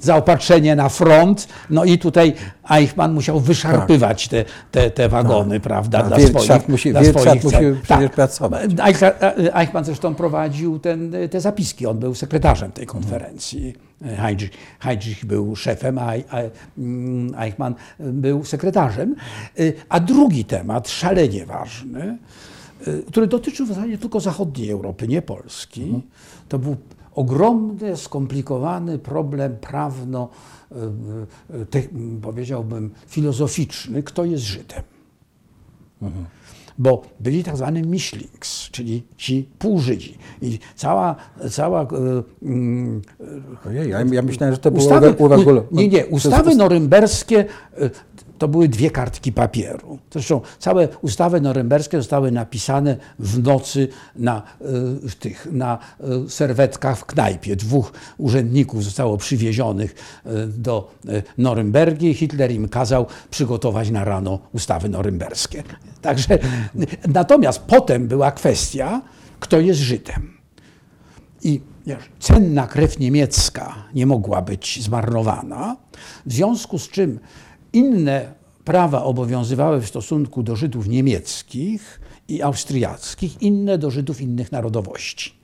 zaopatrzenie 0.00 0.76
na 0.76 0.88
front. 0.88 1.48
No 1.70 1.84
i 1.84 1.98
tutaj 1.98 2.34
Eichmann 2.70 3.12
musiał 3.14 3.40
wyszarpywać 3.40 4.28
te, 4.28 4.44
te, 4.70 4.90
te 4.90 5.08
wagony, 5.08 5.60
prawda, 5.60 5.98
Tak, 5.98 6.08
dla 6.08 6.16
Wirtschaft 6.16 6.44
swoich 6.46 6.68
musi- 6.68 6.90
dla 6.92 7.04
swoich 7.04 7.44
musi 7.44 7.56
przecież 7.82 8.10
pracować. 8.10 8.70
E, 9.02 9.56
Eichmann 9.56 9.84
zresztą 9.84 10.14
prowadził 10.14 10.78
ten, 10.78 11.12
te 11.30 11.40
zapiski. 11.40 11.86
On 11.86 11.98
był 11.98 12.14
sekretarzem 12.14 12.72
tej 12.72 12.86
konferencji. 12.86 13.74
Heydrich, 14.02 14.50
Heydrich 14.78 15.24
był 15.24 15.56
szefem, 15.56 15.98
a 15.98 16.12
a, 16.30 16.38
mm, 16.78 17.34
Eichmann 17.38 17.74
był 17.98 18.44
sekretarzem. 18.44 19.14
Y, 19.60 19.74
A 19.88 20.00
drugi 20.00 20.44
temat, 20.44 20.88
szalenie 20.88 21.46
ważny, 21.46 22.18
y, 22.88 23.02
który 23.08 23.26
dotyczył 23.26 23.66
w 23.66 23.68
zasadzie 23.68 23.98
tylko 23.98 24.20
zachodniej 24.20 24.70
Europy, 24.70 25.08
nie 25.08 25.22
Polski. 25.22 26.02
To 26.48 26.58
był 26.58 26.76
ogromny, 27.14 27.96
skomplikowany 27.96 28.98
problem 28.98 29.56
prawno, 29.56 30.28
y, 31.54 31.66
te, 31.66 31.82
powiedziałbym, 32.22 32.90
filozoficzny, 33.06 34.02
kto 34.02 34.24
jest 34.24 34.44
Żydem. 34.44 34.82
Bo 36.78 37.02
byli 37.20 37.44
tak 37.44 37.56
zwani 37.56 37.82
Mischlings, 37.82 38.70
czyli 38.70 39.02
ci 39.16 39.48
półżydzi. 39.58 40.18
I 40.42 40.58
cała, 40.76 41.16
cała 41.50 41.82
y, 41.82 41.86
mm, 42.42 43.02
Ojej, 43.66 43.90
ja, 43.90 44.00
ja 44.12 44.22
myślałem, 44.22 44.54
że 44.54 44.60
to 44.60 44.70
było 44.70 44.84
ustawy, 44.84 45.14
nie, 45.72 45.88
nie, 45.88 46.06
ustawy 46.06 46.54
norymberskie 46.54 47.44
y, 47.82 47.90
to 48.38 48.48
były 48.48 48.68
dwie 48.68 48.90
kartki 48.90 49.32
papieru. 49.32 49.98
Zresztą 50.12 50.40
całe 50.58 50.88
ustawy 51.02 51.40
norymberskie 51.40 51.98
zostały 51.98 52.32
napisane 52.32 52.96
w 53.18 53.42
nocy 53.42 53.88
na, 54.16 54.42
y, 54.60 55.08
w 55.08 55.14
tych, 55.14 55.48
na 55.52 55.78
y, 56.26 56.30
serwetkach 56.30 56.98
w 56.98 57.04
knajpie. 57.04 57.56
Dwóch 57.56 57.92
urzędników 58.18 58.84
zostało 58.84 59.16
przywiezionych 59.16 59.94
y, 60.26 60.46
do 60.46 60.94
Norymbergi 61.38 62.14
Hitler 62.14 62.52
im 62.52 62.68
kazał 62.68 63.06
przygotować 63.30 63.90
na 63.90 64.04
rano 64.04 64.38
ustawy 64.52 64.88
norymberskie. 64.88 65.62
Także, 66.02 66.38
natomiast 67.08 67.58
potem 67.58 68.08
była 68.08 68.32
kwestia, 68.32 69.02
kto 69.40 69.60
jest 69.60 69.80
Żydem. 69.80 70.32
I 71.42 71.60
cenna 72.18 72.66
krew 72.66 72.98
niemiecka 72.98 73.74
nie 73.94 74.06
mogła 74.06 74.42
być 74.42 74.82
zmarnowana, 74.82 75.76
w 76.26 76.32
związku 76.32 76.78
z 76.78 76.88
czym 76.88 77.18
inne 77.72 78.34
prawa 78.64 79.04
obowiązywały 79.04 79.80
w 79.80 79.88
stosunku 79.88 80.42
do 80.42 80.56
Żydów 80.56 80.88
niemieckich 80.88 82.00
i 82.28 82.42
austriackich, 82.42 83.42
inne 83.42 83.78
do 83.78 83.90
Żydów 83.90 84.20
innych 84.20 84.52
narodowości. 84.52 85.34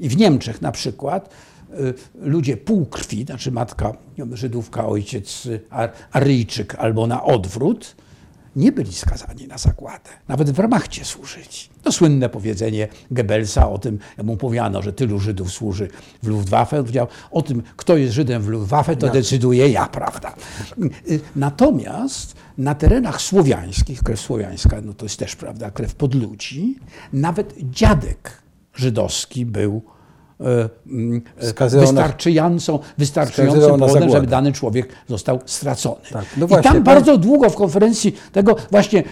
I 0.00 0.08
w 0.08 0.16
Niemczech 0.16 0.62
na 0.62 0.72
przykład 0.72 1.30
y, 1.70 1.94
ludzie 2.14 2.56
półkrwi, 2.56 3.24
znaczy 3.24 3.52
matka 3.52 3.92
Żydówka, 4.32 4.86
ojciec 4.86 5.48
Ar- 5.70 5.92
Aryjczyk 6.12 6.74
albo 6.74 7.06
na 7.06 7.24
odwrót, 7.24 7.96
nie 8.56 8.72
byli 8.72 8.92
skazani 8.92 9.46
na 9.46 9.58
zagładę, 9.58 10.10
nawet 10.28 10.50
w 10.50 10.52
Wehrmachcie 10.52 11.04
służyć. 11.04 11.70
To 11.82 11.92
słynne 11.92 12.28
powiedzenie 12.28 12.88
Goebbelsa 13.10 13.70
o 13.70 13.78
tym, 13.78 13.98
jak 14.16 14.26
mu 14.26 14.36
powiano, 14.36 14.82
że 14.82 14.92
tylu 14.92 15.18
Żydów 15.18 15.52
służy 15.52 15.88
w 16.22 16.26
Luftwaffe, 16.26 16.78
on 16.78 16.82
powiedział, 16.84 17.06
o 17.30 17.42
tym, 17.42 17.62
kto 17.76 17.96
jest 17.96 18.14
Żydem 18.14 18.42
w 18.42 18.48
Luftwaffe, 18.48 18.96
to 18.96 19.08
decyduje 19.08 19.68
ja, 19.68 19.86
prawda. 19.86 20.34
Y, 21.10 21.20
Natomiast 21.36 22.34
na 22.58 22.74
terenach 22.74 23.20
słowiańskich, 23.20 24.02
krew 24.02 24.20
słowiańska, 24.20 24.80
no 24.80 24.94
to 24.94 25.04
jest 25.04 25.18
też, 25.18 25.36
prawda, 25.36 25.70
krew 25.70 25.94
podludzi, 25.94 26.78
nawet 27.12 27.54
dziadek 27.58 28.42
żydowski 28.74 29.46
był 29.46 29.82
Wskazywał 31.38 31.92
na- 31.92 32.02
wystarczającą, 32.02 32.78
wystarczającym 32.98 33.60
wskazywał 33.60 33.78
powodem, 33.88 34.10
żeby 34.10 34.26
dany 34.26 34.52
człowiek 34.52 34.88
został 35.08 35.40
stracony. 35.46 35.96
Tak, 36.12 36.24
no 36.36 36.46
I 36.46 36.48
właśnie, 36.48 36.62
tam 36.62 36.72
pan- 36.74 36.82
bardzo 36.82 37.18
długo 37.18 37.50
w 37.50 37.54
konferencji 37.54 38.16
tego 38.32 38.56
właśnie, 38.70 39.02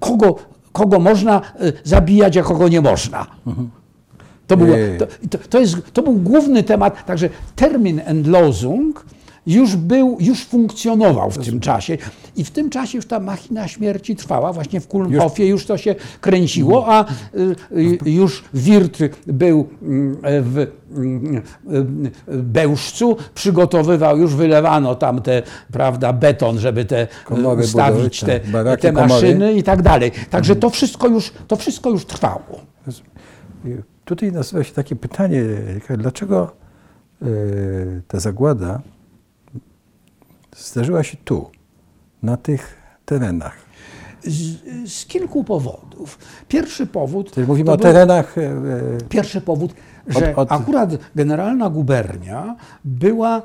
kogo, 0.00 0.36
kogo 0.72 0.98
można 0.98 1.36
e, 1.60 1.72
zabijać, 1.84 2.36
a 2.36 2.42
kogo 2.42 2.68
nie 2.68 2.80
można. 2.80 3.26
To, 4.46 4.56
było, 4.56 4.76
to, 5.30 5.38
to, 5.50 5.60
jest, 5.60 5.76
to 5.92 6.02
był 6.02 6.12
główny 6.12 6.62
temat, 6.62 7.04
także 7.06 7.28
termin 7.56 8.00
Endlosung 8.04 9.06
już 9.46 9.76
był, 9.76 10.16
już 10.20 10.44
funkcjonował 10.44 11.30
w 11.30 11.38
tym 11.38 11.60
czasie 11.60 11.98
i 12.36 12.44
w 12.44 12.50
tym 12.50 12.70
czasie 12.70 12.98
już 12.98 13.06
ta 13.06 13.20
machina 13.20 13.68
śmierci 13.68 14.16
trwała, 14.16 14.52
właśnie 14.52 14.80
w 14.80 14.88
Kulmhofie 14.88 15.46
już 15.46 15.66
to 15.66 15.78
się 15.78 15.94
kręciło, 16.20 16.86
a 16.88 17.04
y, 17.34 17.56
y, 18.06 18.10
już 18.10 18.44
Wirt 18.54 18.98
był 19.26 19.68
mm, 19.82 20.16
w 20.22 20.66
mm, 20.96 21.36
y, 21.36 22.12
Bełżcu, 22.28 23.16
przygotowywał, 23.34 24.18
już 24.18 24.34
wylewano 24.34 24.94
tam 24.94 25.22
te, 25.22 25.42
prawda, 25.72 26.12
beton, 26.12 26.58
żeby 26.58 26.84
te 26.84 27.08
Komory 27.24 27.62
y, 27.62 27.66
stawić 27.66 28.20
budowy, 28.20 28.40
te, 28.40 28.50
baraki, 28.50 28.82
te 28.82 28.92
komory. 28.92 29.08
maszyny 29.08 29.52
i 29.52 29.62
tak 29.62 29.82
dalej. 29.82 30.12
Także 30.30 30.56
to 30.56 30.70
wszystko 30.70 31.08
już, 31.08 31.32
to 31.48 31.56
wszystko 31.56 31.90
już 31.90 32.04
trwało. 32.04 32.60
Tutaj 34.04 34.32
nasuwa 34.32 34.64
się 34.64 34.72
takie 34.72 34.96
pytanie, 34.96 35.42
dlaczego 35.98 36.50
ta 38.08 38.20
zagłada 38.20 38.80
zdarzyła 40.58 41.02
się 41.02 41.16
tu, 41.24 41.50
na 42.22 42.36
tych 42.36 42.76
terenach? 43.04 43.56
Z, 44.24 44.56
z 44.92 45.06
kilku 45.06 45.44
powodów. 45.44 46.18
Pierwszy 46.48 46.86
powód. 46.86 47.32
Czyli 47.32 47.46
mówimy 47.46 47.70
o 47.72 47.76
był- 47.76 47.82
terenach, 47.82 48.38
e, 48.38 48.42
e, 48.42 48.52
Pierwszy 49.08 49.40
powód, 49.40 49.74
że 50.06 50.36
od- 50.36 50.52
akurat 50.52 50.90
generalna 51.16 51.70
gubernia 51.70 52.56
była 52.84 53.42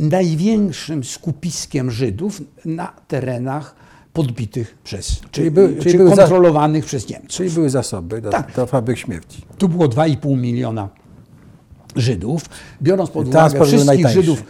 największym 0.00 1.04
skupiskiem 1.04 1.90
Żydów 1.90 2.42
na 2.64 2.92
terenach 3.08 3.74
podbitych 4.12 4.78
przez, 4.84 5.20
czy, 5.20 5.28
Czyli 5.30 5.50
był- 5.50 5.68
czyli 5.68 5.90
czy 5.90 5.96
był 5.98 6.08
za- 6.08 6.16
kontrolowanych 6.16 6.84
przez 6.84 7.08
Niemców. 7.08 7.28
czyli 7.30 7.50
były 7.50 7.70
zasoby 7.70 8.20
do, 8.20 8.30
Tak. 8.30 8.52
do 8.56 8.66
fabryk 8.66 8.98
śmierci. 8.98 9.42
Tu 9.58 9.68
było 9.68 9.88
2,5 9.88 10.36
miliona 10.36 10.88
Żydów. 11.96 12.42
Biorąc 12.82 13.10
pod 13.10 13.28
uwagę 13.28 13.64
wszystkich. 13.64 14.08
Żydów 14.08 14.42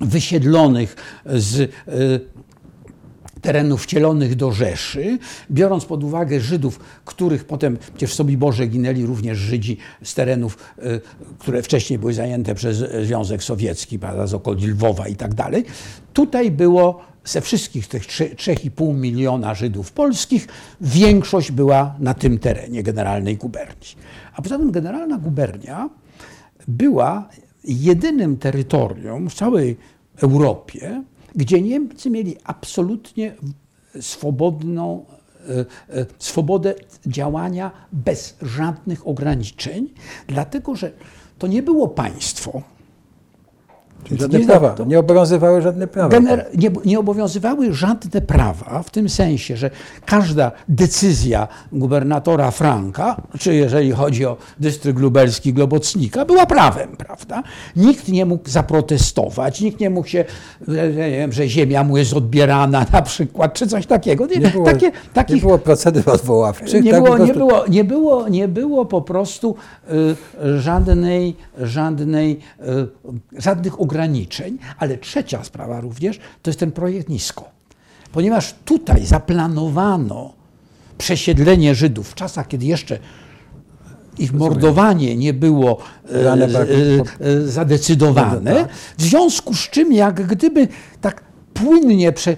wysiedlonych 0.00 0.96
z 1.26 1.58
y, 1.58 1.70
terenów 3.40 3.82
wcielonych 3.82 4.34
do 4.34 4.52
Rzeszy, 4.52 5.18
biorąc 5.50 5.84
pod 5.84 6.04
uwagę 6.04 6.40
Żydów, 6.40 6.80
których 7.04 7.44
potem 7.44 7.76
przecież 7.76 8.10
w 8.10 8.14
Sobiborze 8.14 8.66
ginęli 8.66 9.06
również 9.06 9.38
Żydzi 9.38 9.76
z 10.02 10.14
terenów, 10.14 10.58
y, 10.78 11.00
które 11.38 11.62
wcześniej 11.62 11.98
były 11.98 12.14
zajęte 12.14 12.54
przez 12.54 12.84
Związek 13.06 13.42
Sowiecki, 13.42 13.98
z 14.24 14.34
okolic 14.34 14.64
Lwowa 14.64 15.08
i 15.08 15.16
tak 15.16 15.34
dalej. 15.34 15.64
Tutaj 16.12 16.50
było 16.50 17.00
ze 17.24 17.40
wszystkich 17.40 17.88
tych 17.88 18.06
trze- 18.06 18.34
3,5 18.34 18.94
miliona 18.94 19.54
Żydów 19.54 19.92
polskich, 19.92 20.48
większość 20.80 21.52
była 21.52 21.94
na 21.98 22.14
tym 22.14 22.38
terenie 22.38 22.82
Generalnej 22.82 23.36
Guberni. 23.36 23.86
A 24.34 24.42
poza 24.42 24.58
tym 24.58 24.70
Generalna 24.70 25.18
Gubernia 25.18 25.88
była 26.68 27.28
jedynym 27.66 28.36
terytorium 28.36 29.30
w 29.30 29.34
całej 29.34 29.76
Europie, 30.22 31.02
gdzie 31.34 31.62
Niemcy 31.62 32.10
mieli 32.10 32.36
absolutnie 32.44 33.34
swobodną, 34.00 35.04
e, 35.48 35.98
e, 36.00 36.06
swobodę 36.18 36.74
działania 37.06 37.70
bez 37.92 38.36
żadnych 38.42 39.08
ograniczeń, 39.08 39.88
dlatego 40.26 40.76
że 40.76 40.92
to 41.38 41.46
nie 41.46 41.62
było 41.62 41.88
państwo. 41.88 42.62
Czyli 44.08 44.20
żadne 44.20 44.38
Nie, 44.38 44.46
prawa, 44.46 44.74
nie 44.86 44.98
obowiązywały 44.98 45.62
żadne 45.62 45.86
prawa. 45.86 46.18
Nie, 46.54 46.70
nie 46.84 46.98
obowiązywały 46.98 47.74
żadne 47.74 48.20
prawa 48.20 48.82
w 48.82 48.90
tym 48.90 49.08
sensie, 49.08 49.56
że 49.56 49.70
każda 50.06 50.52
decyzja 50.68 51.48
gubernatora 51.72 52.50
Franka, 52.50 53.16
czy 53.38 53.54
jeżeli 53.54 53.90
chodzi 53.92 54.26
o 54.26 54.36
dystrykt 54.60 54.98
lubelski 55.00 55.52
Globocnika, 55.52 56.24
była 56.24 56.46
prawem, 56.46 56.88
prawda? 56.96 57.42
Nikt 57.76 58.08
nie 58.08 58.26
mógł 58.26 58.48
zaprotestować, 58.50 59.60
nikt 59.60 59.80
nie 59.80 59.90
mógł 59.90 60.08
się, 60.08 60.24
że, 60.68 60.88
nie 60.88 61.10
wiem, 61.10 61.32
że 61.32 61.48
ziemia 61.48 61.84
mu 61.84 61.96
jest 61.96 62.12
odbierana 62.14 62.86
na 62.92 63.02
przykład, 63.02 63.54
czy 63.54 63.66
coś 63.66 63.86
takiego. 63.86 64.26
Nie, 64.26 64.36
Nie 64.36 64.48
było, 64.48 64.64
takie, 64.64 64.86
nie 64.86 64.92
takich, 65.14 65.40
było 65.42 65.58
procedur 65.58 66.02
odwoławczych. 66.10 66.84
nie, 66.84 66.90
tak 66.90 67.02
było, 67.02 67.16
po 67.16 67.24
nie, 67.24 67.34
prostu- 67.34 67.48
było, 67.48 67.64
nie, 67.68 67.84
było, 67.84 68.28
nie 68.28 68.48
było 68.48 68.86
po 68.86 69.02
prostu 69.02 69.54
y, 70.44 70.60
żadnej, 70.60 71.36
żadnej, 71.58 72.38
y, 72.60 73.42
żadnych 73.42 73.80
ograniczeń. 73.80 73.95
Ale 74.78 74.98
trzecia 74.98 75.44
sprawa 75.44 75.80
również 75.80 76.18
to 76.42 76.50
jest 76.50 76.60
ten 76.60 76.72
projekt 76.72 77.08
nisko. 77.08 77.50
Ponieważ 78.12 78.54
tutaj 78.64 79.06
zaplanowano 79.06 80.32
przesiedlenie 80.98 81.74
Żydów 81.74 82.10
w 82.10 82.14
czasach, 82.14 82.48
kiedy 82.48 82.66
jeszcze 82.66 82.98
ich 84.18 84.32
mordowanie 84.32 85.16
nie 85.16 85.34
było 85.34 85.78
e, 86.04 86.32
e, 86.32 86.48
e, 87.20 87.42
zadecydowane, 87.42 88.54
tak. 88.54 88.72
w 88.98 89.02
związku 89.02 89.54
z 89.54 89.70
czym 89.70 89.92
jak 89.92 90.26
gdyby 90.26 90.68
tak 91.00 91.22
płynnie 91.54 92.12
prze, 92.12 92.36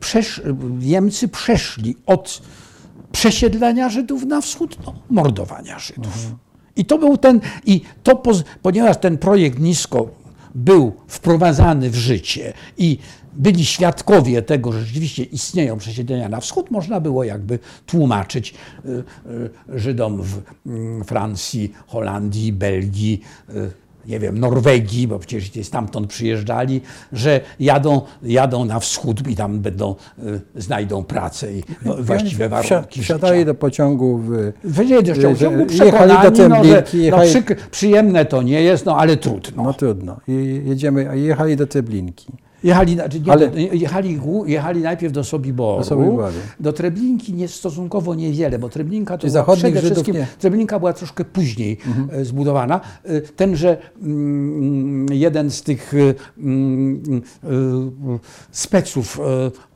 przesz, 0.00 0.42
Niemcy 0.80 1.28
przeszli 1.28 1.96
od 2.06 2.42
przesiedlenia 3.12 3.88
Żydów 3.88 4.24
na 4.24 4.40
wschód 4.40 4.76
do 4.84 4.94
mordowania 5.10 5.78
Żydów. 5.78 6.34
I 6.76 6.84
to 6.84 6.98
był 6.98 7.16
ten, 7.16 7.40
i 7.66 7.80
to, 8.02 8.22
ponieważ 8.62 8.96
ten 8.96 9.18
projekt 9.18 9.58
nisko 9.58 10.08
był 10.54 10.92
wprowadzany 11.08 11.90
w 11.90 11.94
życie 11.94 12.52
i 12.78 12.98
byli 13.36 13.64
świadkowie 13.64 14.42
tego, 14.42 14.72
że 14.72 14.84
rzeczywiście 14.84 15.22
istnieją 15.22 15.78
przesiedlenia 15.78 16.28
na 16.28 16.40
wschód, 16.40 16.70
można 16.70 17.00
było 17.00 17.24
jakby 17.24 17.58
tłumaczyć 17.86 18.54
y, 18.84 18.88
y, 19.68 19.80
Żydom 19.80 20.22
w 20.22 20.40
mm, 20.66 21.04
Francji, 21.04 21.72
Holandii, 21.86 22.52
Belgii, 22.52 23.20
y, 23.50 23.83
nie 24.06 24.18
wiem, 24.20 24.38
Norwegii, 24.38 25.08
bo 25.08 25.18
przecież 25.18 25.66
stamtąd 25.66 26.06
przyjeżdżali, 26.06 26.80
że 27.12 27.40
jadą, 27.60 28.00
jadą 28.22 28.64
na 28.64 28.80
wschód 28.80 29.28
i 29.28 29.36
tam 29.36 29.60
będą, 29.60 29.94
y, 30.18 30.40
znajdą 30.56 31.04
pracę 31.04 31.52
i 31.52 31.62
no, 31.84 31.96
właściwe 32.00 32.48
warunki 32.48 33.02
Wsiadali 33.02 33.44
do 33.44 33.54
pociągu 33.54 34.18
w, 34.18 34.52
Wyjdzie 34.64 35.02
do 35.02 35.14
że 35.14 35.22
ciągu 35.22 35.60
jechali 35.60 35.66
przekonani, 35.66 36.36
do 36.36 36.48
no, 36.48 36.64
że 36.64 36.82
no, 36.84 36.98
jechali- 36.98 37.32
przyk- 37.32 37.56
przyjemne 37.70 38.24
to 38.24 38.42
nie 38.42 38.62
jest, 38.62 38.86
no 38.86 38.96
ale 38.98 39.16
trudno. 39.16 39.62
No 39.62 39.74
trudno. 39.74 40.20
I 40.28 40.62
jedziemy, 40.66 41.10
a 41.10 41.14
jechali 41.14 41.56
do 41.56 41.66
Treblinki. 41.66 42.26
Jechali, 42.64 42.94
znaczy 42.94 43.20
nie, 43.20 43.32
Ale- 43.32 43.50
jechali, 43.72 44.20
jechali 44.46 44.80
najpierw 44.80 45.12
do 45.12 45.24
Sobiboru, 45.24 45.78
Do 45.78 45.84
Sobiboru. 45.84 46.32
do 46.60 46.72
Treblinki 46.72 47.32
nie, 47.34 47.48
stosunkowo 47.48 48.14
niewiele, 48.14 48.58
bo 48.58 48.68
Treblinka 48.68 49.18
to 49.18 49.26
była 49.28 49.56
przede 49.56 49.80
Żydów 49.80 49.92
wszystkim, 49.92 50.14
nie. 50.14 50.26
Treblinka 50.38 50.78
była 50.78 50.92
troszkę 50.92 51.24
później 51.24 51.78
e, 52.12 52.24
zbudowana. 52.24 52.80
E, 53.04 53.20
Tenże 53.20 53.76
mm, 54.02 55.06
jeden 55.12 55.50
z 55.50 55.62
tych 55.62 55.94
e, 55.94 56.14
mm, 56.38 57.22
speców 58.50 59.20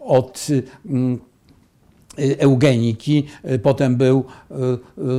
od 0.00 0.46
mm, 0.86 1.18
eugeniki, 2.38 3.26
potem 3.62 3.96
był 3.96 4.24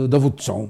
dowódcą 0.07 0.69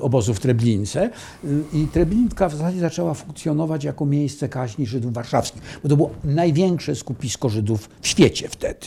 obozu 0.00 0.34
w 0.34 0.40
Treblince 0.40 1.10
E, 1.44 1.78
i 1.78 1.86
Treblinka 1.86 2.48
w 2.48 2.52
zasadzie 2.52 2.80
zaczęła 2.80 3.14
funkcjonować 3.14 3.84
jako 3.84 4.06
miejsce 4.06 4.48
kaźni 4.48 4.86
Żydów 4.86 5.12
warszawskich, 5.12 5.62
bo 5.82 5.88
to 5.88 5.96
było 5.96 6.10
największe 6.24 6.94
skupisko 6.94 7.48
Żydów 7.48 7.88
w 8.00 8.08
świecie 8.08 8.48
wtedy. 8.48 8.86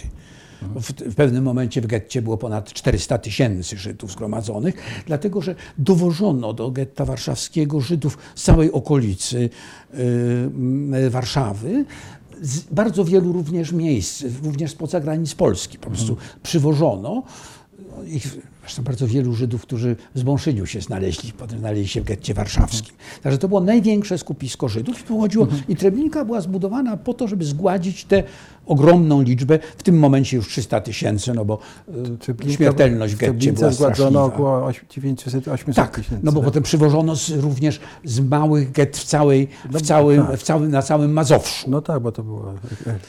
W, 0.75 0.91
w 1.11 1.15
pewnym 1.15 1.43
momencie 1.43 1.81
w 1.81 1.87
getcie 1.87 2.21
było 2.21 2.37
ponad 2.37 2.73
400 2.73 3.17
tysięcy 3.17 3.77
Żydów 3.77 4.11
zgromadzonych, 4.11 4.75
dlatego 5.07 5.41
że 5.41 5.55
dowożono 5.77 6.53
do 6.53 6.71
getta 6.71 7.05
warszawskiego 7.05 7.81
Żydów 7.81 8.17
z 8.35 8.43
całej 8.43 8.71
okolicy 8.71 9.49
y, 9.93 9.99
y, 10.95 11.09
Warszawy, 11.09 11.85
z 12.41 12.59
bardzo 12.59 13.05
wielu 13.05 13.33
również 13.33 13.71
miejsc, 13.71 14.23
również 14.43 14.71
spoza 14.71 14.99
granic 14.99 15.35
Polski. 15.35 15.77
Po 15.77 15.89
prostu 15.89 16.17
przywożono 16.43 17.23
ich 18.07 18.37
zresztą 18.61 18.83
bardzo 18.83 19.07
wielu 19.07 19.33
Żydów, 19.33 19.61
którzy 19.61 19.95
z 20.15 20.23
Bąszyniu 20.23 20.65
się 20.65 20.81
znaleźli, 20.81 21.33
potem 21.33 21.59
znaleźli 21.59 21.87
się 21.87 22.01
w 22.01 22.03
getcie 22.03 22.33
warszawskim. 22.33 22.95
Także 23.23 23.37
to 23.37 23.47
było 23.47 23.59
największe 23.61 24.17
skupisko 24.17 24.67
Żydów 24.67 25.01
i 25.01 25.03
tu 25.03 25.19
chodziło, 25.19 25.47
i 25.69 25.75
Treblinka 25.75 26.25
była 26.25 26.41
zbudowana 26.41 26.97
po 26.97 27.13
to, 27.13 27.27
żeby 27.27 27.45
zgładzić 27.45 28.05
tę 28.05 28.23
ogromną 28.65 29.21
liczbę, 29.21 29.59
w 29.77 29.83
tym 29.83 29.99
momencie 29.99 30.37
już 30.37 30.47
300 30.47 30.81
tysięcy, 30.81 31.33
no 31.33 31.45
bo 31.45 31.59
y, 31.89 31.91
Treblinka- 32.17 32.51
śmiertelność 32.55 33.15
w 33.15 33.17
getcie 33.17 33.53
była 33.53 33.71
zgładzono 33.71 34.23
około 34.25 34.69
900-800 34.69 35.73
Tak, 35.75 35.95
tysięcy. 35.95 36.19
no 36.23 36.31
bo 36.31 36.39
tak? 36.39 36.45
potem 36.45 36.63
przywożono 36.63 37.15
z, 37.15 37.29
również 37.29 37.79
z 38.03 38.19
małych 38.19 38.71
get 38.71 38.97
w, 38.97 39.03
całej, 39.03 39.47
No, 39.71 39.79
w 39.79 39.81
całym, 39.81 40.27
tak. 40.27 40.39
w 40.39 40.43
całym, 40.43 40.71
na 40.71 40.81
całym 40.81 41.13
Mazowszu. 41.13 41.69
No 41.71 41.81
tak, 41.81 42.01
bo 42.01 42.11
to 42.11 42.23
było... 42.23 42.53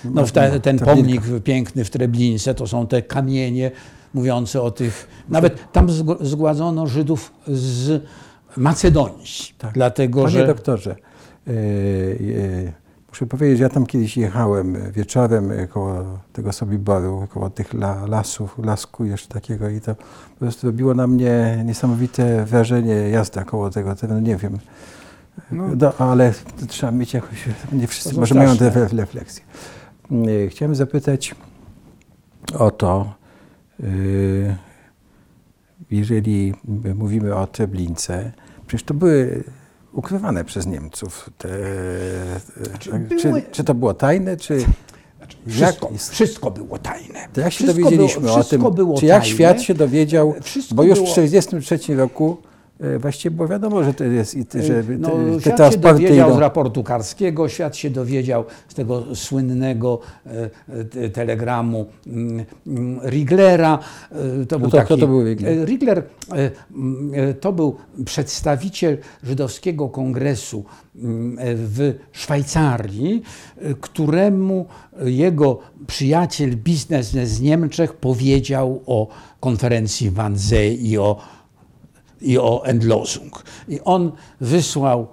No, 0.05 0.27
w 0.27 0.33
te, 0.33 0.61
ten 0.61 0.79
Treblinka. 0.79 1.21
pomnik 1.23 1.43
piękny 1.45 1.85
w 1.85 1.91
Treblince 1.91 2.55
to 2.55 2.67
są 2.67 2.87
te 2.87 3.03
kamienie 3.03 3.71
mówiące 4.15 4.63
o 4.63 4.71
tych. 4.71 5.09
Nawet 5.29 5.73
tam 5.73 5.87
zg- 5.89 6.25
zgładzono 6.25 6.87
Żydów 6.87 7.33
z 7.47 8.03
Macedonii. 8.57 9.27
Tak. 9.59 9.75
Dlatego, 9.75 10.23
Panie 10.23 10.33
że. 10.33 10.47
doktorze, 10.47 10.91
e, 11.47 11.51
e, 11.51 12.73
muszę 13.09 13.27
powiedzieć, 13.27 13.59
że 13.59 13.65
ja 13.65 13.71
tam 13.71 13.87
kiedyś 13.87 14.17
jechałem 14.17 14.93
wieczorem 14.93 15.53
e, 15.53 15.67
koło 15.67 16.19
tego 16.33 16.53
Sobiboru, 16.53 17.27
koło 17.31 17.51
tych 17.51 17.75
la, 17.75 18.07
lasów, 18.07 18.59
lasku 18.65 19.05
jeszcze 19.05 19.35
takiego 19.35 19.69
i 19.69 19.81
to 19.81 19.95
po 19.95 20.39
prostu 20.39 20.67
robiło 20.67 20.95
na 20.95 21.07
mnie 21.07 21.63
niesamowite 21.67 22.45
wrażenie 22.45 22.95
jazda 22.95 23.45
koło 23.45 23.71
tego, 23.71 23.95
tego 23.95 24.21
nie 24.21 24.37
wiem. 24.37 24.59
No, 25.51 25.93
ale 25.99 26.33
to 26.61 26.67
trzeba 26.67 26.93
mieć 26.93 27.15
jakoś, 27.15 27.49
nie 27.73 27.87
wszyscy 27.87 28.21
może 28.21 28.35
mają 28.35 28.57
te 28.57 28.71
refleksje. 28.71 29.45
Chciałem 30.49 30.75
zapytać 30.75 31.35
o 32.59 32.71
to, 32.71 33.15
jeżeli 35.91 36.55
mówimy 36.95 37.35
o 37.37 37.47
Treblince, 37.47 38.33
przecież 38.67 38.85
to 38.87 38.95
były 38.95 39.45
ukrywane 39.93 40.45
przez 40.45 40.67
Niemców. 40.67 41.31
Te, 41.39 41.49
Znaczy, 42.65 42.91
tak, 42.91 43.03
były- 43.09 43.21
czy, 43.43 43.49
czy 43.51 43.65
to 43.65 43.75
było 43.75 43.95
tajne, 43.95 44.37
czy 44.37 44.65
Wszystko, 45.47 45.89
jak, 45.93 46.01
wszystko 46.01 46.51
było 46.51 46.79
tajne. 46.79 47.29
to 47.33 47.41
jak 47.41 47.53
się 47.53 47.57
wszystko 47.65 47.83
dowiedzieliśmy 47.83 48.21
było, 48.21 48.33
o 48.33 48.43
wszystko 48.43 48.71
tym? 48.71 48.95
Czy 48.99 49.07
jak 49.07 49.21
tajne. 49.23 49.35
świat 49.37 49.63
się 49.63 49.75
dowiedział? 49.75 50.35
Wszystko 50.43 50.75
Bo 50.75 50.83
już 50.83 50.99
w 50.99 51.03
było- 51.03 51.15
1943 51.15 51.95
roku 51.97 52.37
właściwie 52.99 53.37
było 53.37 53.49
wiadomo, 53.49 53.85
że 53.85 53.95
to 53.95 54.05
jest, 54.05 54.37
że 54.55 54.85
te, 54.85 54.99
No, 54.99 55.11
te 55.45 55.51
świat 55.51 55.73
się 55.73 55.79
dowiedział 55.79 56.29
idą. 56.29 56.37
z 56.37 56.41
raportu 56.41 56.83
karskiego, 56.83 57.49
świat 57.49 57.77
się 57.77 57.91
dowiedział 57.91 58.45
z 58.69 58.75
tego 58.75 59.15
słynnego 59.15 60.01
e, 60.27 60.51
e, 61.05 61.09
telegramu 61.09 61.87
mm, 62.07 62.45
mm, 62.67 63.01
Riglera. 63.11 63.79
E, 64.43 64.47
To 64.47 64.59
był 64.59 64.71
to- 64.71 64.77
taki, 64.77 64.87
kto 64.87 64.97
to 64.97 65.07
był 65.07 65.25
Rigler? 65.25 65.59
E, 65.59 65.65
Rigler 65.65 65.99
e, 65.99 66.03
mm, 66.75 67.11
e, 67.15 67.35
to 67.35 67.53
był 67.53 67.77
przedstawiciel 68.05 68.99
żydowskiego 69.23 69.89
kongresu 69.89 70.65
mm, 70.97 71.39
e, 71.39 71.43
w 71.55 71.95
Szwajcarii, 72.13 73.23
e, 73.59 73.75
któremu 73.75 74.67
jego 75.05 75.59
przyjaciel 75.87 76.57
biznes 76.57 77.11
z 77.11 77.41
Niemczech 77.41 77.93
powiedział 77.93 78.83
o 78.87 79.09
konferencji 79.41 80.11
w 80.11 80.15
Wannsee 80.15 80.91
i 80.91 80.99
o 80.99 81.40
i 82.23 82.39
o 82.39 82.65
Endlosung. 82.65 83.45
I 83.69 83.81
on 83.81 84.13
wysłał 84.41 85.07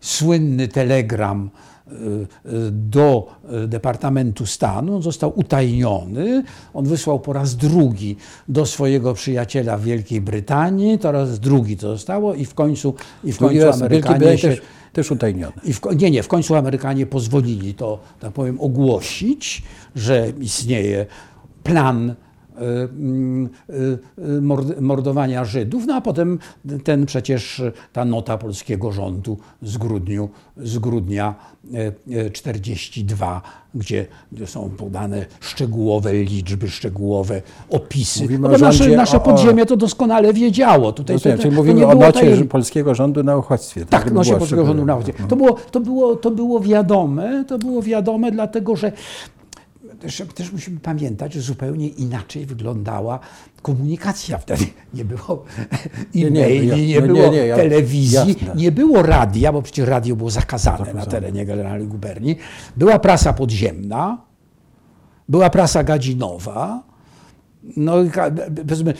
słynny 0.00 0.68
telegram 0.68 1.50
y, 1.86 1.92
y, 1.94 2.26
do 2.70 3.28
y, 3.64 3.68
Departamentu 3.68 4.46
Stanu, 4.46 4.96
on 4.96 5.02
został 5.02 5.38
utajniony, 5.38 6.42
on 6.74 6.84
wysłał 6.84 7.20
po 7.20 7.32
raz 7.32 7.56
drugi 7.56 8.16
do 8.48 8.66
swojego 8.66 9.14
przyjaciela 9.14 9.76
w 9.76 9.82
Wielkiej 9.82 10.20
Brytanii, 10.20 10.98
to 10.98 11.12
raz 11.12 11.40
drugi 11.40 11.76
to 11.76 11.88
zostało 11.88 12.34
i 12.34 12.44
w 12.44 12.54
końcu, 12.54 12.94
i 13.24 13.32
w 13.32 13.38
końcu 13.38 13.70
Amerykanie 13.72 14.38
się... 14.38 14.48
też, 14.48 14.60
też 14.92 15.10
utajnione. 15.10 15.52
I 15.64 15.72
w, 15.72 15.80
nie, 15.96 16.10
nie, 16.10 16.22
w 16.22 16.28
końcu 16.28 16.54
Amerykanie 16.54 17.06
pozwolili 17.06 17.74
to, 17.74 17.98
tak 18.20 18.32
powiem, 18.32 18.60
ogłosić, 18.60 19.62
że 19.96 20.32
istnieje 20.40 21.06
plan 21.62 22.14
y, 22.60 23.72
y, 23.74 23.98
y, 24.18 24.40
mord- 24.42 24.80
mordowania 24.80 25.44
Żydów, 25.44 25.86
no 25.86 25.94
a 25.94 26.00
potem 26.00 26.38
ten 26.84 27.06
przecież 27.06 27.62
ta 27.92 28.04
nota 28.04 28.38
polskiego 28.38 28.92
rządu 28.92 29.38
z, 29.62 29.76
grudniu, 29.78 30.28
z 30.56 30.78
grudnia 30.78 31.34
y, 31.74 32.16
y, 32.26 32.30
42, 32.30 33.42
gdzie 33.74 34.06
są 34.46 34.70
podane 34.70 35.26
szczegółowe 35.40 36.12
liczby, 36.12 36.68
szczegółowe 36.68 37.42
opisy. 37.70 38.22
Mówimy 38.22 38.48
No 38.48 38.58
nasze, 38.58 38.88
nasze 38.88 39.16
o- 39.16 39.20
podziemie 39.20 39.66
to 39.66 39.76
doskonale 39.76 40.32
wiedziało. 40.32 40.92
Tutaj 40.92 41.16
Rozumiem, 41.16 41.38
to, 41.38 41.42
czyli 41.42 41.56
to 41.56 41.62
mówimy 41.62 41.86
o 41.86 41.94
nocie 41.94 42.20
tajem- 42.20 42.48
polskiego 42.48 42.94
rządu 42.94 43.22
na 43.22 43.36
uchodźstwie. 43.36 43.86
tak, 43.86 44.12
nosie 44.12 44.28
było 44.28 44.38
polskiego 44.38 44.66
rządu 44.66 44.84
na 44.84 44.94
uchodźstwie. 44.96 45.24
To 45.28 45.36
było, 45.36 45.52
to, 45.70 45.80
było, 45.80 46.16
to 46.16 46.30
było 46.30 46.60
wiadome, 46.60 47.44
to 47.48 47.58
było 47.58 47.82
wiadome, 47.82 48.32
dlatego 48.32 48.76
że 48.76 48.92
też, 50.00 50.22
też 50.34 50.52
musimy 50.52 50.80
pamiętać, 50.80 51.32
że 51.32 51.40
zupełnie 51.40 51.88
inaczej 51.88 52.46
wyglądała 52.46 53.18
komunikacja 53.62 54.38
wtedy. 54.38 54.64
Nie 54.94 55.04
było 55.04 55.44
e-maili, 56.14 56.68
ja- 56.68 56.76
nie, 56.76 56.86
nie, 56.86 57.02
było 57.02 57.30
telewizji, 57.56 58.36
nie 58.54 58.72
było 58.72 59.02
radia, 59.02 59.52
bo 59.52 59.62
przecież 59.62 59.88
radio 59.88 60.16
było 60.16 60.30
zakazane, 60.30 60.94
na 60.94 61.06
terenie 61.06 61.46
Generalnej 61.46 61.88
Guberni. 61.88 62.36
Była 62.76 62.98
prasa 62.98 63.32
podziemna, 63.32 64.18
była 65.28 65.50
prasa 65.50 65.84
gadzinowa. 65.84 66.82
No, 67.76 67.94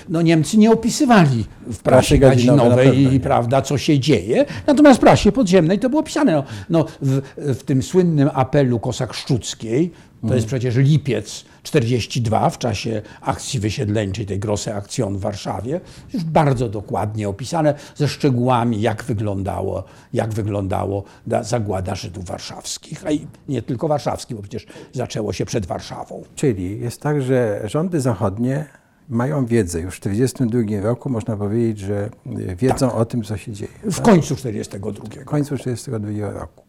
no 0.09 0.23
Niemcy 0.23 0.59
nie 0.59 0.71
opisywali 0.71 1.45
w 1.67 1.79
prasie 1.79 2.19
pewno 2.19 2.83
i 2.93 3.21
prawda, 3.21 3.63
co 3.63 3.79
się 3.79 3.99
dzieje. 3.99 4.45
Natomiast 4.67 4.99
w 4.99 5.01
prasie 5.01 5.33
podziemnej 5.33 5.79
to 5.79 5.91
było 5.91 6.03
pisane. 6.03 6.33
No, 6.33 6.45
no, 6.71 6.87
w, 7.03 7.21
w 7.37 7.63
tym 7.63 7.83
słynnym 7.83 8.31
apelu 8.35 8.81
Kosak 8.81 9.15
Szczuckiej, 9.15 9.93
to 10.29 10.35
jest 10.35 10.47
przecież 10.47 10.77
lipiec 10.77 11.45
42 11.63 12.51
w 12.51 12.59
czasie 12.59 13.03
akcji 13.21 13.61
wysiedleńczej, 13.61 14.27
tej 14.27 14.39
Grosse 14.39 14.75
Aktion 14.75 15.17
w 15.19 15.21
Warszawie, 15.21 15.81
już 16.15 16.25
bardzo 16.25 16.69
dokładnie 16.69 17.29
opisane 17.29 17.75
ze 17.97 18.09
szczegółami, 18.09 18.81
jak 18.81 19.05
wyglądało, 19.05 19.85
jak 20.13 20.33
wyglądało 20.35 21.05
da- 21.27 21.43
zagłada 21.43 21.95
Żydów 21.95 22.25
warszawskich, 22.25 23.07
a 23.07 23.11
i 23.11 23.27
nie 23.49 23.63
tylko 23.63 23.89
warszawskich, 23.89 24.37
bo 24.37 24.43
przecież 24.43 24.67
zaczęło 24.93 25.33
się 25.33 25.45
przed 25.47 25.67
Warszawą. 25.67 26.23
Czyli 26.35 26.81
jest 26.81 27.01
tak, 27.01 27.23
że 27.23 27.61
rządy 27.65 28.01
zachodnie 28.01 28.65
mają 29.09 29.47
wiedzę. 29.47 29.81
Już 29.81 29.97
w 29.97 30.01
1942 30.01 30.81
roku 30.89 31.11
można 31.11 31.37
powiedzieć, 31.37 31.79
że 31.79 32.11
wiedzą 32.57 32.89
Tak. 32.89 32.95
o 32.99 33.05
tym, 33.05 33.23
co 33.23 33.37
się 33.37 33.53
dzieje. 33.53 33.71
W 33.85 33.97
tak? 33.97 34.05
końcu 34.05 34.37
42. 34.37 34.91
W 35.23 35.25
końcu 35.25 35.57
1942 35.57 36.31
roku. 36.41 36.65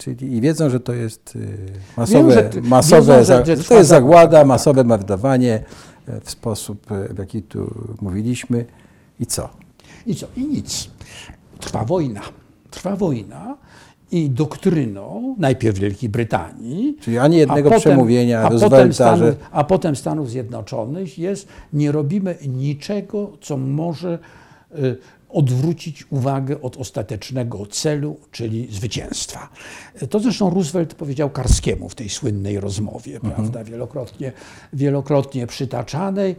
Czyli 0.00 0.36
i 0.36 0.40
wiedzą, 0.40 0.70
że 0.70 0.80
to 0.80 0.92
jest 0.92 1.36
y, 1.36 1.56
masowe, 1.96 2.32
że 2.32 2.42
t- 2.42 2.60
masowe 2.62 3.18
wiedzą, 3.18 3.44
że- 3.46 3.56
że 3.56 3.64
to 3.64 3.74
jest 3.74 3.88
zagłada, 3.90 4.38
tak. 4.38 4.46
masowe 4.46 4.84
mordowanie 4.84 5.62
e, 6.08 6.20
w 6.20 6.30
sposób, 6.30 6.92
e, 6.92 7.14
w 7.14 7.18
jaki 7.18 7.42
tu 7.42 7.74
mówiliśmy. 8.00 8.64
I 9.20 9.26
co? 9.26 9.48
I 10.06 10.14
co? 10.14 10.26
I 10.36 10.44
nic. 10.46 10.90
Trwa 11.60 11.84
wojna. 11.84 12.20
Trwa 12.70 12.96
wojna 12.96 13.56
i 14.12 14.30
doktryną 14.30 15.34
najpierw 15.38 15.78
Wielkiej 15.78 16.08
Brytanii, 16.08 16.96
Czyli 17.00 17.18
ani 17.18 17.36
jednego 17.36 17.70
przemówienia 17.70 18.40
a 18.42 18.50
potem, 18.50 18.92
Stanów, 18.92 19.18
że 19.20 19.34
a 19.50 19.64
potem 19.64 19.96
Stanów 19.96 20.30
Zjednoczonych 20.30 21.18
jest 21.18 21.48
nie 21.72 21.92
robimy 21.92 22.36
niczego, 22.48 23.32
co 23.40 23.56
może 23.56 24.18
y, 24.78 24.96
odwrócić 25.32 26.04
uwagę 26.10 26.62
od 26.62 26.76
ostatecznego 26.76 27.66
celu, 27.66 28.16
czyli 28.30 28.68
zwycięstwa. 28.70 29.48
To 30.10 30.20
zresztą 30.20 30.50
Roosevelt 30.50 30.94
powiedział 30.94 31.30
Karskiemu 31.30 31.88
w 31.88 31.94
tej 31.94 32.08
słynnej 32.08 32.60
rozmowie, 32.60 33.20
prawda, 33.20 33.64
wielokrotnie, 33.64 34.32
wielokrotnie 34.72 35.46
przytaczanej. 35.46 36.36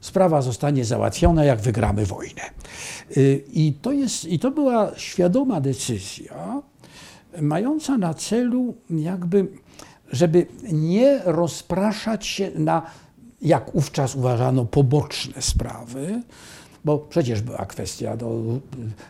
Sprawa 0.00 0.42
zostanie 0.42 0.84
załatwiona, 0.84 1.44
jak 1.44 1.60
wygramy 1.60 2.06
wojnę. 2.06 2.42
Y, 3.16 3.44
I 3.52 3.72
to, 3.72 3.92
jest, 3.92 4.24
I 4.24 4.38
to 4.38 4.50
była 4.50 4.92
świadoma 4.96 5.60
decyzja, 5.60 6.62
mająca 7.40 7.98
na 7.98 8.14
celu 8.14 8.74
jakby, 8.90 9.48
żeby 10.12 10.46
nie 10.72 11.20
rozpraszać 11.24 12.26
się 12.26 12.50
na, 12.54 12.82
jak 13.42 13.70
wówczas 13.74 14.14
uważano, 14.14 14.64
poboczne 14.64 15.42
sprawy, 15.42 16.22
bo 16.86 16.98
przecież 16.98 17.42
była 17.42 17.66
kwestia, 17.66 18.16
no, 18.20 18.28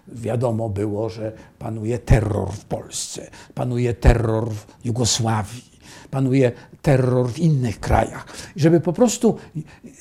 wiadomo 0.08 0.68
było, 0.68 1.08
że 1.10 1.32
panuje 1.58 1.98
terror 1.98 2.52
w 2.52 2.64
Polsce, 2.64 3.30
panuje 3.54 3.94
terror 3.94 4.50
w 4.50 4.66
Jugosławii, 4.84 5.64
panuje 6.10 6.52
terror 6.82 7.28
w 7.28 7.38
innych 7.38 7.80
krajach. 7.80 8.26
Żeby 8.56 8.80
po 8.80 8.92
prostu 8.92 9.36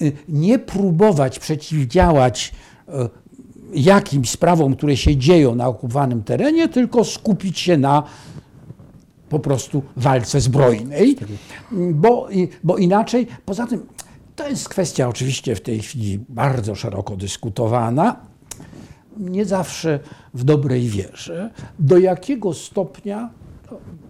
y, 0.02 0.12
nie 0.30 0.60
próbować 0.60 1.40
przeciwdziałać 1.40 2.54
y, 2.90 2.92
jakimś 3.74 4.30
sprawom, 4.30 4.76
które 4.76 4.98
się 4.98 5.18
dzieją 5.18 5.56
na 5.56 5.68
okupowanym 5.68 6.24
terenie, 6.24 6.68
tylko 6.68 7.04
skupić 7.04 7.60
się 7.60 7.78
na 7.78 8.04
po 9.30 9.40
prostu 9.40 9.84
walce 9.98 10.42
zbrojnej, 10.42 11.18
bo, 11.72 12.28
bo 12.64 12.78
inaczej, 12.78 13.28
poza 13.46 13.68
tym 13.68 13.86
to 14.36 14.50
jest 14.50 14.70
kwestia 14.70 15.08
oczywiście 15.10 15.56
w 15.56 15.62
tej 15.62 15.80
chwili 15.80 16.20
bardzo 16.30 16.76
szeroko 16.76 17.16
dyskutowana, 17.16 18.16
nie 19.18 19.46
zawsze 19.46 20.00
w 20.34 20.44
dobrej 20.44 20.90
wierze, 20.90 21.50
do 21.80 21.98
jakiego 21.98 22.54
stopnia 22.54 23.30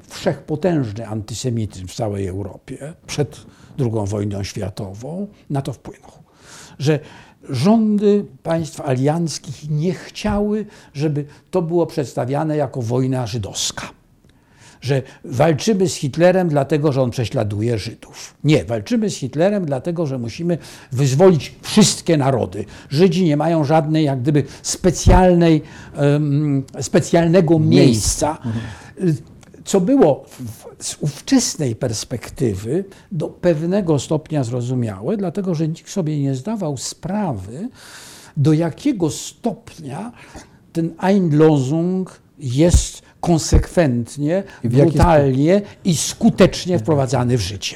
wszechpotężny 0.07 1.07
antysemityzm 1.07 1.87
w 1.87 1.93
całej 1.93 2.27
Europie 2.27 2.93
przed 3.07 3.45
II 3.79 3.91
wojną 4.05 4.43
światową 4.43 5.27
na 5.49 5.61
to 5.61 5.73
wpłynął. 5.73 6.11
Że 6.79 6.99
rządy 7.49 8.25
państw 8.43 8.81
alianckich 8.81 9.69
nie 9.69 9.93
chciały, 9.93 10.65
żeby 10.93 11.25
to 11.51 11.61
było 11.61 11.85
przedstawiane 11.85 12.57
jako 12.57 12.81
wojna 12.81 13.27
żydowska 13.27 13.94
że 14.85 15.01
walczymy 15.23 15.89
z 15.89 15.95
Hitlerem 15.95 16.49
dlatego, 16.49 16.91
że 16.91 17.01
on 17.01 17.11
prześladuje 17.11 17.77
Żydów. 17.77 18.35
Nie, 18.43 18.65
walczymy 18.65 19.09
z 19.09 19.15
Hitlerem 19.15 19.65
dlatego, 19.65 20.05
że 20.05 20.17
musimy 20.17 20.57
wyzwolić 20.91 21.55
wszystkie 21.61 22.17
narody. 22.17 22.65
Żydzi 22.89 23.23
nie 23.23 23.37
mają 23.37 23.63
żadnej, 23.63 24.05
jak 24.05 24.21
gdyby, 24.21 24.43
specjalnej, 24.61 25.61
um, 25.97 26.63
specjalnego 26.81 27.59
miejsca. 27.59 28.37
Co 29.65 29.81
było 29.81 30.25
z 30.79 30.97
ówczesnej 30.99 31.75
perspektywy 31.75 32.85
do 33.11 33.27
pewnego 33.27 33.99
stopnia 33.99 34.43
zrozumiałe, 34.43 35.17
dlatego 35.17 35.55
że 35.55 35.67
nikt 35.67 35.89
sobie 35.89 36.19
nie 36.19 36.35
zdawał 36.35 36.77
sprawy, 36.77 37.69
do 38.37 38.53
jakiego 38.53 39.09
stopnia 39.09 40.11
ten 40.73 40.93
Einlosung 40.97 42.19
jest 42.39 43.04
konsekwentnie, 43.25 44.43
I 44.63 44.69
brutalnie 44.69 45.61
i 45.85 45.95
skutecznie 45.95 46.79
wprowadzany 46.79 47.37
w 47.37 47.41
życie. 47.41 47.75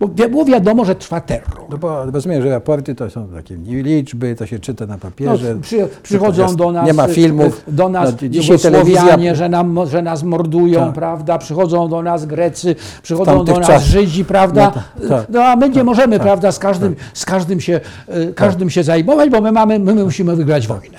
Bo 0.00 0.08
było 0.08 0.44
wiadomo, 0.44 0.84
że 0.84 0.94
trwa 0.94 1.20
terror. 1.20 1.60
No 1.70 1.78
bo 1.78 2.04
rozumiem, 2.04 2.42
że 2.42 2.50
raporty 2.50 2.94
to 2.94 3.10
są 3.10 3.28
takie 3.28 3.56
liczby, 3.56 4.34
to 4.34 4.46
się 4.46 4.58
czyta 4.58 4.86
na 4.86 4.98
papierze. 4.98 5.54
No, 5.54 5.60
przy, 5.60 5.88
przychodzą 6.02 6.56
do 6.56 6.72
nas, 6.72 6.86
nie 6.86 6.92
ma 6.92 7.08
filmów. 7.08 7.64
do 7.68 7.88
nas 7.88 8.12
no, 8.22 8.28
dzisiaj 8.28 8.58
telewizja... 8.58 9.34
że, 9.34 9.48
nam, 9.48 9.78
że 9.86 10.02
nas 10.02 10.22
mordują, 10.22 10.80
tak. 10.80 10.94
prawda? 10.94 11.38
Przychodzą 11.38 11.88
do 11.88 12.02
nas 12.02 12.26
Grecy, 12.26 12.74
przychodzą 13.02 13.44
do 13.44 13.58
nas 13.58 13.66
czas... 13.66 13.82
Żydzi, 13.82 14.24
prawda? 14.24 14.72
No, 14.96 15.08
to, 15.08 15.08
to, 15.08 15.26
no 15.32 15.44
a 15.44 15.56
my 15.56 15.68
nie 15.68 15.84
możemy, 15.84 16.16
tak, 16.16 16.26
prawda, 16.26 16.52
z 16.52 16.58
każdym, 16.58 16.94
tak. 16.94 17.04
z 17.14 17.24
każdym, 17.24 17.60
się, 17.60 17.80
e, 18.08 18.32
każdym 18.32 18.70
się 18.70 18.82
zajmować, 18.82 19.30
bo 19.30 19.40
my, 19.40 19.52
mamy, 19.52 19.78
my 19.78 19.94
musimy 19.94 20.36
wygrać 20.36 20.66
wojnę. 20.66 20.98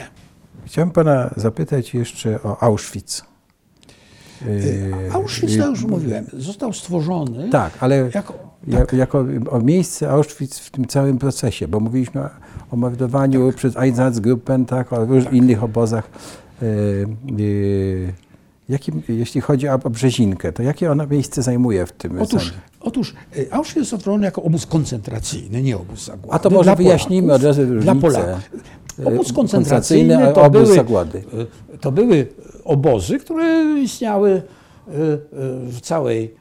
Chciałem 0.65 0.91
pana 0.91 1.29
zapytać 1.35 1.93
jeszcze 1.93 2.39
o 2.43 2.63
Auschwitz. 2.63 3.36
Yy, 4.45 5.13
Auschwitz, 5.13 5.57
to 5.57 5.69
już 5.69 5.83
mówiłem, 5.83 6.25
został 6.33 6.73
stworzony. 6.73 7.49
Tak, 7.49 7.71
ale 7.79 8.09
jako, 8.13 8.33
tak. 8.71 8.93
jako 8.93 9.25
o 9.49 9.59
miejsce 9.59 10.09
Auschwitz 10.09 10.59
w 10.59 10.71
tym 10.71 10.87
całym 10.87 11.17
procesie, 11.17 11.67
bo 11.67 11.79
mówiliśmy 11.79 12.21
o 12.71 12.75
mordowaniu 12.75 13.47
tak. 13.47 13.55
przez 13.55 13.77
Einsatzgruppen, 13.77 14.65
tak, 14.65 14.93
o 14.93 15.07
tak. 15.23 15.33
innych 15.33 15.63
obozach. 15.63 16.09
Yy, 16.61 16.67
yy, 17.37 18.13
jakim, 18.69 19.01
jeśli 19.09 19.41
chodzi 19.41 19.67
o 19.67 19.77
Brzezinkę, 19.77 20.53
to 20.53 20.63
jakie 20.63 20.91
ona 20.91 21.05
miejsce 21.05 21.41
zajmuje 21.41 21.85
w 21.85 21.91
tym 21.91 22.21
Otóż, 22.21 22.53
otóż 22.79 23.13
Auschwitz 23.51 23.75
jest 23.75 23.89
stworzony 23.89 24.25
jako 24.25 24.43
obóz 24.43 24.65
koncentracyjny, 24.65 25.61
nie 25.61 25.77
obóz 25.77 26.05
zagłady. 26.05 26.33
A 26.33 26.39
to 26.39 26.49
może 26.49 26.75
wyjaśnijmy 26.75 27.33
od 27.33 27.43
razu 27.43 27.61
różnicę. 27.61 27.83
Dla 27.83 27.95
Polaków. 27.95 28.49
Obóz 29.05 29.33
koncentracyjny 29.33 30.17
to, 30.33 30.41
obóz 30.41 30.61
były, 30.61 30.75
zagłady. 30.75 31.23
to 31.81 31.91
były 31.91 32.27
obozy, 32.63 33.19
które 33.19 33.63
istniały 33.79 34.31
e, 34.31 34.91
e, 34.91 34.91
w 35.63 35.81
całej, 35.81 36.35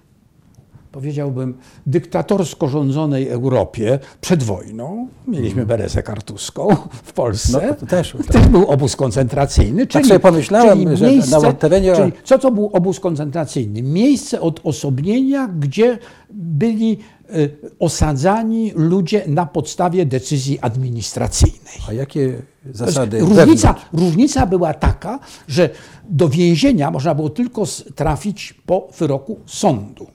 powiedziałbym, 0.96 1.54
dyktatorsko 1.86 2.68
rządzonej 2.68 3.28
Europie 3.28 3.98
przed 4.20 4.42
wojną. 4.42 5.08
Mieliśmy 5.26 5.62
mhm. 5.62 5.66
Berezę 5.66 6.02
Kartuską 6.02 6.68
w 6.90 7.12
Polsce. 7.12 7.76
No, 7.80 7.86
też, 7.86 8.16
to 8.26 8.32
też 8.32 8.48
był 8.48 8.66
obóz 8.66 8.96
koncentracyjny. 8.96 9.82
Tak 9.82 9.90
czyli, 9.90 10.02
tak 10.02 10.08
sobie 10.08 10.20
pomyślałem, 10.20 10.84
czyli 10.84 10.96
że 10.96 11.06
miejsce, 11.06 11.40
na 11.40 11.52
terenie... 11.52 11.96
Czyli 11.96 12.12
co 12.24 12.38
to 12.38 12.50
był 12.50 12.70
obóz 12.72 13.00
koncentracyjny? 13.00 13.82
Miejsce 13.82 14.40
odosobnienia, 14.40 15.48
gdzie 15.48 15.98
byli 16.30 16.98
Y, 17.34 17.56
osadzani 17.78 18.72
ludzie 18.74 19.24
na 19.26 19.46
podstawie 19.46 20.06
decyzji 20.06 20.58
administracyjnej. 20.60 21.74
A 21.88 21.92
jakie 21.92 22.42
zasady? 22.72 23.20
Różnica, 23.20 23.74
różnica 23.92 24.46
była 24.46 24.74
taka, 24.74 25.18
że 25.48 25.70
do 26.08 26.28
więzienia 26.28 26.90
można 26.90 27.14
było 27.14 27.30
tylko 27.30 27.64
trafić 27.94 28.54
po 28.66 28.88
wyroku 28.98 29.40
sądu. 29.46 30.06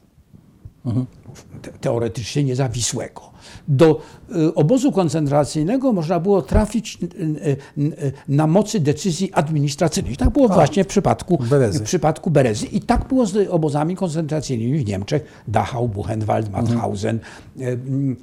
Mhm. 0.86 1.06
Teoretycznie 1.82 2.44
niezawisłego 2.44 3.32
do 3.68 4.02
y, 4.36 4.54
obozu 4.56 4.92
koncentracyjnego 4.92 5.94
można 5.94 6.20
było 6.20 6.42
trafić 6.42 6.98
y, 7.04 7.58
y, 7.78 8.12
na 8.28 8.48
mocy 8.48 8.80
decyzji 8.80 9.34
administracyjnej. 9.34 10.18
Tak 10.18 10.30
było 10.30 10.52
A, 10.52 10.54
właśnie 10.54 10.84
w 10.84 10.88
przypadku 10.88 11.38
Berezy. 11.38 11.80
w 11.80 11.82
przypadku 11.82 12.32
Berezy. 12.32 12.66
I 12.66 12.82
tak 12.82 13.08
było 13.08 13.26
z 13.26 13.50
obozami 13.50 13.96
koncentracyjnymi 13.96 14.80
w 14.80 14.88
Niemczech, 14.88 15.44
Dachau, 15.48 15.88
Buchenwald, 15.88 16.48
mhm. 16.48 16.66
Mauthausen 16.66 17.20
mhm. 17.60 18.18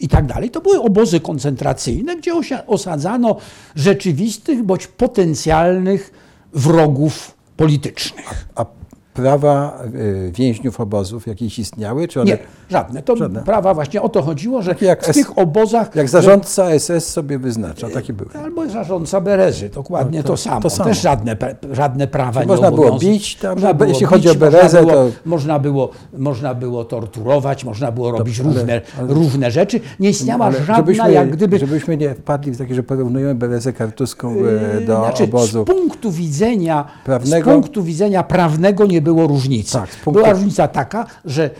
i 0.00 0.08
tak 0.08 0.26
dalej. 0.26 0.50
To 0.50 0.60
były 0.60 0.82
obozy 0.82 1.20
koncentracyjne, 1.20 2.16
gdzie 2.16 2.32
osadzano 2.66 3.36
rzeczywistych 3.74 4.62
bądź 4.62 4.86
potencjalnych 4.86 6.12
wrogów 6.52 7.34
politycznych. 7.56 8.48
A 8.54 8.66
prawa 9.14 9.78
y, 9.94 10.32
więźniów 10.34 10.80
obozów 10.80 11.26
jakieś 11.26 11.58
istniały? 11.58 12.08
Czy 12.08 12.20
one... 12.20 12.30
Nie, 12.30 12.38
żadne. 12.70 13.02
To 13.02 13.16
żadne. 13.16 13.42
prawa 13.42 13.74
właśnie 13.74 14.02
o 14.02 14.08
to 14.08 14.22
chodziło, 14.22 14.62
że 14.62 14.74
jak 14.80 15.06
w 15.06 15.14
tych 15.14 15.38
obozach... 15.38 15.94
Jak 15.94 16.08
zarządca 16.08 16.78
SS 16.78 17.08
sobie 17.08 17.38
wyznacza, 17.38 17.90
takie 17.90 18.12
były. 18.12 18.30
Albo 18.44 18.68
zarządca 18.68 19.20
Berezy, 19.20 19.68
dokładnie 19.68 20.18
no 20.18 20.22
to, 20.22 20.28
to, 20.28 20.36
samo. 20.36 20.60
to, 20.60 20.70
samo. 20.70 20.88
Też 20.88 21.00
żadne, 21.00 21.36
żadne 21.72 22.06
prawa 22.06 22.40
Czy 22.40 22.46
nie 22.46 22.52
Można 22.52 22.70
było 22.70 22.98
bić, 22.98 23.36
tam, 23.36 23.54
można 23.54 23.74
było 23.74 23.88
jeśli 23.88 24.06
bić, 24.06 24.10
chodzi 24.10 24.30
o 24.30 24.34
Berezę, 24.34 24.82
można 24.82 24.92
było, 24.92 25.04
to... 25.04 25.12
Można 25.24 25.58
było, 25.58 25.90
można 26.18 26.54
było 26.54 26.84
torturować, 26.84 27.64
można 27.64 27.92
było 27.92 28.10
robić 28.10 28.40
ale, 28.40 28.48
różne, 28.48 28.80
ale, 28.98 29.14
różne 29.14 29.50
rzeczy. 29.50 29.80
Nie 30.00 30.10
istniała 30.10 30.52
żadna, 30.52 30.76
żebyśmy, 30.76 31.12
jak 31.12 31.30
gdyby... 31.30 31.58
Żebyśmy 31.58 31.96
nie 31.96 32.14
wpadli 32.14 32.52
w 32.52 32.58
takie, 32.58 32.74
że 32.74 32.82
porównujemy 32.82 33.34
Berezę 33.34 33.72
Kartuską 33.72 34.34
e, 34.76 34.80
do 34.80 34.96
znaczy, 34.96 35.24
obozu. 35.24 35.64
Z 35.64 35.66
punktu 35.66 36.10
widzenia 36.10 36.84
prawnego, 37.04 37.50
z 37.50 37.54
punktu 37.54 37.82
widzenia 37.82 38.22
prawnego 38.22 38.86
nie 38.86 39.01
było 39.02 39.26
różnicy. 39.26 39.72
Tak, 39.72 39.90
punktu... 39.90 40.12
Była 40.12 40.32
różnica 40.32 40.68
taka, 40.68 41.06
że 41.24 41.50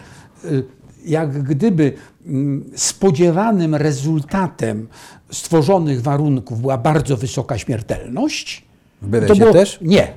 y, 0.45 0.65
jak 1.05 1.43
gdyby 1.43 1.93
mm, 2.27 2.65
spodziewanym 2.77 3.75
rezultatem 3.75 4.89
stworzonych 5.33 6.03
warunków 6.03 6.61
była 6.61 6.79
bardzo 6.79 7.17
wysoka 7.17 7.59
śmiertelność. 7.59 8.65
W 9.03 9.09
Berezie 9.09 9.35
było... 9.35 9.53
też? 9.53 9.79
Nie. 9.81 10.13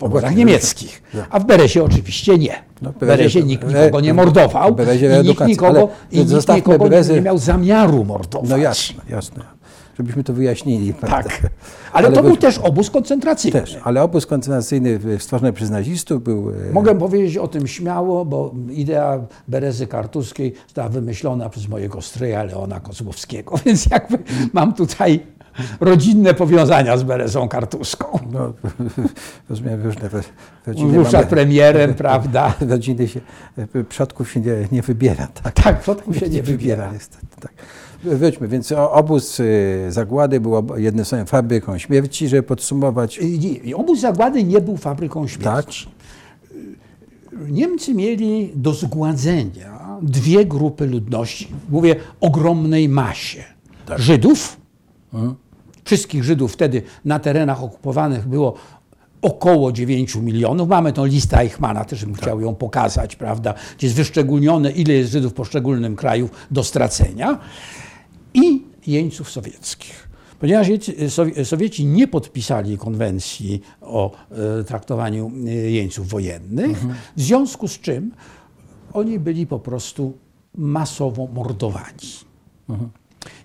W 0.00 0.02
obozach 0.02 0.36
niemieckich. 0.36 1.02
A 1.30 1.40
w 1.40 1.46
Berezie 1.46 1.84
oczywiście 1.84 2.38
nie. 2.38 2.54
No, 2.82 2.92
w 2.92 2.98
Berezie 2.98 3.42
nikt 3.42 3.68
nikogo 3.68 4.00
nie 4.00 4.14
mordował. 4.14 4.76
I 5.22 5.26
nikt 5.28 5.46
nikogo, 5.46 5.88
i 6.10 6.18
nikt 6.18 6.48
nikogo 6.48 6.88
nie 7.14 7.20
miał 7.20 7.38
zamiaru 7.38 8.04
mordować. 8.04 8.50
No 8.50 8.56
jasne, 8.56 9.02
jasne 9.08 9.60
żebyśmy 10.00 10.24
to 10.24 10.32
wyjaśnili. 10.32 10.94
Tak, 10.94 11.10
ale, 11.10 11.50
ale 11.92 12.12
to 12.12 12.22
był 12.22 12.36
też 12.36 12.58
obóz 12.58 12.90
koncentracyjny. 12.90 13.60
Też, 13.60 13.78
ale 13.84 14.02
obóz 14.02 14.26
koncentracyjny 14.26 14.98
stworzony 15.18 15.52
przez 15.52 15.70
nazistów 15.70 16.22
był... 16.22 16.50
E, 16.50 16.72
Mogę 16.72 16.98
powiedzieć 16.98 17.36
o 17.36 17.48
tym 17.48 17.66
śmiało, 17.66 18.24
bo 18.24 18.54
idea 18.70 19.20
Berezy 19.48 19.86
Kartuskiej 19.86 20.54
została 20.66 20.88
wymyślona 20.88 21.48
przez 21.48 21.68
mojego 21.68 22.02
stryja 22.02 22.44
Leona 22.44 22.80
Kozłowskiego, 22.80 23.54
więc 23.66 23.86
jakby 23.86 24.18
mam 24.52 24.72
tutaj 24.74 25.20
rodzinne 25.80 26.34
powiązania 26.34 26.96
z 26.96 27.02
Beresą 27.02 27.48
Kartuską. 27.48 28.18
No, 28.32 28.52
rozumiem, 29.50 29.82
różne 29.82 30.08
ro- 30.08 30.20
rodziny 30.66 30.92
Wówczas 30.98 31.12
mamy- 31.12 31.26
premierem, 31.26 31.94
prawda? 31.94 32.54
Rodziny 32.70 33.08
się, 33.08 33.20
przodków 33.88 34.30
się 34.32 34.40
nie, 34.40 34.52
nie 34.72 34.82
wybiera, 34.82 35.26
tak? 35.26 35.54
Tak, 35.54 35.80
przodków 35.80 36.16
się 36.16 36.28
nie 36.28 36.42
wybiera. 36.42 36.92
niestety, 36.92 37.26
tak. 37.40 37.52
Wróćmy, 38.04 38.48
więc 38.48 38.72
obóz 38.72 39.40
y, 39.40 39.86
zagłady 39.88 40.40
był 40.40 40.66
jednym 40.76 41.04
słowem 41.04 41.26
fabryką 41.26 41.78
śmierci, 41.78 42.28
żeby 42.28 42.42
podsumować. 42.42 43.20
Nie, 43.64 43.76
obóz 43.76 44.00
zagłady 44.00 44.44
nie 44.44 44.60
był 44.60 44.76
fabryką 44.76 45.26
śmierci. 45.28 45.88
Niemcy 47.48 47.94
mieli 47.94 48.52
do 48.54 48.74
zgładzenia 48.74 49.98
dwie 50.02 50.44
grupy 50.46 50.86
ludności. 50.86 51.48
Mówię 51.68 51.96
ogromnej 52.20 52.88
masie. 52.88 53.44
Żydów, 53.96 54.56
wszystkich 55.84 56.24
Żydów 56.24 56.52
wtedy 56.52 56.82
na 57.04 57.18
terenach 57.18 57.62
okupowanych 57.62 58.28
było 58.28 58.54
około 59.22 59.72
9 59.72 60.14
milionów. 60.16 60.68
Mamy 60.68 60.92
tą 60.92 61.04
listę 61.04 61.38
Eichmana, 61.38 61.84
też 61.84 62.04
bym 62.04 62.14
chciał 62.14 62.40
ją 62.40 62.54
pokazać, 62.54 63.16
prawda, 63.16 63.54
gdzie 63.78 63.86
jest 63.86 63.96
wyszczególnione, 63.96 64.70
ile 64.70 64.94
jest 64.94 65.12
Żydów 65.12 65.32
w 65.32 65.34
poszczególnym 65.34 65.96
kraju 65.96 66.28
do 66.50 66.64
stracenia. 66.64 67.38
I 68.34 68.62
jeńców 68.86 69.30
sowieckich. 69.30 70.08
Ponieważ 70.40 70.68
Jeńcy- 70.68 71.08
Sowie- 71.10 71.44
Sowieci 71.44 71.86
nie 71.86 72.08
podpisali 72.08 72.78
konwencji 72.78 73.62
o 73.80 74.10
e, 74.60 74.64
traktowaniu 74.64 75.32
e, 75.46 75.50
jeńców 75.50 76.08
wojennych, 76.08 76.78
w 77.16 77.20
związku 77.22 77.68
z 77.68 77.78
czym 77.80 78.12
oni 78.92 79.18
byli 79.18 79.46
po 79.46 79.58
prostu 79.58 80.12
masowo 80.54 81.26
mordowani. 81.26 82.10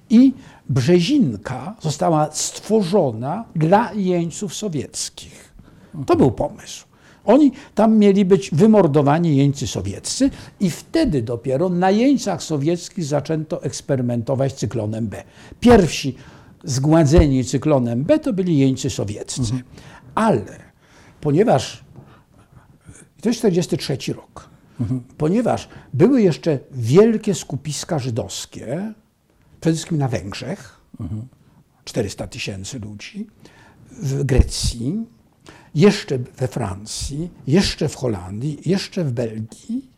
I 0.09 0.33
Brzezinka 0.69 1.75
została 1.81 2.31
stworzona 2.31 3.45
dla 3.55 3.93
jeńców 3.93 4.53
sowieckich. 4.53 5.53
To 6.05 6.15
był 6.15 6.31
pomysł. 6.31 6.85
Oni 7.25 7.51
tam 7.75 7.97
mieli 7.97 8.25
być 8.25 8.51
wymordowani 8.51 9.37
jeńcy 9.37 9.67
sowieccy 9.67 10.29
i 10.59 10.69
wtedy 10.69 11.21
dopiero 11.21 11.69
na 11.69 11.91
jeńcach 11.91 12.43
sowieckich 12.43 13.05
zaczęto 13.05 13.63
eksperymentować 13.63 14.53
cyklonem 14.53 15.07
B. 15.07 15.23
Pierwsi 15.59 16.15
zgładzeni 16.63 17.45
cyklonem 17.45 18.03
B 18.03 18.19
to 18.19 18.33
byli 18.33 18.57
jeńcy 18.57 18.89
sowieccy. 18.89 19.41
Ale 20.15 20.59
ponieważ 21.21 21.83
to 23.21 23.29
jest 23.29 23.39
43 23.39 24.13
rok. 24.13 24.49
Ponieważ 25.17 25.69
były 25.93 26.21
jeszcze 26.21 26.59
wielkie 26.71 27.35
skupiska 27.35 27.99
żydowskie, 27.99 28.93
przede 29.65 29.75
wszystkim 29.75 29.97
na 29.97 30.07
Węgrzech, 30.07 30.79
400 31.85 32.27
tysięcy 32.27 32.79
ludzi, 32.79 33.27
w 33.91 34.23
Grecji, 34.23 35.05
jeszcze 35.75 36.17
we 36.17 36.47
Francji, 36.47 37.29
jeszcze 37.47 37.89
w 37.89 37.95
Holandii, 37.95 38.59
jeszcze 38.65 39.03
w 39.03 39.11
Belgii, 39.11 39.91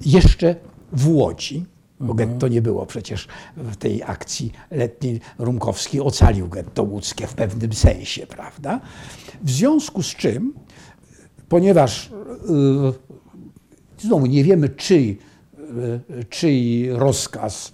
jeszcze 0.00 0.56
w 0.92 1.08
Łodzi, 1.08 1.64
bo 2.00 2.14
getto 2.14 2.48
nie 2.48 2.62
było 2.62 2.86
przecież 2.86 3.28
w 3.56 3.76
tej 3.76 4.02
akcji 4.02 4.52
letniej. 4.70 5.20
Rumkowski 5.38 6.00
ocalił 6.00 6.48
getto 6.48 6.82
łódzkie 6.82 7.26
w 7.26 7.34
pewnym 7.34 7.72
sensie, 7.72 8.26
prawda? 8.26 8.80
W 9.42 9.50
związku 9.50 10.02
z 10.02 10.14
czym, 10.14 10.54
ponieważ 11.48 12.10
yy, 12.48 12.92
znowu 13.98 14.26
nie 14.26 14.44
wiemy 14.44 14.68
czyj, 14.68 15.18
yy, 16.08 16.24
czyj 16.24 16.90
rozkaz 16.90 17.72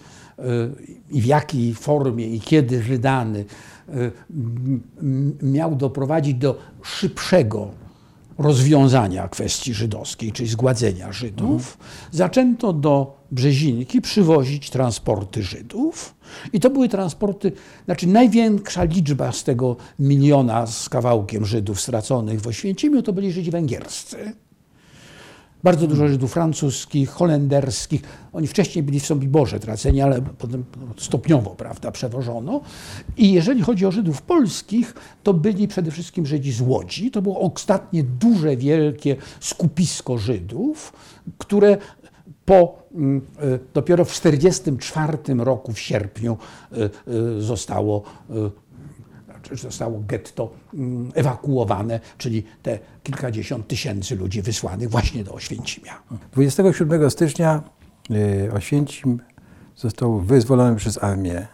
i 1.11 1.21
w 1.21 1.27
jakiej 1.27 1.75
formie 1.75 2.27
i 2.27 2.41
kiedy 2.41 2.83
wydany 2.83 3.45
m- 4.31 4.83
miał 5.43 5.77
doprowadzić 5.77 6.35
do 6.35 6.59
szybszego 6.83 7.71
rozwiązania 8.39 9.29
kwestii 9.29 9.75
żydowskiej, 9.75 10.33
czyli 10.33 10.49
zgładzenia 10.49 11.13
Żydów, 11.13 11.79
zaczęto 12.11 12.73
do 12.73 13.17
Brzezinki 13.31 14.01
przywozić 14.01 14.71
transporty 14.71 15.43
Żydów. 15.43 16.15
I 16.53 16.61
to 16.61 16.71
były 16.71 16.89
transporty, 16.89 17.53
znaczy 17.85 18.07
największa 18.07 18.85
liczba 18.85 19.33
z 19.33 19.45
tego 19.45 19.77
miliona 19.99 20.67
z 20.67 20.89
kawałkiem 20.89 21.45
Żydów 21.47 21.81
straconych 21.81 22.41
w 22.41 22.47
Oświęcimiu 22.47 23.03
to 23.03 23.13
byli 23.13 23.33
Żydzi 23.33 23.51
węgierscy. 23.51 24.33
Bardzo 25.65 25.87
dużo 25.87 26.09
Żydów 26.09 26.33
francuskich, 26.33 27.11
holenderskich. 27.11 28.03
Oni 28.33 28.47
wcześniej 28.47 28.83
byli 28.83 29.01
w 29.01 29.07
Sobiborze 29.07 29.61
traceni, 29.61 30.01
ale 30.01 30.23
potem 30.39 30.65
stopniowo 30.97 31.51
prawda, 31.51 31.91
przewożono. 31.91 32.61
I 33.17 33.33
jeżeli 33.33 33.63
chodzi 33.63 33.87
o 33.87 33.93
Żydów 33.93 34.23
polskich, 34.23 34.95
to 35.23 35.35
byli 35.35 35.69
przede 35.69 35.91
wszystkim 35.91 36.27
Żydzi 36.27 36.53
z 36.53 36.61
Łodzi. 36.61 37.11
To 37.11 37.23
było 37.23 37.41
ostatnie 37.41 38.03
duże, 38.03 38.57
wielkie 38.57 39.17
skupisko 39.41 40.19
Żydów, 40.19 40.93
które 41.39 41.79
po, 42.47 42.79
mm, 42.95 43.21
y, 43.45 43.59
dopiero 43.75 44.05
w 44.05 44.09
1944 44.09 45.45
roku, 45.45 45.73
w 45.73 45.81
sierpniu, 45.81 46.39
y, 46.73 47.13
y, 47.39 47.43
zostało 47.43 48.03
zostało 49.53 50.03
getto 50.09 50.51
mm, 50.75 51.13
ewakuowane, 51.15 52.01
czyli 52.19 52.45
te 52.63 52.79
kilkadziesiąt 53.03 53.69
tysięcy 53.69 54.17
ludzi 54.17 54.43
wysłanych 54.43 54.91
właśnie 54.91 55.25
do 55.25 55.33
Oświęcimia. 55.33 56.03
27 56.33 57.11
stycznia 57.11 57.63
y, 58.11 58.53
Oświęcim 58.53 59.21
został 59.77 60.21
wyzwolony 60.21 60.77
przez 60.77 61.05
armię 61.05 61.47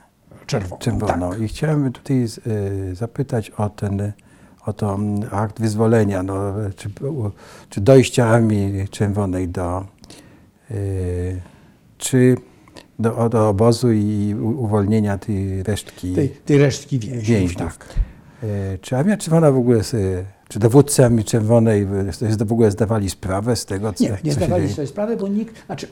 Czerwoną. 0.47 0.78
czerwoną. 0.78 1.31
Tak. 1.31 1.40
I 1.40 1.48
chciałem 1.48 1.93
tutaj 1.93 2.27
y, 2.47 2.94
zapytać 2.94 3.51
o 3.51 3.70
ten 3.70 4.12
o 4.66 4.73
to 4.73 4.94
mm, 4.94 5.28
akt 5.31 5.60
wyzwolenia, 5.60 6.23
no, 6.23 6.55
czy, 6.77 6.90
czy 7.70 7.81
dojścia 7.81 8.27
Armii 8.27 8.89
Czerwonej 8.89 9.48
do, 9.48 9.85
y, 10.70 11.40
czy 11.98 12.36
do, 12.98 13.28
do 13.28 13.48
obozu 13.48 13.93
i 13.93 14.35
uwolnienia 14.40 15.19
tej 15.19 15.62
resztki 15.62 16.14
Tej, 16.14 16.28
tej 16.28 16.59
resztki 16.59 16.98
więźniów. 16.98 17.24
więźniów. 17.27 17.56
Tak. 17.78 17.86
Y, 18.44 18.78
Czy 18.81 18.97
Armia 18.97 19.16
Czerwona 19.16 19.51
w 19.52 19.56
ogóle, 19.56 19.81
czy 20.48 20.59
dowódcy 20.59 21.05
Armii 21.05 21.24
Czerwonej 21.24 21.86
w 22.47 22.52
ogóle 22.52 22.70
zdawali 22.70 23.10
sprawę 23.10 23.56
z 23.56 23.66
tego, 23.66 23.93
co, 23.93 24.05
Nie, 24.05 24.10
nie 24.24 24.31
co 24.35 24.36
zdawali 24.36 24.73
sobie 24.73 24.86
sprawy, 24.86 25.16
bo 25.16 25.28
nikt, 25.28 25.66
znaczy 25.66 25.89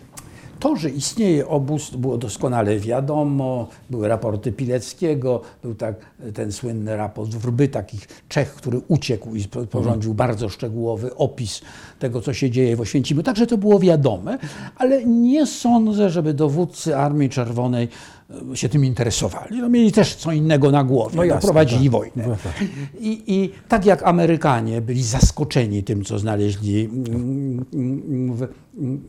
to, 0.60 0.76
że 0.76 0.90
istnieje 0.90 1.48
obóz, 1.48 1.90
było 1.90 2.18
doskonale 2.18 2.78
wiadomo. 2.78 3.68
Były 3.90 4.08
raporty 4.08 4.52
Pileckiego, 4.52 5.40
był 5.62 5.74
tak, 5.74 5.94
ten 6.34 6.52
słynny 6.52 6.96
raport 6.96 7.30
Wrby, 7.30 7.68
takich 7.68 8.08
Czech, 8.28 8.54
który 8.54 8.80
uciekł 8.88 9.34
i 9.34 9.42
spo- 9.42 9.66
porządził 9.66 10.14
bardzo 10.14 10.48
szczegółowy 10.48 11.14
opis 11.14 11.60
tego, 11.98 12.20
co 12.20 12.34
się 12.34 12.50
dzieje 12.50 12.76
w 12.76 12.80
Oświęcimiu. 12.80 13.22
Także 13.22 13.46
to 13.46 13.58
było 13.58 13.78
wiadome, 13.78 14.38
ale 14.76 15.04
nie 15.04 15.46
sądzę, 15.46 16.10
żeby 16.10 16.34
dowódcy 16.34 16.96
Armii 16.96 17.28
Czerwonej 17.28 17.88
e, 18.52 18.56
się 18.56 18.68
tym 18.68 18.84
interesowali. 18.84 19.60
No, 19.60 19.68
mieli 19.68 19.92
też 19.92 20.14
co 20.14 20.32
innego 20.32 20.70
na 20.70 20.84
głowie. 20.84 21.16
No 21.16 21.24
jasne, 21.24 21.40
prowadzili 21.40 21.84
tak. 21.84 21.92
wojnę. 21.92 22.28
No 22.28 22.36
tak. 22.44 22.64
I, 23.00 23.22
I 23.26 23.50
tak 23.68 23.86
jak 23.86 24.02
Amerykanie 24.02 24.80
byli 24.80 25.02
zaskoczeni 25.02 25.82
tym, 25.82 26.04
co 26.04 26.18
znaleźli 26.18 26.84
mm, 26.84 27.64
mm, 27.74 28.34
w, 28.34 28.42
mm, 28.42 28.50
mm, 28.78 29.00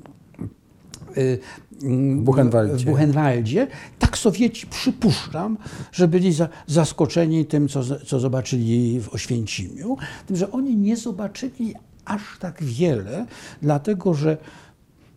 Buchenwaldzie. 2.16 2.86
w 2.86 2.90
Buchenwaldzie, 2.90 3.68
tak 4.00 4.18
Sowieci 4.18 4.68
przypuszczam, 4.68 5.58
że 5.92 6.08
byli 6.08 6.34
za, 6.34 6.50
zaskoczeni 6.68 7.46
tym, 7.46 7.68
co, 7.68 7.82
co 8.06 8.20
zobaczyli 8.20 9.00
w 9.00 9.10
Oświęcimiu. 9.10 9.98
Tym, 10.28 10.36
że 10.36 10.52
oni 10.52 10.78
nie 10.78 10.98
zobaczyli 10.98 11.76
aż 12.06 12.22
tak 12.40 12.64
wiele, 12.64 13.26
dlatego 13.62 14.14
że 14.14 14.38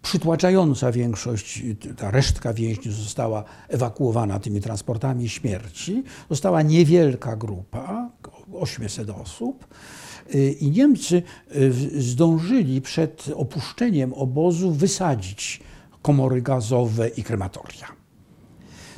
przytłaczająca 0.03 0.93
większość, 0.93 1.63
ta 1.97 2.11
resztka 2.11 2.55
więźniów 2.55 2.95
została 2.95 3.45
ewakuowana 3.69 4.39
tymi 4.39 4.61
transportami 4.61 5.29
śmierci. 5.29 6.03
Została 6.31 6.63
niewielka 6.63 7.37
grupa, 7.37 8.11
800 8.53 9.11
osób. 9.11 9.67
Y, 10.35 10.53
I 10.61 10.71
Niemcy 10.71 11.23
y, 11.57 12.03
zdążyli 12.03 12.81
przed 12.81 13.25
opuszczeniem 13.35 14.13
obozu 14.13 14.71
wysadzić 14.71 15.61
komory 16.05 16.43
gazowe 16.43 17.09
i 17.09 17.23
krematoria. 17.23 17.89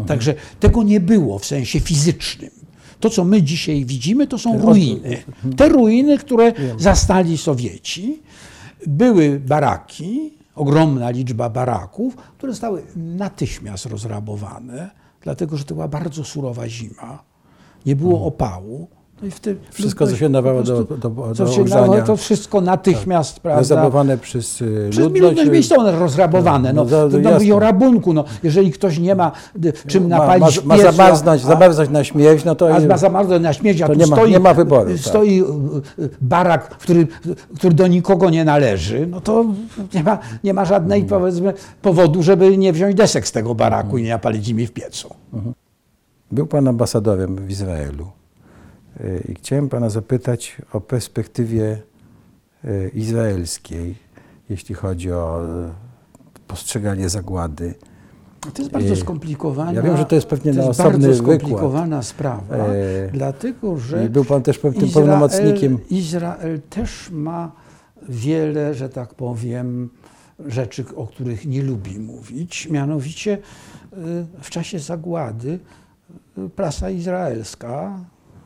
Także 0.07 0.35
tego 0.61 0.83
nie 0.83 1.01
było 1.01 1.39
w 1.39 1.47
sensie 1.47 1.81
fizycznym. 1.81 2.51
To, 3.01 3.11
co 3.11 3.25
my 3.25 3.43
dzisiaj 3.43 3.85
widzimy, 3.85 4.27
to 4.27 4.39
są 4.39 4.59
ruiny. 4.59 5.23
Te 5.57 5.69
ruiny, 5.69 6.19
które 6.19 6.53
zastali 6.79 7.39
Sowieci, 7.39 8.23
były 8.87 9.41
baraki, 9.41 10.33
ogromna 10.55 11.11
liczba 11.11 11.51
baraków, 11.51 12.17
które 12.17 12.53
zostały 12.53 12.83
natychmiast 12.97 13.87
rozrabowane, 13.87 14.91
dlatego 15.21 15.57
że 15.57 15.65
to 15.65 15.75
była 15.75 15.89
bardzo 15.89 16.25
surowa 16.25 16.69
zima. 16.69 17.23
Nie 17.87 17.97
było 17.97 18.27
opału, 18.27 18.89
No 19.23 19.29
tym 19.41 19.59
Wszystko, 19.71 19.99
co 19.99 20.05
ludność 20.05 20.21
się 20.21 20.29
nadawało 20.29 20.61
po 20.61 20.67
do, 20.67 20.85
prostu- 20.85 20.97
do, 21.11 21.35
co 21.35 21.45
do 21.45 21.53
się 21.53 21.65
dało, 21.65 22.03
to 22.03 22.17
wszystko 22.17 22.61
natychmiast, 22.61 23.41
prawda? 23.41 23.63
zabrawane 23.65 24.19
przez 24.19 24.63
y, 24.63 24.89
Przez 24.91 25.05
ludność. 25.05 25.23
ludność 25.23 25.51
miejscową 25.51 25.91
rozrabowane. 25.99 26.73
No, 26.73 26.85
No, 26.85 26.91
no, 26.91 27.09
to, 27.09 27.17
no, 27.19 27.23
no, 27.23 27.31
mówi 27.33 27.53
o 27.53 27.55
jasne. 27.55 27.67
rabunku. 27.67 28.13
No, 28.13 28.25
jeżeli 28.43 28.73
ktoś 28.73 28.99
nie 28.99 29.15
ma 29.15 29.33
y, 29.65 29.73
czym 29.87 30.03
ma, 30.09 30.09
ma, 30.09 30.19
napalić 30.27 30.65
ma 30.65 30.77
pieca, 30.77 30.93
zamarznąć, 30.93 31.43
a- 31.45 31.47
zamarznąć 31.47 31.91
na 31.91 32.05
śmierć, 32.05 32.45
no 32.45 32.55
to 32.55 32.75
a 32.75 32.81
ma 32.81 32.97
zamarznąć 32.99 33.43
na 33.43 33.53
śmierć, 33.53 33.83
a 33.83 33.87
to 33.87 33.95
nie 33.95 34.07
ma- 34.07 34.17
stoi, 34.17 34.31
nie 34.31 34.39
ma 34.41 34.55
wyboru, 34.55 34.91
tak. 34.91 35.01
stoi 35.01 35.43
y, 35.43 35.45
y, 36.03 36.09
barak, 36.21 36.69
który, 36.69 37.07
który 37.57 37.75
do 37.75 37.87
nikogo 37.87 38.31
nie 38.31 38.45
należy, 38.45 39.07
no 39.07 39.21
to 39.21 39.45
nie 39.95 40.03
ma, 40.03 40.19
nie 40.45 40.55
ma 40.55 40.65
żadnej 40.65 41.03
Mhm. 41.03 41.21
powiedzmy, 41.21 41.55
powodu, 41.83 42.23
żeby 42.23 42.59
nie 42.59 42.73
wziąć 42.73 42.95
desek 42.95 43.29
z 43.29 43.33
tego 43.33 43.55
baraku 43.55 43.99
i 43.99 44.03
nie 44.03 44.11
napalić 44.11 44.49
nimi 44.49 44.67
w 44.67 44.73
piecu. 44.73 45.15
Był 46.33 46.47
Pan 46.47 46.69
ambasadorem 46.69 47.37
w 47.37 47.51
Izraelu 47.51 48.05
Y, 48.05 48.26
i 49.29 49.35
chciałem 49.35 49.69
Pana 49.69 49.91
zapytać 49.91 50.57
o 50.73 50.81
perspektywie 50.81 51.79
y, 52.65 52.91
izraelskiej, 52.95 53.95
jeśli 54.51 54.75
chodzi 54.75 55.13
o 55.13 55.45
y, 55.45 55.69
postrzeganie 56.49 57.09
zagłady. 57.09 57.75
To 58.55 58.63
jest 58.63 58.73
bardzo 58.73 58.93
Y, 58.93 58.97
skomplikowana. 58.97 59.73
ja 59.73 59.83
wiem, 59.83 59.97
że 59.97 60.05
to 60.05 60.15
jest 60.15 60.27
pewnie 60.27 60.53
na 60.53 60.63
jest 60.65 60.81
osobny 60.81 60.93
bardzo 61.09 61.23
wykład. 61.23 61.39
skomplikowana 61.41 62.03
sprawa, 62.03 62.57
E, 62.57 63.11
dlatego 63.13 63.79
że 63.79 64.05
I 64.07 64.09
był 64.09 64.25
Pan 64.25 64.43
też 64.43 64.59
pewnym 64.59 64.85
Izrael, 64.87 65.07
pełnomocnikiem. 65.07 65.79
Izrael 65.91 66.61
też 66.71 67.11
ma 67.11 67.53
wiele, 68.09 68.75
że 68.75 68.89
tak 68.89 69.15
powiem, 69.15 69.91
rzeczy, 70.47 70.85
o 70.97 71.07
których 71.07 71.47
nie 71.47 71.63
lubi 71.63 71.99
mówić. 71.99 72.69
Mianowicie 72.71 73.39
w 74.43 74.51
czasie 74.51 74.79
zagłady 74.79 75.59
prasa 76.57 76.91
izraelska 76.91 78.01